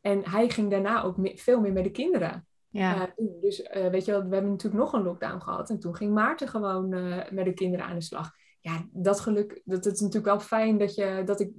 En 0.00 0.30
hij 0.30 0.50
ging 0.50 0.70
daarna 0.70 1.02
ook 1.02 1.16
veel 1.22 1.60
meer 1.60 1.72
met 1.72 1.84
de 1.84 1.90
kinderen. 1.90 2.46
Ja. 2.68 3.12
Uh, 3.16 3.26
dus 3.40 3.60
uh, 3.60 3.86
weet 3.86 4.04
je, 4.04 4.12
we 4.12 4.34
hebben 4.34 4.50
natuurlijk 4.50 4.82
nog 4.82 4.92
een 4.92 5.02
lockdown 5.02 5.40
gehad. 5.40 5.70
En 5.70 5.78
toen 5.78 5.96
ging 5.96 6.12
Maarten 6.12 6.48
gewoon 6.48 6.94
uh, 6.94 7.30
met 7.30 7.44
de 7.44 7.54
kinderen 7.54 7.86
aan 7.86 7.94
de 7.94 8.02
slag 8.02 8.30
ja, 8.62 8.88
dat 8.92 9.20
geluk, 9.20 9.62
dat 9.64 9.84
het 9.84 9.94
is 9.94 10.00
natuurlijk 10.00 10.26
wel 10.26 10.40
fijn 10.40 10.78
dat, 10.78 10.94
je, 10.94 11.22
dat, 11.24 11.40
ik, 11.40 11.52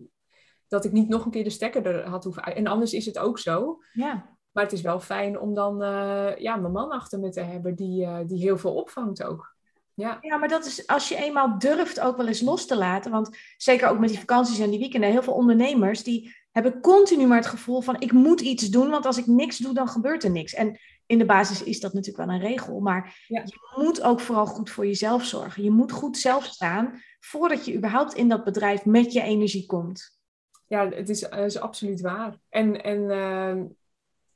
dat 0.68 0.86
ik 0.86 0.92
niet 0.92 1.10
nog 1.10 1.26
een 1.26 1.32
keer 1.32 1.44
de 1.44 1.50
stekker 1.50 1.86
er 1.86 2.08
had 2.08 2.24
hoeven 2.24 2.44
En 2.44 2.68
anders 2.68 2.94
is 2.94 3.06
het 3.06 3.18
ook 3.18 3.40
zo. 3.40 3.80
Ja. 3.94 4.33
Maar 4.54 4.64
het 4.64 4.74
is 4.74 4.82
wel 4.82 5.00
fijn 5.00 5.40
om 5.40 5.54
dan 5.54 5.84
uh, 5.84 6.36
ja, 6.38 6.56
mijn 6.56 6.74
man 6.74 6.92
achter 6.92 7.20
me 7.20 7.30
te 7.30 7.42
hebben 7.42 7.76
die, 7.76 8.06
uh, 8.06 8.18
die 8.26 8.40
heel 8.40 8.58
veel 8.58 8.76
opvangt 8.76 9.24
ook. 9.24 9.56
Ja. 9.96 10.18
ja, 10.22 10.38
maar 10.38 10.48
dat 10.48 10.66
is 10.66 10.88
als 10.88 11.10
je 11.10 11.16
eenmaal 11.16 11.58
durft 11.60 12.00
ook 12.00 12.18
wel 12.18 12.28
eens 12.28 12.42
los 12.42 12.66
te 12.66 12.78
laten. 12.78 13.12
Want 13.12 13.38
zeker 13.58 13.88
ook 13.88 14.00
met 14.00 14.10
die 14.10 14.20
vakanties 14.20 14.60
en 14.60 14.70
die 14.70 14.80
weekenden, 14.80 15.12
heel 15.12 15.24
veel 15.24 15.34
ondernemers 15.34 16.04
die 16.04 16.36
hebben 16.52 16.82
continu 16.82 17.28
maar 17.28 17.38
het 17.38 17.48
gevoel 17.48 17.82
van 17.82 17.96
ik 18.00 18.12
moet 18.12 18.42
iets 18.42 18.70
doen, 18.70 18.90
want 18.90 19.06
als 19.06 19.18
ik 19.18 19.28
niks 19.28 19.58
doe, 19.58 19.74
dan 19.74 19.88
gebeurt 19.88 20.24
er 20.24 20.32
niks. 20.32 20.54
En 20.54 20.80
in 21.06 21.18
de 21.18 21.26
basis 21.26 21.64
is 21.64 21.80
dat 21.80 21.94
natuurlijk 21.94 22.26
wel 22.26 22.36
een 22.36 22.42
regel. 22.42 22.80
Maar 22.80 23.24
je 23.28 23.58
moet 23.76 24.02
ook 24.02 24.20
vooral 24.20 24.46
goed 24.46 24.70
voor 24.70 24.86
jezelf 24.86 25.26
zorgen. 25.26 25.64
Je 25.64 25.72
moet 25.72 25.92
goed 25.92 26.18
zelf 26.18 26.46
staan 26.46 27.02
voordat 27.20 27.66
je 27.66 27.76
überhaupt 27.76 28.14
in 28.14 28.30
dat 28.30 28.44
bedrijf 28.44 28.86
met 28.86 29.14
je 29.14 29.22
energie 29.22 29.66
komt. 29.66 30.20
Ja, 30.68 30.90
het 30.90 31.10
is, 31.10 31.22
is 31.22 31.60
absoluut 31.60 32.02
waar. 32.02 32.38
En, 32.50 32.84
en 32.84 33.12
ehm, 33.12 33.66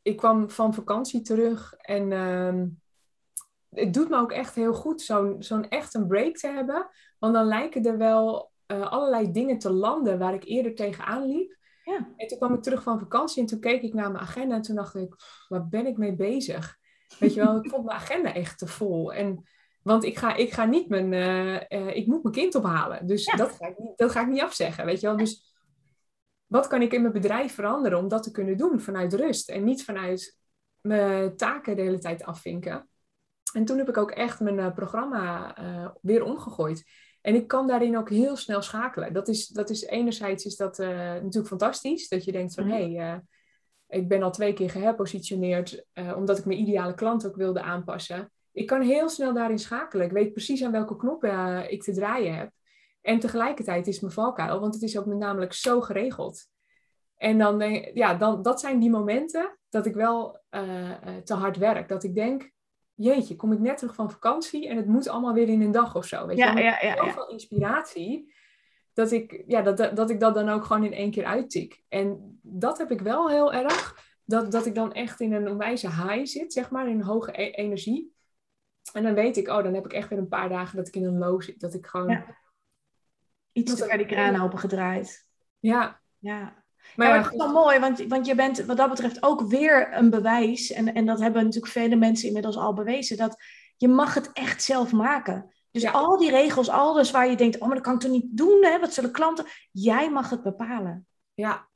ik 0.08 0.18
kwam 0.18 0.50
van 0.50 0.74
vakantie 0.74 1.22
terug 1.22 1.74
en 1.74 2.12
ehm, 2.12 2.68
het 3.70 3.94
doet 3.94 4.10
me 4.10 4.18
ook 4.18 4.32
echt 4.32 4.56
heel 4.56 4.74
goed 4.74 5.02
zo'n 5.02 5.36
zo'n 5.40 5.70
echt 5.70 5.94
een 5.94 6.08
break 6.08 6.38
te 6.38 6.48
hebben. 6.48 6.90
Want 7.20 7.34
dan 7.34 7.46
lijken 7.46 7.84
er 7.84 7.98
wel 7.98 8.52
uh, 8.68 8.92
allerlei 8.92 9.32
dingen 9.32 9.58
te 9.58 9.72
landen 9.72 10.20
waar 10.20 10.34
ik 10.34 10.44
eerder 10.44 10.76
tegenaan 10.76 11.26
liep. 11.26 11.56
Ja. 11.84 12.14
En 12.16 12.28
toen 12.28 12.38
kwam 12.38 12.54
ik 12.54 12.62
terug 12.62 12.84
van 12.84 13.00
vakantie 13.00 13.42
en 13.42 13.48
toen 13.48 13.60
keek 13.60 13.82
ik 13.82 13.94
naar 13.94 14.12
mijn 14.12 14.24
agenda 14.24 14.56
en 14.56 14.62
toen 14.62 14.76
dacht 14.76 14.96
ik, 14.96 15.16
waar 15.48 15.68
ben 15.68 15.86
ik 15.86 15.98
mee 15.98 16.16
bezig? 16.16 16.78
Weet 17.20 17.34
je 17.34 17.44
wel, 17.46 17.58
ik 17.58 17.70
vond 17.70 17.86
mijn 17.86 17.98
agenda 17.98 18.34
echt 18.34 18.58
te 18.58 18.68
vol. 18.68 19.14
En, 19.14 19.48
want 19.84 20.04
ik 20.04 20.18
ga, 20.18 20.36
ik 20.36 20.54
ga 20.54 20.66
niet 20.66 20.90
mijn, 20.90 21.12
uh, 21.70 21.96
ik 21.96 22.08
moet 22.08 22.24
mijn 22.24 22.36
kind 22.36 22.56
ophalen. 22.56 23.08
Dus 23.08 23.26
dat, 23.26 23.52
ga 23.52 23.68
ik 23.68 23.78
niet, 23.78 23.98
dat 23.98 24.12
ga 24.12 24.22
ik 24.22 24.28
niet 24.28 24.42
afzeggen, 24.42 24.86
weet 24.86 25.00
je 25.00 25.08
wel. 25.08 25.18
Dus 25.18 25.57
wat 26.48 26.68
kan 26.68 26.82
ik 26.82 26.94
in 26.94 27.02
mijn 27.02 27.14
bedrijf 27.14 27.54
veranderen 27.54 27.98
om 27.98 28.08
dat 28.08 28.24
te 28.24 28.32
kunnen 28.32 28.58
doen 28.58 28.80
vanuit 28.80 29.14
rust 29.14 29.50
en 29.50 29.64
niet 29.64 29.84
vanuit 29.84 30.38
mijn 30.82 31.36
taken 31.36 31.76
de 31.76 31.82
hele 31.82 32.00
tijd 32.00 32.24
afvinken. 32.24 32.90
En 33.54 33.66
toen 33.66 33.78
heb 33.78 33.90
ik 33.90 33.98
ook 33.98 34.12
echt 34.12 34.40
mijn 34.40 34.74
programma 34.74 35.56
weer 36.02 36.24
omgegooid. 36.24 36.84
En 37.22 37.36
ik 37.36 37.48
kan 37.48 37.68
daarin 37.68 37.98
ook 37.98 38.10
heel 38.10 38.36
snel 38.36 38.62
schakelen. 38.62 39.14
Dat 39.14 39.28
is, 39.28 39.48
dat 39.48 39.70
is 39.70 39.84
enerzijds 39.86 40.46
is 40.46 40.56
dat 40.56 40.80
uh, 40.80 40.88
natuurlijk 40.88 41.48
fantastisch. 41.48 42.08
Dat 42.08 42.24
je 42.24 42.32
denkt 42.32 42.54
van, 42.54 42.68
hé, 42.68 42.94
hey, 42.94 43.14
uh, 43.14 43.20
ik 43.88 44.08
ben 44.08 44.24
al 44.24 44.32
twee 44.32 44.54
keer 44.54 44.70
geherpositioneerd. 44.70 45.86
Omdat 46.16 46.38
ik 46.38 46.46
mijn 46.46 46.60
ideale 46.60 46.94
klant 46.94 47.28
ook 47.28 47.36
wilde 47.36 47.62
aanpassen. 47.62 48.32
Ik 48.52 48.68
kan 48.68 48.82
heel 48.82 49.10
snel 49.10 49.34
daarin 49.34 49.60
schakelen. 49.60 50.06
Ik 50.06 50.12
weet 50.12 50.32
precies 50.32 50.64
aan 50.64 50.72
welke 50.72 50.96
knoppen 50.96 51.72
ik 51.72 51.84
te 51.84 51.94
draaien 51.94 52.36
heb. 52.36 52.52
En 53.08 53.20
tegelijkertijd 53.20 53.88
is 53.88 54.00
mijn 54.00 54.14
valkuil, 54.14 54.60
want 54.60 54.74
het 54.74 54.84
is 54.84 54.98
ook 54.98 55.06
met 55.06 55.18
namelijk 55.18 55.54
zo 55.54 55.82
geregeld. 55.82 56.46
En 57.16 57.38
dan, 57.38 57.60
ja, 57.94 58.14
dan, 58.14 58.42
dat 58.42 58.60
zijn 58.60 58.80
die 58.80 58.90
momenten 58.90 59.58
dat 59.70 59.86
ik 59.86 59.94
wel 59.94 60.40
te 61.24 61.34
hard 61.34 61.58
werk. 61.58 61.90
Dat 61.90 62.04
ik 62.04 62.16
denk, 62.16 62.52
jeetje, 62.94 63.36
kom 63.36 63.52
ik 63.52 63.60
net 63.60 63.78
terug 63.78 63.96
van 63.96 64.12
vakantie 64.12 64.68
en 64.68 64.78
het 64.78 64.88
moet 64.88 65.08
allemaal 65.08 65.34
weer 65.34 65.50
in 65.50 65.62
een 65.62 65.72
dag 65.72 65.96
of 65.96 66.06
zo. 66.06 66.28
Weet 66.28 66.38
ja, 66.38 66.52
je? 66.52 66.64
Ja, 66.64 66.78
ja, 66.82 66.96
Zoveel 66.96 67.30
inspiratie 67.30 68.34
dat 68.94 69.12
ik, 69.12 69.44
ja, 69.48 69.62
dat, 69.62 69.96
dat 69.96 70.10
ik 70.10 70.20
dat 70.20 70.36
dan 70.36 70.50
ook 70.50 70.66
gewoon 70.66 70.84
in 70.84 70.94
één 70.94 71.12
keer 71.12 71.26
uittik. 71.26 71.84
En 71.88 72.40
dat 72.42 72.78
heb 72.78 72.92
ik 72.92 73.02
wel 73.02 73.30
heel 73.30 73.54
erg. 73.54 74.06
Dat, 74.26 74.52
dat 74.52 74.66
ik 74.66 74.76
dan 74.76 74.94
echt 74.94 75.20
in 75.20 75.34
een 75.34 75.50
onwijze 75.50 75.88
high 75.88 76.26
zit, 76.26 76.54
zeg 76.54 76.70
maar, 76.70 76.90
in 76.90 77.02
hoge 77.02 77.42
e-, 77.42 77.52
energie. 77.52 78.14
En 78.94 79.04
dan 79.04 79.14
weet 79.14 79.38
ik, 79.38 79.48
oh, 79.48 79.64
dan 79.64 79.74
heb 79.74 79.86
ik 79.86 79.94
echt 79.94 80.10
weer 80.10 80.20
een 80.20 80.28
paar 80.28 80.50
dagen 80.50 80.78
dat 80.78 80.88
ik 80.88 80.96
in 80.96 81.06
een 81.06 81.18
low 81.18 81.42
zit. 81.42 81.60
Dat 81.60 81.74
ik 81.74 81.86
gewoon... 81.86 82.24
Iets 83.58 83.76
te 83.76 83.86
ver 83.86 83.98
die 83.98 84.06
kraan 84.06 84.42
open 84.42 84.60
gedraaid. 84.60 85.26
Ja. 85.60 86.02
Ja. 86.20 86.66
Maar 86.96 87.08
ja, 87.08 87.18
het 87.18 87.32
is 87.32 87.38
wel 87.38 87.52
mooi, 87.52 87.80
want, 87.80 88.08
want 88.08 88.26
je 88.26 88.36
bent 88.36 88.66
wat 88.66 88.78
dat 88.78 88.90
betreft 88.90 89.24
ook 89.24 89.42
weer 89.42 89.94
een 89.94 90.10
bewijs. 90.10 90.72
En, 90.72 90.94
en 90.94 91.06
dat 91.06 91.20
hebben 91.20 91.44
natuurlijk 91.44 91.72
vele 91.72 91.96
mensen 91.96 92.28
inmiddels 92.28 92.58
al 92.58 92.74
bewezen. 92.74 93.18
Dat 93.18 93.44
je 93.78 93.88
mag 93.88 94.14
het 94.14 94.30
echt 94.34 94.64
zelf 94.64 94.92
maken. 94.92 95.56
Dus 95.72 95.86
al 95.92 96.18
die 96.18 96.30
regels, 96.30 96.70
alles 96.70 97.12
waar 97.12 97.30
je 97.30 97.36
denkt, 97.36 97.60
oh, 97.60 97.66
maar 97.68 97.76
dat 97.76 97.86
kan 97.86 97.94
ik 97.94 98.00
toch 98.00 98.12
niet 98.12 98.38
doen, 98.38 98.64
hè? 98.64 98.80
wat 98.80 98.94
zullen 98.94 99.12
klanten... 99.12 99.46
Jij 99.72 100.12
mag 100.12 100.30
het 100.30 100.44
bepalen. 100.44 101.08
Ja, 101.34 101.68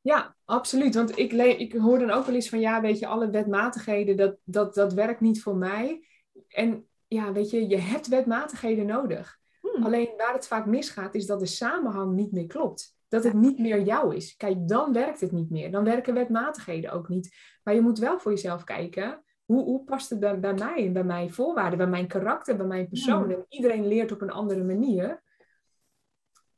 ja, 0.00 0.36
absoluut. 0.44 0.94
Want 0.94 1.18
ik, 1.18 1.32
ik 1.32 1.72
hoor 1.72 1.98
dan 1.98 2.10
ook 2.10 2.26
wel 2.26 2.34
eens 2.34 2.48
van, 2.48 2.60
ja, 2.60 2.80
weet 2.80 2.98
je, 2.98 3.06
alle 3.06 3.30
wetmatigheden, 3.30 4.16
dat, 4.16 4.36
dat, 4.44 4.74
dat 4.74 4.92
werkt 4.92 5.20
niet 5.20 5.42
voor 5.42 5.56
mij. 5.56 6.06
En 6.48 6.88
ja, 7.06 7.32
weet 7.32 7.50
je, 7.50 7.68
je 7.68 7.78
hebt 7.78 8.08
wetmatigheden 8.08 8.86
nodig. 8.86 9.38
Hmm. 9.72 9.84
Alleen 9.84 10.10
waar 10.16 10.32
het 10.32 10.46
vaak 10.46 10.66
misgaat, 10.66 11.14
is 11.14 11.26
dat 11.26 11.40
de 11.40 11.46
samenhang 11.46 12.14
niet 12.14 12.32
meer 12.32 12.46
klopt 12.46 12.94
dat 13.14 13.24
het 13.24 13.32
niet 13.32 13.58
meer 13.58 13.80
jou 13.80 14.14
is. 14.16 14.36
Kijk, 14.36 14.68
dan 14.68 14.92
werkt 14.92 15.20
het 15.20 15.32
niet 15.32 15.50
meer. 15.50 15.70
Dan 15.70 15.84
werken 15.84 16.14
wetmatigheden 16.14 16.92
ook 16.92 17.08
niet. 17.08 17.36
Maar 17.62 17.74
je 17.74 17.80
moet 17.80 17.98
wel 17.98 18.18
voor 18.18 18.32
jezelf 18.32 18.64
kijken. 18.64 19.24
Hoe, 19.44 19.64
hoe 19.64 19.84
past 19.84 20.10
het 20.10 20.20
bij, 20.20 20.40
bij 20.40 20.54
mij 20.54 20.86
en 20.86 20.92
bij 20.92 21.04
mijn 21.04 21.32
voorwaarden, 21.32 21.78
bij 21.78 21.86
mijn 21.86 22.06
karakter, 22.06 22.56
bij 22.56 22.66
mijn 22.66 22.88
persoon? 22.88 23.30
En 23.30 23.46
iedereen 23.48 23.86
leert 23.86 24.12
op 24.12 24.20
een 24.20 24.30
andere 24.30 24.64
manier. 24.64 25.22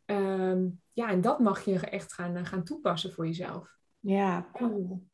Ehm, 0.05 0.69
ja, 0.93 1.09
en 1.09 1.21
dat 1.21 1.39
mag 1.39 1.65
je 1.65 1.81
echt 1.81 2.13
gaan, 2.13 2.47
gaan 2.47 2.65
toepassen 2.65 3.13
voor 3.13 3.27
jezelf. 3.27 3.77
Ja, 4.01 4.49
cool. 4.53 5.07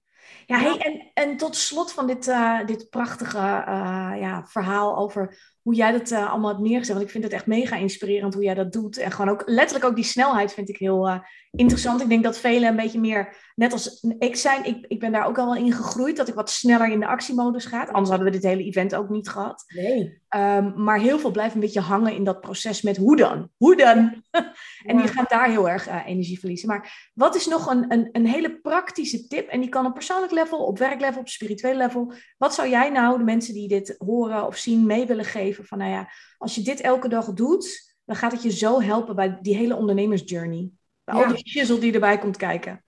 Ja, 0.47 0.59
Hey, 0.59 0.79
en, 0.79 1.11
en 1.15 1.37
tot 1.37 1.57
slot 1.57 1.93
van 1.93 2.07
dit, 2.07 2.27
uh, 2.27 2.67
dit 2.67 2.91
prachtige 2.91 3.39
uh, 3.39 4.13
ja, 4.21 4.47
verhaal 4.47 4.97
over 4.97 5.39
hoe 5.63 5.75
jij 5.75 5.93
dat 5.93 6.11
uh, 6.11 6.31
allemaal 6.31 6.51
hebt 6.51 6.63
neergezet. 6.63 6.95
Want 6.95 7.07
ik 7.07 7.13
vind 7.13 7.25
het 7.25 7.33
echt 7.33 7.47
mega 7.47 7.77
inspirerend 7.77 8.35
hoe 8.35 8.45
jij 8.45 8.55
dat 8.55 8.73
doet. 8.73 8.97
En 8.97 9.11
gewoon 9.11 9.31
ook 9.31 9.43
letterlijk 9.47 9.85
ook 9.85 9.95
die 9.95 10.05
snelheid 10.05 10.53
vind 10.53 10.69
ik 10.69 10.77
heel 10.77 11.23
interessant. 11.51 12.01
Ik 12.01 12.09
denk 12.09 12.23
dat 12.23 12.39
velen 12.39 12.69
een 12.69 12.77
beetje 12.77 13.01
meer, 13.01 13.37
net 13.55 13.73
als 13.73 14.07
ik 14.19 14.37
zijn, 14.37 14.65
ik, 14.65 14.85
ik 14.89 15.01
ben 15.01 15.13
daar 15.13 15.27
ook 15.27 15.39
al 15.39 15.45
wel 15.45 15.65
in 15.65 15.73
gegroeid. 15.73 16.17
Dat 16.17 16.29
ik 16.29 16.35
wat 16.35 16.51
sneller 16.51 16.89
in 16.89 17.01
de 17.01 17.07
actiemodus 17.07 17.65
ga. 17.65 17.85
Anders 17.85 18.09
hadden 18.09 18.27
we 18.27 18.33
dit 18.33 18.43
hele 18.43 18.65
event 18.65 18.95
ook 18.95 19.09
niet 19.09 19.29
gehad. 19.29 19.65
Nee. 19.67 20.21
Um, 20.37 20.73
maar 20.77 20.99
heel 20.99 21.19
veel 21.19 21.31
blijven 21.31 21.55
een 21.55 21.65
beetje 21.65 21.81
hangen 21.81 22.15
in 22.15 22.25
dat 22.25 22.41
proces 22.41 22.83
met 22.83 22.97
hoe 22.97 23.17
dan? 23.17 23.49
Hoe 23.57 23.77
dan? 23.77 24.23
en 24.87 24.97
die 24.97 25.09
gaan 25.09 25.25
daar 25.29 25.49
heel 25.49 25.69
erg 25.69 25.89
energie 26.07 26.39
verliezen. 26.39 26.69
Maar 26.69 27.11
wat 27.15 27.35
is 27.35 27.47
nog 27.47 27.67
een, 27.67 27.93
een, 27.93 28.09
een 28.13 28.27
hele 28.27 28.61
praktische 28.61 29.27
tip? 29.27 29.49
En 29.49 29.61
die 29.61 29.69
kan 29.69 29.87
op 29.87 29.95
persoonlijk 29.95 30.33
level, 30.33 30.59
op 30.59 30.79
werklevel, 30.79 31.21
op 31.21 31.29
spiritueel 31.29 31.77
level. 31.77 32.13
Wat 32.39 32.55
zou 32.55 32.69
jij 32.69 32.91
nou 32.91 33.19
de 33.19 33.25
mensen 33.25 33.55
die 33.55 33.69
dit 33.69 33.95
horen 33.99 34.47
of 34.47 34.57
zien 34.57 34.87
mee 34.87 35.07
willen 35.07 35.25
geven? 35.25 35.52
Van 35.55 35.79
nou 35.79 35.91
ja, 35.91 36.11
als 36.39 36.55
je 36.55 36.63
dit 36.63 36.81
elke 36.81 37.09
dag 37.09 37.33
doet, 37.33 37.95
dan 38.05 38.17
gaat 38.17 38.33
het 38.33 38.43
je 38.43 38.51
zo 38.51 38.81
helpen 38.81 39.17
bij 39.17 39.39
die 39.41 39.57
hele 39.57 39.77
ondernemersjourney. 39.77 40.71
Bij 41.05 41.15
al 41.15 41.35
die 41.35 41.49
shizzle 41.49 41.79
die 41.79 41.93
erbij 41.93 42.19
komt 42.19 42.37
kijken. 42.37 42.85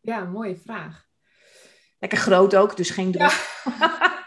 Ja, 0.00 0.24
mooie 0.24 0.56
vraag. 0.56 1.06
Lekker 1.98 2.18
groot 2.18 2.56
ook, 2.56 2.76
dus 2.76 2.90
geen 2.90 3.12
druk. 3.12 3.30
Ja, 3.64 4.26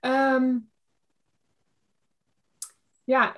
ehm, 0.36 0.58
ja 3.04 3.36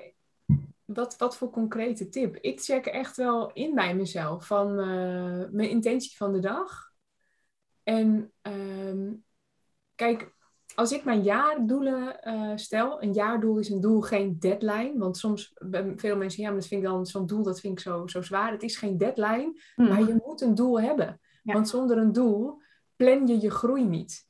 wat, 0.84 1.16
wat 1.16 1.36
voor 1.36 1.50
concrete 1.50 2.08
tip? 2.08 2.36
Ik 2.36 2.60
check 2.60 2.86
echt 2.86 3.16
wel 3.16 3.52
in 3.52 3.74
bij 3.74 3.94
mezelf 3.94 4.46
van 4.46 4.68
uh, 4.78 5.48
mijn 5.50 5.68
intentie 5.68 6.16
van 6.16 6.32
de 6.32 6.40
dag. 6.40 6.92
En 7.82 8.32
ehm, 8.42 9.12
kijk, 9.94 10.33
als 10.74 10.92
ik 10.92 11.04
mijn 11.04 11.22
jaardoelen 11.22 12.16
uh, 12.24 12.52
stel, 12.54 13.02
een 13.02 13.12
jaardoel 13.12 13.58
is 13.58 13.68
een 13.68 13.80
doel, 13.80 14.00
geen 14.00 14.38
deadline. 14.38 14.92
Want 14.96 15.16
soms, 15.16 15.52
veel 15.96 16.16
mensen, 16.16 16.42
ja, 16.42 16.48
maar 16.48 16.58
dat 16.58 16.68
vind 16.68 16.82
ik 16.82 16.88
dan 16.88 17.06
zo'n 17.06 17.26
doel, 17.26 17.42
dat 17.42 17.60
vind 17.60 17.72
ik 17.72 17.84
zo, 17.84 18.06
zo 18.06 18.22
zwaar. 18.22 18.52
Het 18.52 18.62
is 18.62 18.76
geen 18.76 18.98
deadline, 18.98 19.60
hmm. 19.74 19.88
maar 19.88 20.00
je 20.00 20.22
moet 20.24 20.40
een 20.40 20.54
doel 20.54 20.80
hebben. 20.80 21.20
Want 21.42 21.68
zonder 21.68 21.98
een 21.98 22.12
doel 22.12 22.62
plan 22.96 23.26
je 23.26 23.40
je 23.40 23.50
groei 23.50 23.84
niet. 23.84 24.26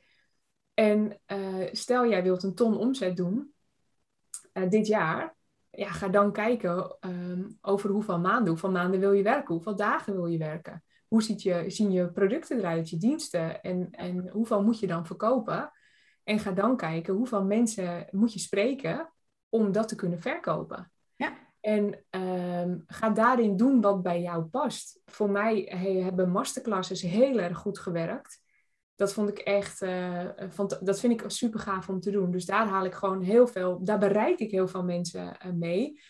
En 0.74 1.20
uh, 1.26 1.68
stel 1.72 2.09
jij 2.09 2.22
wilt 2.22 2.42
een 2.42 2.54
ton 2.54 2.76
omzet 2.76 3.16
doen 3.16 3.52
uh, 4.52 4.68
dit 4.68 4.87
jaar, 4.87 5.37
ja, 5.70 5.88
ga 5.88 6.09
dan 6.09 6.33
kijken 6.33 6.96
um, 7.00 7.59
over 7.61 7.90
hoeveel 7.90 8.18
maanden, 8.18 8.48
hoeveel 8.48 8.70
maanden 8.70 9.00
wil 9.00 9.12
je 9.12 9.22
werken, 9.22 9.54
hoeveel 9.54 9.76
dagen 9.76 10.12
wil 10.14 10.26
je 10.26 10.38
werken 10.38 10.83
hoe 11.14 11.22
ziet 11.22 11.42
je, 11.42 11.64
zien 11.66 11.92
je 11.92 12.09
producten 12.09 12.59
eruit, 12.59 12.90
je 12.90 12.96
diensten 12.96 13.62
en, 13.62 13.88
en 13.90 14.28
hoeveel 14.28 14.62
moet 14.62 14.78
je 14.78 14.87
dan 14.87 15.07
verkopen? 15.07 15.72
En 16.24 16.38
ga 16.38 16.52
dan 16.52 16.76
kijken 16.76 17.14
hoeveel 17.14 17.44
mensen 17.44 18.06
moet 18.10 18.32
je 18.32 18.38
spreken 18.38 19.12
om 19.48 19.72
dat 19.72 19.88
te 19.88 19.94
kunnen 19.94 20.20
verkopen. 20.20 20.92
Ja. 21.16 21.32
En 21.60 22.04
um, 22.10 22.84
ga 22.87 23.10
daarin 23.10 23.56
doen 23.56 23.80
wat 23.80 24.02
bij 24.02 24.20
jou 24.20 24.44
past. 24.44 25.00
Voor 25.04 25.30
mij 25.30 25.60
hebben 26.04 26.30
masterclasses 26.30 27.02
heel 27.02 27.40
erg 27.40 27.58
goed 27.58 27.78
gewerkt. 27.78 28.42
Dat 28.94 29.12
vond 29.12 29.28
ik 29.28 29.38
echt, 29.38 29.82
uh, 29.82 30.28
vond, 30.48 30.87
dat 30.87 31.00
vind 31.00 31.20
ik 31.20 31.30
super 31.30 31.60
gaaf 31.60 31.88
om 31.88 32.00
te 32.00 32.10
doen. 32.10 32.30
Dus 32.30 32.44
daar 32.44 32.66
haal 32.66 32.84
ik 32.84 32.94
gewoon 32.94 33.22
heel 33.22 33.46
veel, 33.46 33.84
daar 33.84 33.98
bereik 33.98 34.38
ik 34.38 34.50
heel 34.50 34.68
veel 34.68 34.84
mensen 34.84 35.37
uh, 35.46 35.52
mee. 35.52 36.00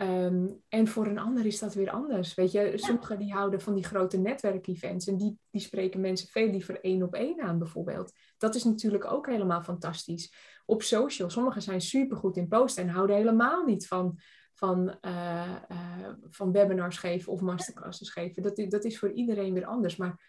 Ehm, 0.00 0.46
en 0.68 0.88
voor 0.88 1.06
een 1.06 1.18
ander 1.18 1.46
is 1.46 1.58
dat 1.58 1.74
weer 1.74 1.90
anders. 1.90 2.34
Weet 2.34 2.52
je, 2.52 2.72
sommigen 2.74 3.18
die 3.18 3.32
houden 3.32 3.60
van 3.60 3.74
die 3.74 3.84
grote 3.84 4.18
netwerkevents 4.18 5.06
en 5.06 5.16
die, 5.16 5.38
die 5.50 5.60
spreken 5.60 6.00
mensen 6.00 6.28
veel 6.28 6.50
liever 6.50 6.80
één 6.80 7.02
op 7.02 7.14
één 7.14 7.40
aan 7.40 7.58
bijvoorbeeld. 7.58 8.12
Dat 8.38 8.54
is 8.54 8.64
natuurlijk 8.64 9.04
ook 9.04 9.26
helemaal 9.26 9.62
fantastisch. 9.62 10.34
Op 10.66 10.82
social, 10.82 11.30
sommigen 11.30 11.62
zijn 11.62 11.80
supergoed 11.80 12.36
in 12.36 12.48
posten 12.48 12.82
en 12.82 12.88
houden 12.88 13.16
helemaal 13.16 13.64
niet 13.64 13.86
van, 13.86 14.18
van, 14.54 14.98
uh, 15.00 15.56
uh, 15.70 16.08
van 16.30 16.52
webinars 16.52 16.98
geven 16.98 17.32
of 17.32 17.40
masterclasses 17.40 18.10
geven. 18.10 18.42
Dat, 18.42 18.56
dat 18.68 18.84
is 18.84 18.98
voor 18.98 19.12
iedereen 19.12 19.54
weer 19.54 19.66
anders. 19.66 19.96
Maar 19.96 20.28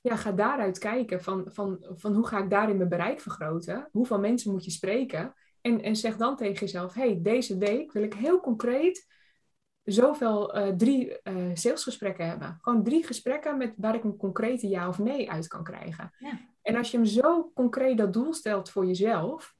ja, 0.00 0.16
ga 0.16 0.32
daaruit 0.32 0.78
kijken 0.78 1.22
van, 1.22 1.50
van, 1.52 1.86
van 1.96 2.14
hoe 2.14 2.26
ga 2.26 2.38
ik 2.42 2.50
daarin 2.50 2.76
mijn 2.76 2.88
bereik 2.88 3.20
vergroten? 3.20 3.88
Hoeveel 3.92 4.18
mensen 4.18 4.52
moet 4.52 4.64
je 4.64 4.70
spreken? 4.70 5.34
En, 5.68 5.82
en 5.82 5.96
zeg 5.96 6.16
dan 6.16 6.36
tegen 6.36 6.60
jezelf, 6.60 6.94
hey, 6.94 7.18
deze 7.22 7.58
week 7.58 7.92
wil 7.92 8.02
ik 8.02 8.14
heel 8.14 8.40
concreet 8.40 9.06
zoveel 9.82 10.56
uh, 10.56 10.68
drie 10.68 11.20
uh, 11.24 11.50
salesgesprekken 11.52 12.28
hebben. 12.28 12.58
Gewoon 12.60 12.84
drie 12.84 13.06
gesprekken 13.06 13.56
met, 13.56 13.74
waar 13.76 13.94
ik 13.94 14.04
een 14.04 14.16
concrete 14.16 14.68
ja 14.68 14.88
of 14.88 14.98
nee 14.98 15.30
uit 15.30 15.48
kan 15.48 15.64
krijgen. 15.64 16.12
Ja. 16.18 16.40
En 16.62 16.76
als 16.76 16.90
je 16.90 16.96
hem 16.96 17.06
zo 17.06 17.50
concreet 17.54 17.98
dat 17.98 18.12
doel 18.12 18.32
stelt 18.32 18.70
voor 18.70 18.86
jezelf, 18.86 19.56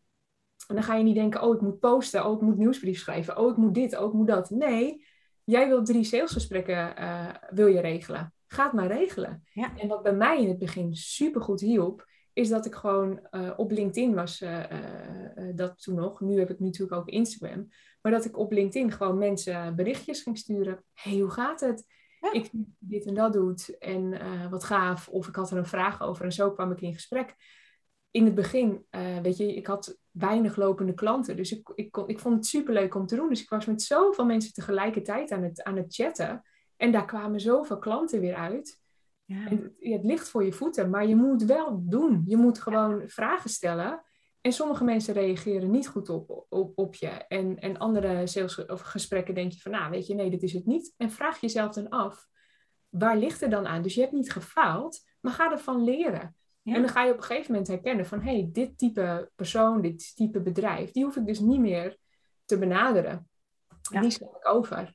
dan 0.67 0.83
ga 0.83 0.95
je 0.95 1.05
niet 1.05 1.15
denken, 1.15 1.43
oh, 1.43 1.55
ik 1.55 1.61
moet 1.61 1.79
posten, 1.79 2.27
oh, 2.27 2.35
ik 2.35 2.41
moet 2.41 2.57
nieuwsbrief 2.57 2.99
schrijven, 2.99 3.39
oh, 3.39 3.51
ik 3.51 3.57
moet 3.57 3.75
dit, 3.75 3.99
oh, 3.99 4.07
ik 4.07 4.13
moet 4.13 4.27
dat. 4.27 4.51
Nee, 4.51 5.05
jij 5.45 5.69
wilt 5.69 5.87
drie 5.87 6.05
salesgesprekken 6.05 6.95
uh, 6.99 7.29
wil 7.51 7.67
je 7.67 7.81
regelen. 7.81 8.35
Ga 8.47 8.65
het 8.65 8.73
maar 8.73 8.87
regelen. 8.87 9.45
Ja. 9.53 9.77
En 9.77 9.89
wat 9.89 10.03
bij 10.03 10.15
mij 10.15 10.43
in 10.43 10.49
het 10.49 10.59
begin 10.59 10.95
supergoed 10.95 11.61
hielp, 11.61 12.07
is 12.39 12.49
dat 12.49 12.67
ik 12.67 12.75
gewoon 12.75 13.21
uh, 13.31 13.51
op 13.57 13.71
LinkedIn 13.71 14.15
was, 14.15 14.41
uh, 14.41 14.65
dat 15.55 15.83
toen 15.83 15.95
nog. 15.95 16.21
Nu 16.21 16.39
heb 16.39 16.51
ik 16.51 16.61
natuurlijk 16.61 17.01
ook 17.01 17.09
Instagram. 17.09 17.69
Maar 18.03 18.13
dat 18.13 18.25
ik 18.25 18.39
op 18.39 18.53
LinkedIn 18.53 18.93
gewoon 18.93 19.19
mensen 19.19 19.77
berichtjes 19.77 20.23
ging 20.23 20.39
sturen. 20.39 20.85
hey, 20.95 21.19
hoe 21.19 21.31
gaat 21.31 21.61
het? 21.61 21.87
Ik 22.33 22.47
vind 22.47 22.67
dit 22.79 23.07
en 23.07 23.15
dat 23.15 23.33
doet 23.33 23.79
en 23.79 24.21
wat 24.51 24.65
gaaf. 24.65 25.09
Of 25.09 25.29
ik 25.29 25.35
had 25.35 25.51
er 25.51 25.57
een 25.57 25.67
vraag 25.67 26.03
over 26.03 26.25
en 26.25 26.33
zo 26.33 26.51
kwam 26.51 26.71
ik 26.71 26.81
in 26.81 26.95
gesprek. 26.95 27.35
In 28.11 28.25
het 28.25 28.35
begin, 28.35 28.87
weet 29.23 29.37
je, 29.37 29.55
ik 29.55 29.67
had 29.67 29.99
weinig 30.11 30.57
lopende 30.57 30.95
klanten. 30.95 31.37
Dus 31.37 31.53
ik, 31.53 31.73
ik, 31.75 31.91
kon, 31.91 32.09
ik 32.09 32.19
vond 32.19 32.35
het 32.35 32.47
superleuk 32.47 32.95
om 32.95 33.07
te 33.07 33.17
doen. 33.17 33.29
Dus 33.29 33.43
ik 33.43 33.49
was 33.49 33.67
met 33.67 33.83
zoveel 33.83 34.25
mensen 34.25 34.53
tegelijkertijd 34.53 35.31
aan 35.31 35.43
het, 35.43 35.63
aan 35.63 35.77
het 35.77 35.95
chatten. 35.95 36.43
En 36.77 36.93
daar 36.93 37.07
kwamen 37.07 37.41
zoveel 37.41 37.79
klanten 37.79 38.21
weer 38.21 38.35
uit. 38.35 38.81
Ja. 39.29 39.47
En 39.47 39.77
het, 39.79 40.05
ligt 40.05 40.29
voor 40.29 40.45
je 40.45 40.53
voeten, 40.53 40.91
maar 40.91 41.07
je 41.07 41.17
moet 41.17 41.43
wel 41.43 41.83
doen. 41.89 42.23
Je 42.27 42.37
moet 42.37 42.61
gewoon 42.61 43.09
vragen 43.09 43.51
stellen. 43.51 44.03
En 44.41 44.53
sommige 44.53 44.85
mensen 44.85 45.15
reageren 45.15 45.71
niet 45.71 45.89
goed 45.89 46.09
op, 46.09 46.47
op, 46.49 46.79
op 46.79 46.95
je. 46.95 47.09
En, 47.09 47.59
en 47.59 47.79
andere 47.79 48.27
sales 48.27 48.67
of 48.67 48.81
gesprekken 48.81 49.35
denk 49.35 49.53
je 49.53 49.61
van, 49.61 49.71
nou 49.73 49.91
weet 49.91 50.07
je, 50.07 50.15
nee, 50.15 50.31
dit 50.31 50.43
is 50.43 50.53
het 50.53 50.67
niet. 50.67 50.95
En 50.97 51.11
vraag 51.11 51.41
jezelf 51.41 51.75
dan 51.75 51.89
af, 51.89 52.27
waar 52.89 53.17
ligt 53.17 53.43
er 53.43 53.51
dan 53.51 53.67
aan? 53.67 53.83
Dus 53.83 53.95
je 53.95 54.01
hebt 54.01 54.13
niet 54.13 54.33
gefaald, 54.33 55.01
maar 55.21 55.33
ga 55.33 55.51
ervan 55.51 55.85
leren. 55.85 56.37
En 56.63 56.81
dan 56.81 56.89
ga 56.89 57.05
je 57.05 57.11
op 57.13 57.17
een 57.17 57.23
gegeven 57.23 57.51
moment 57.51 57.69
herkennen 57.69 58.07
van, 58.07 58.21
hé, 58.21 58.33
hey, 58.33 58.49
dit 58.53 58.79
type 58.79 59.31
persoon, 59.35 59.81
dit 59.81 60.17
type 60.17 60.41
bedrijf, 60.41 60.91
die 60.91 61.05
hoef 61.05 61.17
ik 61.17 61.27
dus 61.27 61.41
niet 61.41 61.61
meer 61.61 61.97
te 62.45 62.59
benaderen. 62.59 63.29
Die 64.01 64.11
sla 64.11 64.27
ik 64.27 64.49
over. 64.49 64.95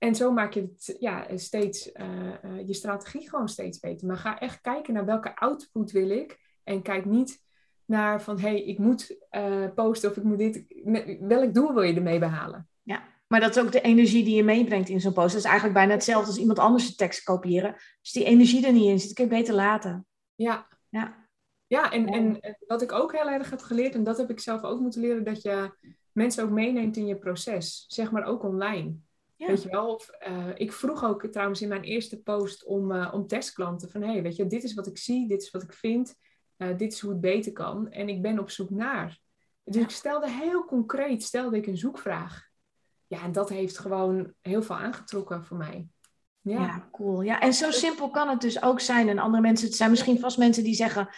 En 0.00 0.14
zo 0.14 0.32
maak 0.32 0.52
je 0.52 0.60
het 0.60 0.96
ja, 1.00 1.26
steeds, 1.36 1.92
uh, 1.92 2.06
uh, 2.44 2.66
je 2.66 2.74
strategie 2.74 3.28
gewoon 3.28 3.48
steeds 3.48 3.80
beter. 3.80 4.06
Maar 4.06 4.16
ga 4.16 4.38
echt 4.38 4.60
kijken 4.60 4.94
naar 4.94 5.04
welke 5.04 5.36
output 5.36 5.90
wil 5.90 6.10
ik. 6.10 6.38
En 6.64 6.82
kijk 6.82 7.04
niet 7.04 7.42
naar 7.84 8.22
van, 8.22 8.38
hé, 8.38 8.48
hey, 8.48 8.62
ik 8.62 8.78
moet 8.78 9.16
uh, 9.30 9.66
posten 9.74 10.10
of 10.10 10.16
ik 10.16 10.22
moet 10.22 10.38
dit. 10.38 10.64
Welk 11.20 11.54
doel 11.54 11.74
wil 11.74 11.82
je 11.82 11.94
ermee 11.94 12.18
behalen? 12.18 12.68
Ja, 12.82 13.02
maar 13.26 13.40
dat 13.40 13.56
is 13.56 13.62
ook 13.62 13.72
de 13.72 13.80
energie 13.80 14.24
die 14.24 14.36
je 14.36 14.44
meebrengt 14.44 14.88
in 14.88 15.00
zo'n 15.00 15.12
post. 15.12 15.28
Dat 15.28 15.38
is 15.38 15.44
eigenlijk 15.44 15.74
bijna 15.74 15.92
hetzelfde 15.92 16.26
als 16.26 16.38
iemand 16.38 16.58
anders 16.58 16.86
de 16.86 16.94
tekst 16.94 17.22
kopiëren. 17.22 17.72
Als 17.74 18.12
die 18.12 18.24
energie 18.24 18.66
er 18.66 18.72
niet 18.72 18.88
in 18.88 19.00
zit, 19.00 19.12
kun 19.12 19.24
je 19.24 19.30
beter 19.30 19.54
laten. 19.54 20.06
Ja. 20.34 20.68
Ja, 20.88 21.28
ja 21.66 21.92
en, 21.92 22.06
en 22.06 22.40
wat 22.66 22.82
ik 22.82 22.92
ook 22.92 23.12
heel 23.12 23.30
erg 23.30 23.50
heb 23.50 23.60
geleerd, 23.60 23.94
en 23.94 24.04
dat 24.04 24.18
heb 24.18 24.30
ik 24.30 24.40
zelf 24.40 24.62
ook 24.62 24.80
moeten 24.80 25.00
leren, 25.00 25.24
dat 25.24 25.42
je 25.42 25.70
mensen 26.12 26.44
ook 26.44 26.50
meeneemt 26.50 26.96
in 26.96 27.06
je 27.06 27.18
proces. 27.18 27.84
Zeg 27.88 28.10
maar 28.10 28.24
ook 28.24 28.42
online. 28.42 28.96
Weet 29.46 29.62
je 29.62 29.70
wel? 29.70 29.94
Of, 29.94 30.10
uh, 30.28 30.46
ik 30.54 30.72
vroeg 30.72 31.04
ook 31.04 31.26
trouwens 31.26 31.62
in 31.62 31.68
mijn 31.68 31.82
eerste 31.82 32.22
post 32.22 32.64
om, 32.64 32.92
uh, 32.92 33.10
om 33.12 33.26
testklanten. 33.26 33.90
Van 33.90 34.02
hé, 34.02 34.12
hey, 34.12 34.22
weet 34.22 34.36
je, 34.36 34.46
dit 34.46 34.62
is 34.62 34.74
wat 34.74 34.86
ik 34.86 34.98
zie, 34.98 35.28
dit 35.28 35.42
is 35.42 35.50
wat 35.50 35.62
ik 35.62 35.72
vind. 35.72 36.14
Uh, 36.56 36.76
dit 36.76 36.92
is 36.92 37.00
hoe 37.00 37.10
het 37.10 37.20
beter 37.20 37.52
kan. 37.52 37.90
En 37.90 38.08
ik 38.08 38.22
ben 38.22 38.38
op 38.38 38.50
zoek 38.50 38.70
naar. 38.70 39.18
Dus 39.64 39.82
ik 39.82 39.90
stelde 39.90 40.30
heel 40.30 40.64
concreet, 40.64 41.22
stelde 41.22 41.56
ik 41.56 41.66
een 41.66 41.76
zoekvraag. 41.76 42.48
Ja, 43.06 43.22
en 43.22 43.32
dat 43.32 43.48
heeft 43.48 43.78
gewoon 43.78 44.32
heel 44.40 44.62
veel 44.62 44.76
aangetrokken 44.76 45.44
voor 45.44 45.56
mij. 45.56 45.88
Ja. 46.40 46.60
ja, 46.60 46.88
cool. 46.92 47.22
Ja, 47.22 47.40
en 47.40 47.54
zo 47.54 47.70
simpel 47.70 48.10
kan 48.10 48.28
het 48.28 48.40
dus 48.40 48.62
ook 48.62 48.80
zijn. 48.80 49.08
En 49.08 49.18
andere 49.18 49.42
mensen, 49.42 49.66
het 49.66 49.76
zijn 49.76 49.90
misschien 49.90 50.18
vast 50.18 50.38
mensen 50.38 50.64
die 50.64 50.74
zeggen, 50.74 51.08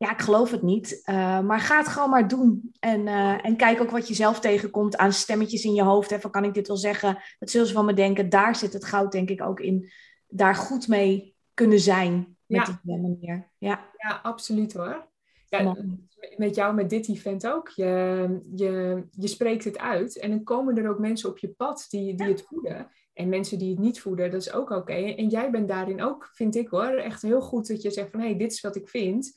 ja, 0.00 0.12
ik 0.12 0.20
geloof 0.20 0.50
het 0.50 0.62
niet. 0.62 1.02
Uh, 1.04 1.40
maar 1.40 1.60
ga 1.60 1.78
het 1.78 1.88
gewoon 1.88 2.10
maar 2.10 2.28
doen. 2.28 2.72
En, 2.78 3.00
uh, 3.06 3.44
en 3.44 3.56
kijk 3.56 3.80
ook 3.80 3.90
wat 3.90 4.08
je 4.08 4.14
zelf 4.14 4.40
tegenkomt 4.40 4.96
aan 4.96 5.12
stemmetjes 5.12 5.64
in 5.64 5.74
je 5.74 5.82
hoofd. 5.82 6.10
Hè, 6.10 6.20
van 6.20 6.30
kan 6.30 6.44
ik 6.44 6.54
dit 6.54 6.68
wel 6.68 6.76
zeggen? 6.76 7.18
Wat 7.38 7.50
zullen 7.50 7.66
ze 7.66 7.72
van 7.72 7.84
me 7.84 7.94
denken? 7.94 8.28
Daar 8.28 8.56
zit 8.56 8.72
het 8.72 8.84
goud, 8.84 9.12
denk 9.12 9.30
ik, 9.30 9.42
ook 9.42 9.60
in. 9.60 9.90
Daar 10.28 10.54
goed 10.54 10.88
mee 10.88 11.36
kunnen 11.54 11.80
zijn 11.80 12.36
met 12.46 12.66
ja. 12.66 12.80
die 12.82 12.96
manier. 12.96 13.50
Ja. 13.58 13.90
ja, 13.96 14.20
absoluut 14.22 14.72
hoor. 14.72 15.08
Ja, 15.48 15.76
met 16.36 16.54
jou, 16.54 16.74
met 16.74 16.90
dit 16.90 17.08
event 17.08 17.46
ook. 17.46 17.68
Je, 17.68 18.40
je, 18.54 19.02
je 19.10 19.28
spreekt 19.28 19.64
het 19.64 19.78
uit 19.78 20.18
en 20.18 20.30
dan 20.30 20.44
komen 20.44 20.76
er 20.76 20.90
ook 20.90 20.98
mensen 20.98 21.28
op 21.28 21.38
je 21.38 21.48
pad 21.48 21.86
die, 21.88 22.14
die 22.14 22.28
het 22.28 22.42
voeden. 22.48 22.90
En 23.12 23.28
mensen 23.28 23.58
die 23.58 23.70
het 23.70 23.78
niet 23.78 24.00
voeden, 24.00 24.30
dat 24.30 24.40
is 24.40 24.52
ook 24.52 24.70
oké. 24.70 24.92
En 24.92 25.28
jij 25.28 25.50
bent 25.50 25.68
daarin 25.68 26.02
ook, 26.02 26.30
vind 26.32 26.56
ik 26.56 26.68
hoor, 26.68 26.90
echt 26.90 27.22
heel 27.22 27.40
goed 27.40 27.68
dat 27.68 27.82
je 27.82 27.90
zegt 27.90 28.10
van... 28.10 28.20
hé, 28.20 28.26
hey, 28.26 28.38
dit 28.38 28.52
is 28.52 28.60
wat 28.60 28.76
ik 28.76 28.88
vind. 28.88 29.32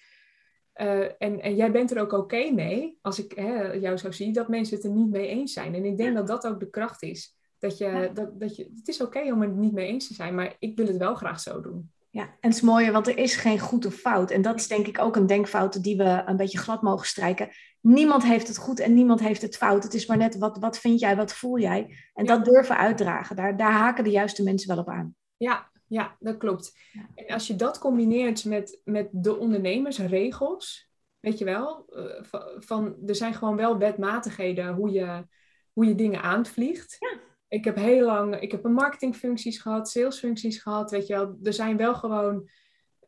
Uh, 0.81 0.99
en, 0.99 1.41
en 1.41 1.55
jij 1.55 1.71
bent 1.71 1.91
er 1.91 2.01
ook 2.01 2.11
oké 2.11 2.51
mee, 2.51 2.97
als 3.01 3.23
ik 3.23 3.31
hè, 3.31 3.71
jou 3.71 3.97
zo 3.97 4.11
zie, 4.11 4.33
dat 4.33 4.47
mensen 4.47 4.75
het 4.75 4.85
er 4.85 4.91
niet 4.91 5.09
mee 5.09 5.27
eens 5.27 5.53
zijn. 5.53 5.75
En 5.75 5.85
ik 5.85 5.97
denk 5.97 6.15
dat 6.15 6.27
dat 6.27 6.47
ook 6.47 6.59
de 6.59 6.69
kracht 6.69 7.01
is. 7.01 7.37
Dat 7.59 7.77
je, 7.77 8.11
dat, 8.13 8.39
dat 8.39 8.55
je, 8.55 8.71
het 8.75 8.87
is 8.87 9.01
oké 9.01 9.31
om 9.31 9.41
het 9.41 9.55
niet 9.55 9.73
mee 9.73 9.87
eens 9.87 10.07
te 10.07 10.13
zijn, 10.13 10.35
maar 10.35 10.55
ik 10.59 10.77
wil 10.77 10.87
het 10.87 10.97
wel 10.97 11.15
graag 11.15 11.39
zo 11.39 11.61
doen. 11.61 11.91
Ja, 12.09 12.23
en 12.23 12.49
het 12.49 12.53
is 12.53 12.61
mooier, 12.61 12.91
want 12.91 13.07
er 13.07 13.17
is 13.17 13.35
geen 13.35 13.59
goed 13.59 13.85
of 13.85 13.93
fout. 13.93 14.31
En 14.31 14.41
dat 14.41 14.55
is 14.55 14.67
denk 14.67 14.87
ik 14.87 14.99
ook 14.99 15.15
een 15.15 15.27
denkfout 15.27 15.83
die 15.83 15.97
we 15.97 16.23
een 16.25 16.37
beetje 16.37 16.57
glad 16.57 16.81
mogen 16.81 17.07
strijken. 17.07 17.49
Niemand 17.81 18.23
heeft 18.23 18.47
het 18.47 18.57
goed 18.57 18.79
en 18.79 18.93
niemand 18.93 19.19
heeft 19.19 19.41
het 19.41 19.57
fout. 19.57 19.83
Het 19.83 19.93
is 19.93 20.05
maar 20.05 20.17
net, 20.17 20.37
wat, 20.37 20.57
wat 20.57 20.79
vind 20.79 20.99
jij, 20.99 21.15
wat 21.15 21.33
voel 21.33 21.59
jij? 21.59 21.95
En 22.13 22.25
dat 22.25 22.45
durven 22.45 22.77
uitdragen, 22.77 23.35
daar, 23.35 23.57
daar 23.57 23.71
haken 23.71 24.03
de 24.03 24.09
juiste 24.09 24.43
mensen 24.43 24.67
wel 24.67 24.77
op 24.77 24.89
aan. 24.89 25.15
Ja, 25.37 25.71
ja, 25.93 26.15
dat 26.19 26.37
klopt. 26.37 26.77
En 27.15 27.33
als 27.33 27.47
je 27.47 27.55
dat 27.55 27.79
combineert 27.79 28.45
met, 28.45 28.81
met 28.83 29.09
de 29.11 29.37
ondernemersregels, 29.37 30.89
weet 31.19 31.37
je 31.37 31.45
wel, 31.45 31.85
uh, 31.89 32.23
van, 32.59 32.95
er 33.05 33.15
zijn 33.15 33.33
gewoon 33.33 33.55
wel 33.55 33.77
wetmatigheden 33.77 34.73
hoe 34.73 34.91
je, 34.91 35.27
hoe 35.73 35.85
je 35.85 35.95
dingen 35.95 36.21
aanvliegt. 36.21 36.95
Ja. 36.99 37.19
Ik 37.47 37.65
heb 37.65 37.75
heel 37.75 38.05
lang, 38.05 38.39
ik 38.39 38.51
heb 38.51 38.63
een 38.63 38.73
marketingfuncties 38.73 39.57
gehad, 39.57 39.89
salesfuncties 39.89 40.61
gehad, 40.61 40.91
weet 40.91 41.07
je 41.07 41.13
wel. 41.13 41.37
Er 41.43 41.53
zijn 41.53 41.77
wel 41.77 41.95
gewoon, 41.95 42.49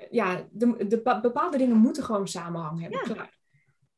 ja, 0.09 0.47
de, 0.51 0.87
de 0.87 1.19
bepaalde 1.21 1.57
dingen 1.57 1.77
moeten 1.77 2.03
gewoon 2.03 2.27
samenhang 2.27 2.81
hebben. 2.81 2.99
Ja, 3.07 3.13
klaar. 3.13 3.37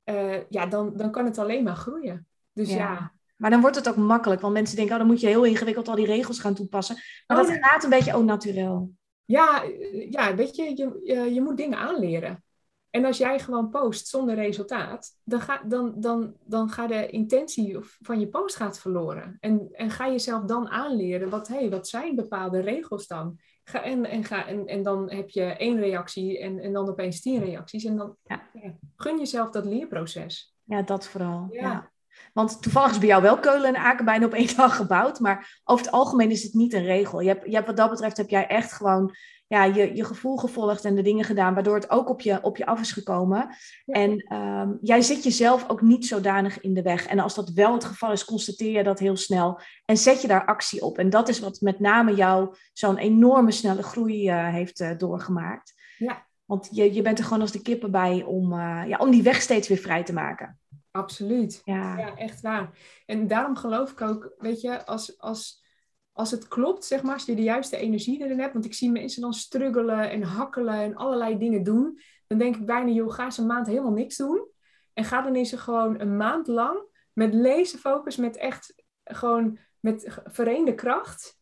Uh, 0.06 0.50
ja 0.50 0.66
dan, 0.66 0.98
dan 0.98 1.12
kan 1.12 1.26
het 1.26 1.38
alleen 1.38 1.64
maar 1.64 1.76
groeien. 1.76 2.28
Dus 2.54 2.74
ja 2.74 3.17
maar 3.38 3.50
dan 3.50 3.62
wordt 3.62 3.76
het 3.76 3.90
ook 3.90 3.96
makkelijk, 3.96 4.42
want 4.42 4.54
mensen 4.54 4.76
denken, 4.76 4.94
oh, 4.94 5.00
dan 5.00 5.10
moet 5.10 5.22
je 5.22 5.28
heel 5.28 5.44
ingewikkeld 5.44 5.88
al 5.88 5.96
die 5.96 6.06
regels 6.06 6.40
gaan 6.40 6.54
toepassen. 6.54 6.96
Maar 7.28 7.40
oh, 7.40 7.48
dat 7.48 7.58
gaat 7.60 7.84
een 7.84 7.90
beetje 7.90 8.12
au 8.12 8.24
naturel. 8.24 8.92
Ja, 9.26 9.64
ja, 10.10 10.36
weet 10.36 10.56
je, 10.56 10.64
je, 10.64 11.34
je, 11.34 11.42
moet 11.42 11.58
dingen 11.58 11.78
aanleren. 11.78 12.44
En 12.90 13.06
als 13.06 13.18
jij 13.18 13.40
gewoon 13.40 13.70
post 13.70 14.08
zonder 14.08 14.36
resultaat, 14.36 15.10
dan, 15.24 15.42
ga, 15.42 15.62
dan, 15.66 15.94
dan, 15.96 16.36
dan 16.46 16.70
gaat 16.70 16.90
de 16.90 17.08
intentie 17.08 17.78
van 17.82 18.20
je 18.20 18.28
post 18.28 18.56
gaat 18.56 18.80
verloren. 18.80 19.38
En, 19.40 19.70
en 19.72 19.90
ga 19.90 20.10
jezelf 20.10 20.44
dan 20.44 20.68
aanleren, 20.68 21.30
wat, 21.30 21.48
hey, 21.48 21.70
wat 21.70 21.88
zijn 21.88 22.16
bepaalde 22.16 22.60
regels 22.60 23.08
dan? 23.08 23.40
Ga, 23.64 23.84
en, 23.84 24.06
en, 24.06 24.24
ga, 24.24 24.48
en, 24.48 24.68
en 24.68 24.84
dan 24.84 25.12
heb 25.12 25.30
je 25.30 25.44
één 25.44 25.80
reactie 25.80 26.40
en, 26.40 26.60
en 26.60 26.74
dan 26.74 26.90
opeens 26.90 27.22
tien 27.22 27.40
reacties. 27.44 27.84
En 27.84 27.98
dan 27.98 28.16
ja. 28.24 28.50
gun 28.96 29.18
jezelf 29.18 29.50
dat 29.50 29.66
leerproces. 29.66 30.56
Ja, 30.64 30.82
dat 30.82 31.08
vooral. 31.08 31.48
ja. 31.52 31.92
Want 32.34 32.62
toevallig 32.62 32.92
is 32.92 32.98
bij 32.98 33.08
jou 33.08 33.22
wel 33.22 33.40
Keulen 33.40 33.76
en 33.76 33.82
Aken 33.82 34.06
bijna 34.06 34.26
op 34.26 34.34
één 34.34 34.56
dag 34.56 34.76
gebouwd. 34.76 35.20
Maar 35.20 35.62
over 35.64 35.86
het 35.86 35.94
algemeen 35.94 36.32
is 36.32 36.44
het 36.44 36.54
niet 36.54 36.74
een 36.74 36.86
regel. 36.86 37.20
Je 37.20 37.28
hebt, 37.28 37.46
je 37.46 37.54
hebt 37.54 37.68
wat 37.68 37.78
dat 37.78 37.90
betreft 37.90 38.18
heb 38.18 38.30
jij 38.30 38.48
echt 38.48 38.74
gewoon 38.74 39.16
ja, 39.48 39.64
je, 39.64 39.96
je 39.96 40.04
gevoel 40.04 40.38
gevolgd 40.38 40.86
en 40.86 40.96
de 40.96 41.02
dingen 41.02 41.26
gedaan. 41.26 41.54
Waardoor 41.54 41.76
het 41.76 41.90
ook 41.90 42.10
op 42.10 42.22
je, 42.22 42.44
op 42.44 42.58
je 42.58 42.66
af 42.66 42.80
is 42.80 42.92
gekomen. 42.92 43.50
En 43.86 44.18
ehm, 44.18 44.72
jij 44.82 45.02
zit 45.02 45.24
jezelf 45.24 45.70
ook 45.70 45.82
niet 45.82 46.06
zodanig 46.06 46.62
in 46.62 46.74
de 46.74 46.82
weg. 46.82 47.06
En 47.06 47.20
als 47.20 47.36
dat 47.36 47.50
wel 47.50 47.74
het 47.74 47.84
geval 47.84 48.12
is, 48.12 48.26
constateer 48.26 48.72
je 48.72 48.84
dat 48.84 49.00
heel 49.00 49.18
snel. 49.18 49.60
En 49.86 49.98
zet 49.98 50.22
je 50.22 50.28
daar 50.28 50.46
actie 50.46 50.82
op. 50.82 50.98
En 50.98 51.10
dat 51.10 51.30
is 51.30 51.40
wat 51.40 51.62
met 51.62 51.80
name 51.80 52.16
jou 52.16 52.56
zo'n 52.74 52.98
enorme 52.98 53.52
snelle 53.52 53.84
groei 53.84 54.30
uh, 54.30 54.54
heeft 54.54 54.80
uh, 54.80 54.92
doorgemaakt. 54.98 55.74
Ja. 55.98 56.26
Want 56.46 56.68
je, 56.72 56.94
je 56.94 57.02
bent 57.02 57.18
er 57.18 57.24
gewoon 57.24 57.42
als 57.42 57.52
de 57.52 57.62
kippen 57.62 57.92
bij 57.92 58.24
om, 58.24 58.54
uh, 58.54 58.84
ja, 58.88 58.98
om 58.98 59.12
die 59.12 59.24
weg 59.24 59.42
steeds 59.42 59.68
weer 59.68 59.78
vrij 59.78 60.04
te 60.04 60.14
maken. 60.14 60.60
Absoluut. 60.98 61.62
Ja. 61.66 61.98
ja, 61.98 62.16
echt 62.16 62.42
waar. 62.42 62.70
En 63.06 63.28
daarom 63.28 63.56
geloof 63.56 63.92
ik 63.92 64.02
ook, 64.02 64.34
weet 64.38 64.62
je, 64.62 64.86
als, 64.86 65.20
als, 65.20 65.64
als 66.12 66.32
het 66.32 66.48
klopt, 66.48 66.86
zeg 66.86 67.04
maar, 67.04 67.14
als 67.14 67.26
je 67.26 67.36
de 67.36 67.44
juiste 67.44 67.78
energie 67.78 68.24
erin 68.24 68.40
hebt, 68.40 68.54
want 68.54 68.66
ik 68.66 68.74
zie 68.74 68.92
mensen 68.92 69.22
dan 69.22 69.34
struggelen 69.34 70.10
en 70.10 70.24
hakkelen 70.24 70.76
en 70.76 70.96
allerlei 70.96 71.38
dingen 71.38 71.64
doen, 71.64 72.00
dan 72.28 72.38
denk 72.38 72.56
ik 72.56 72.66
bijna, 72.66 72.92
joh, 72.92 73.12
ga 73.12 73.24
eens 73.24 73.38
een 73.38 73.46
maand 73.46 73.68
helemaal 73.68 73.92
niks 73.92 74.18
doen. 74.18 74.48
En 74.94 75.04
ga 75.04 75.22
dan 75.22 75.36
eens 75.36 75.54
gewoon 75.54 76.00
een 76.00 76.18
maand 76.18 76.48
lang 76.48 76.80
met 77.14 77.34
lezen 77.34 77.80
focus, 77.80 78.16
met 78.16 78.38
echt 78.38 78.84
gewoon 79.04 79.60
met 79.80 80.20
vereende 80.24 80.76
kracht 80.76 81.40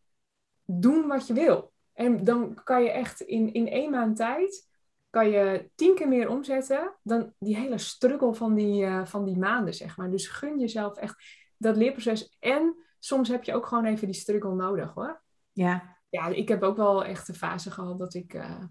doen 0.66 1.08
wat 1.08 1.28
je 1.28 1.34
wil. 1.34 1.74
En 1.94 2.24
dan 2.24 2.64
kan 2.64 2.84
je 2.84 2.92
echt 2.92 3.22
in, 3.22 3.54
in 3.54 3.68
één 3.68 3.92
maand 3.92 4.16
tijd 4.16 4.68
kan 5.16 5.30
je 5.30 5.70
tien 5.76 5.96
keer 5.96 6.08
meer 6.08 6.30
omzetten 6.30 6.96
dan 7.04 7.34
die 7.40 7.56
hele 7.56 7.78
struggle 7.78 8.34
van 8.34 8.56
die, 8.56 8.84
uh, 8.84 9.06
van 9.06 9.26
die 9.26 9.38
maanden, 9.38 9.74
zeg 9.74 9.98
maar. 9.98 10.12
Dus 10.12 10.28
gun 10.28 10.60
jezelf 10.60 10.98
echt 10.98 11.24
dat 11.58 11.78
leerproces. 11.78 12.38
En 12.40 12.76
soms 13.00 13.30
heb 13.30 13.44
je 13.44 13.54
ook 13.54 13.66
gewoon 13.66 13.86
even 13.86 14.08
die 14.08 14.16
struggle 14.16 14.56
nodig, 14.56 14.94
hoor. 14.94 15.22
Ja. 15.52 15.98
Ja, 16.10 16.28
ik 16.28 16.48
heb 16.48 16.64
ook 16.64 16.78
wel 16.78 17.06
echt 17.06 17.28
een 17.28 17.36
fase 17.36 17.72
gehad 17.72 18.00
dat 18.00 18.14
ik... 18.14 18.34
Uh, 18.34 18.64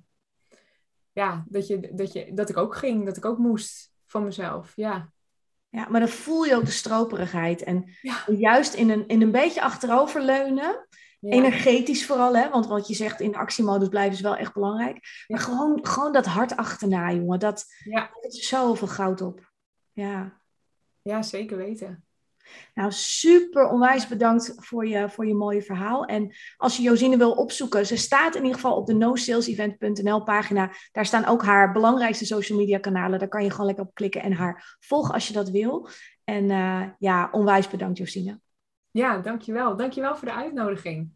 ja, 1.13 1.45
dat, 1.49 1.67
je, 1.67 1.95
dat, 1.95 2.13
je, 2.13 2.35
dat 2.35 2.49
ik 2.49 2.57
ook 2.57 2.77
ging, 2.77 3.05
dat 3.05 3.17
ik 3.17 3.25
ook 3.25 3.39
moest 3.39 3.93
van 4.07 4.25
mezelf. 4.25 4.73
Ja. 4.77 5.13
Ja, 5.69 5.89
maar 5.89 6.01
dan 6.01 6.09
voel 6.09 6.45
je 6.45 6.55
ook 6.55 6.65
de 6.65 6.71
stroperigheid. 6.71 7.63
En 7.63 7.91
juist 8.27 8.75
in 8.75 8.91
een, 8.91 9.07
in 9.07 9.23
een 9.23 9.33
beetje 9.33 9.63
achteroverleunen, 9.63 10.87
energetisch 11.33 12.07
vooral, 12.07 12.37
hè? 12.37 12.51
want 12.51 12.67
wat 12.67 12.89
je 12.89 12.95
zegt 12.95 13.21
in 13.21 13.37
actiemodus 13.37 13.89
blijven 13.89 14.13
is 14.13 14.21
wel 14.21 14.37
echt 14.37 14.55
belangrijk. 14.55 15.25
Maar 15.27 15.41
gewoon, 15.41 15.87
gewoon 15.87 16.13
dat 16.13 16.27
hart 16.27 16.57
achterna, 16.57 17.13
jongen, 17.13 17.39
dat 17.39 17.65
ja. 17.85 18.11
is 18.21 18.49
zoveel 18.49 18.89
goud 18.89 19.21
op. 19.21 19.53
Ja. 19.93 20.41
ja, 21.03 21.23
zeker 21.23 21.57
weten. 21.57 22.05
Nou, 22.75 22.93
super 22.93 23.69
onwijs 23.69 24.09
bedankt 24.09 24.53
voor 24.57 24.87
je, 24.87 25.11
voor 25.11 25.27
je 25.27 25.35
mooie 25.35 25.63
verhaal. 25.63 26.05
En 26.05 26.35
als 26.57 26.77
je 26.77 26.83
Josine 26.83 27.17
wil 27.17 27.33
opzoeken, 27.33 27.87
ze 27.87 27.97
staat 27.97 28.35
in 28.35 28.43
ieder 28.43 28.55
geval 28.55 28.77
op 28.77 28.87
de 28.87 28.95
nosalesevent.nl 28.95 30.23
pagina. 30.23 30.73
Daar 30.93 31.07
staan 31.07 31.25
ook 31.25 31.43
haar 31.43 31.73
belangrijkste 31.73 32.27
social 32.27 32.59
media 32.59 32.79
kanalen. 32.79 33.19
Daar 33.19 33.29
kan 33.29 33.45
je 33.45 33.51
gewoon 33.51 33.67
lekker 33.67 33.85
op 33.85 33.95
klikken 33.95 34.23
en 34.23 34.33
haar 34.33 34.77
volgen 34.81 35.15
als 35.15 35.27
je 35.27 35.33
dat 35.33 35.51
wil. 35.51 35.89
En 36.25 36.45
uh, 36.45 36.83
ja, 36.99 37.29
onwijs 37.33 37.69
bedankt 37.69 37.99
Josine. 37.99 38.41
Ja, 38.95 39.19
dankjewel. 39.19 39.77
Dankjewel 39.77 40.17
voor 40.17 40.29
de 40.29 40.35
uitnodiging. 40.35 41.15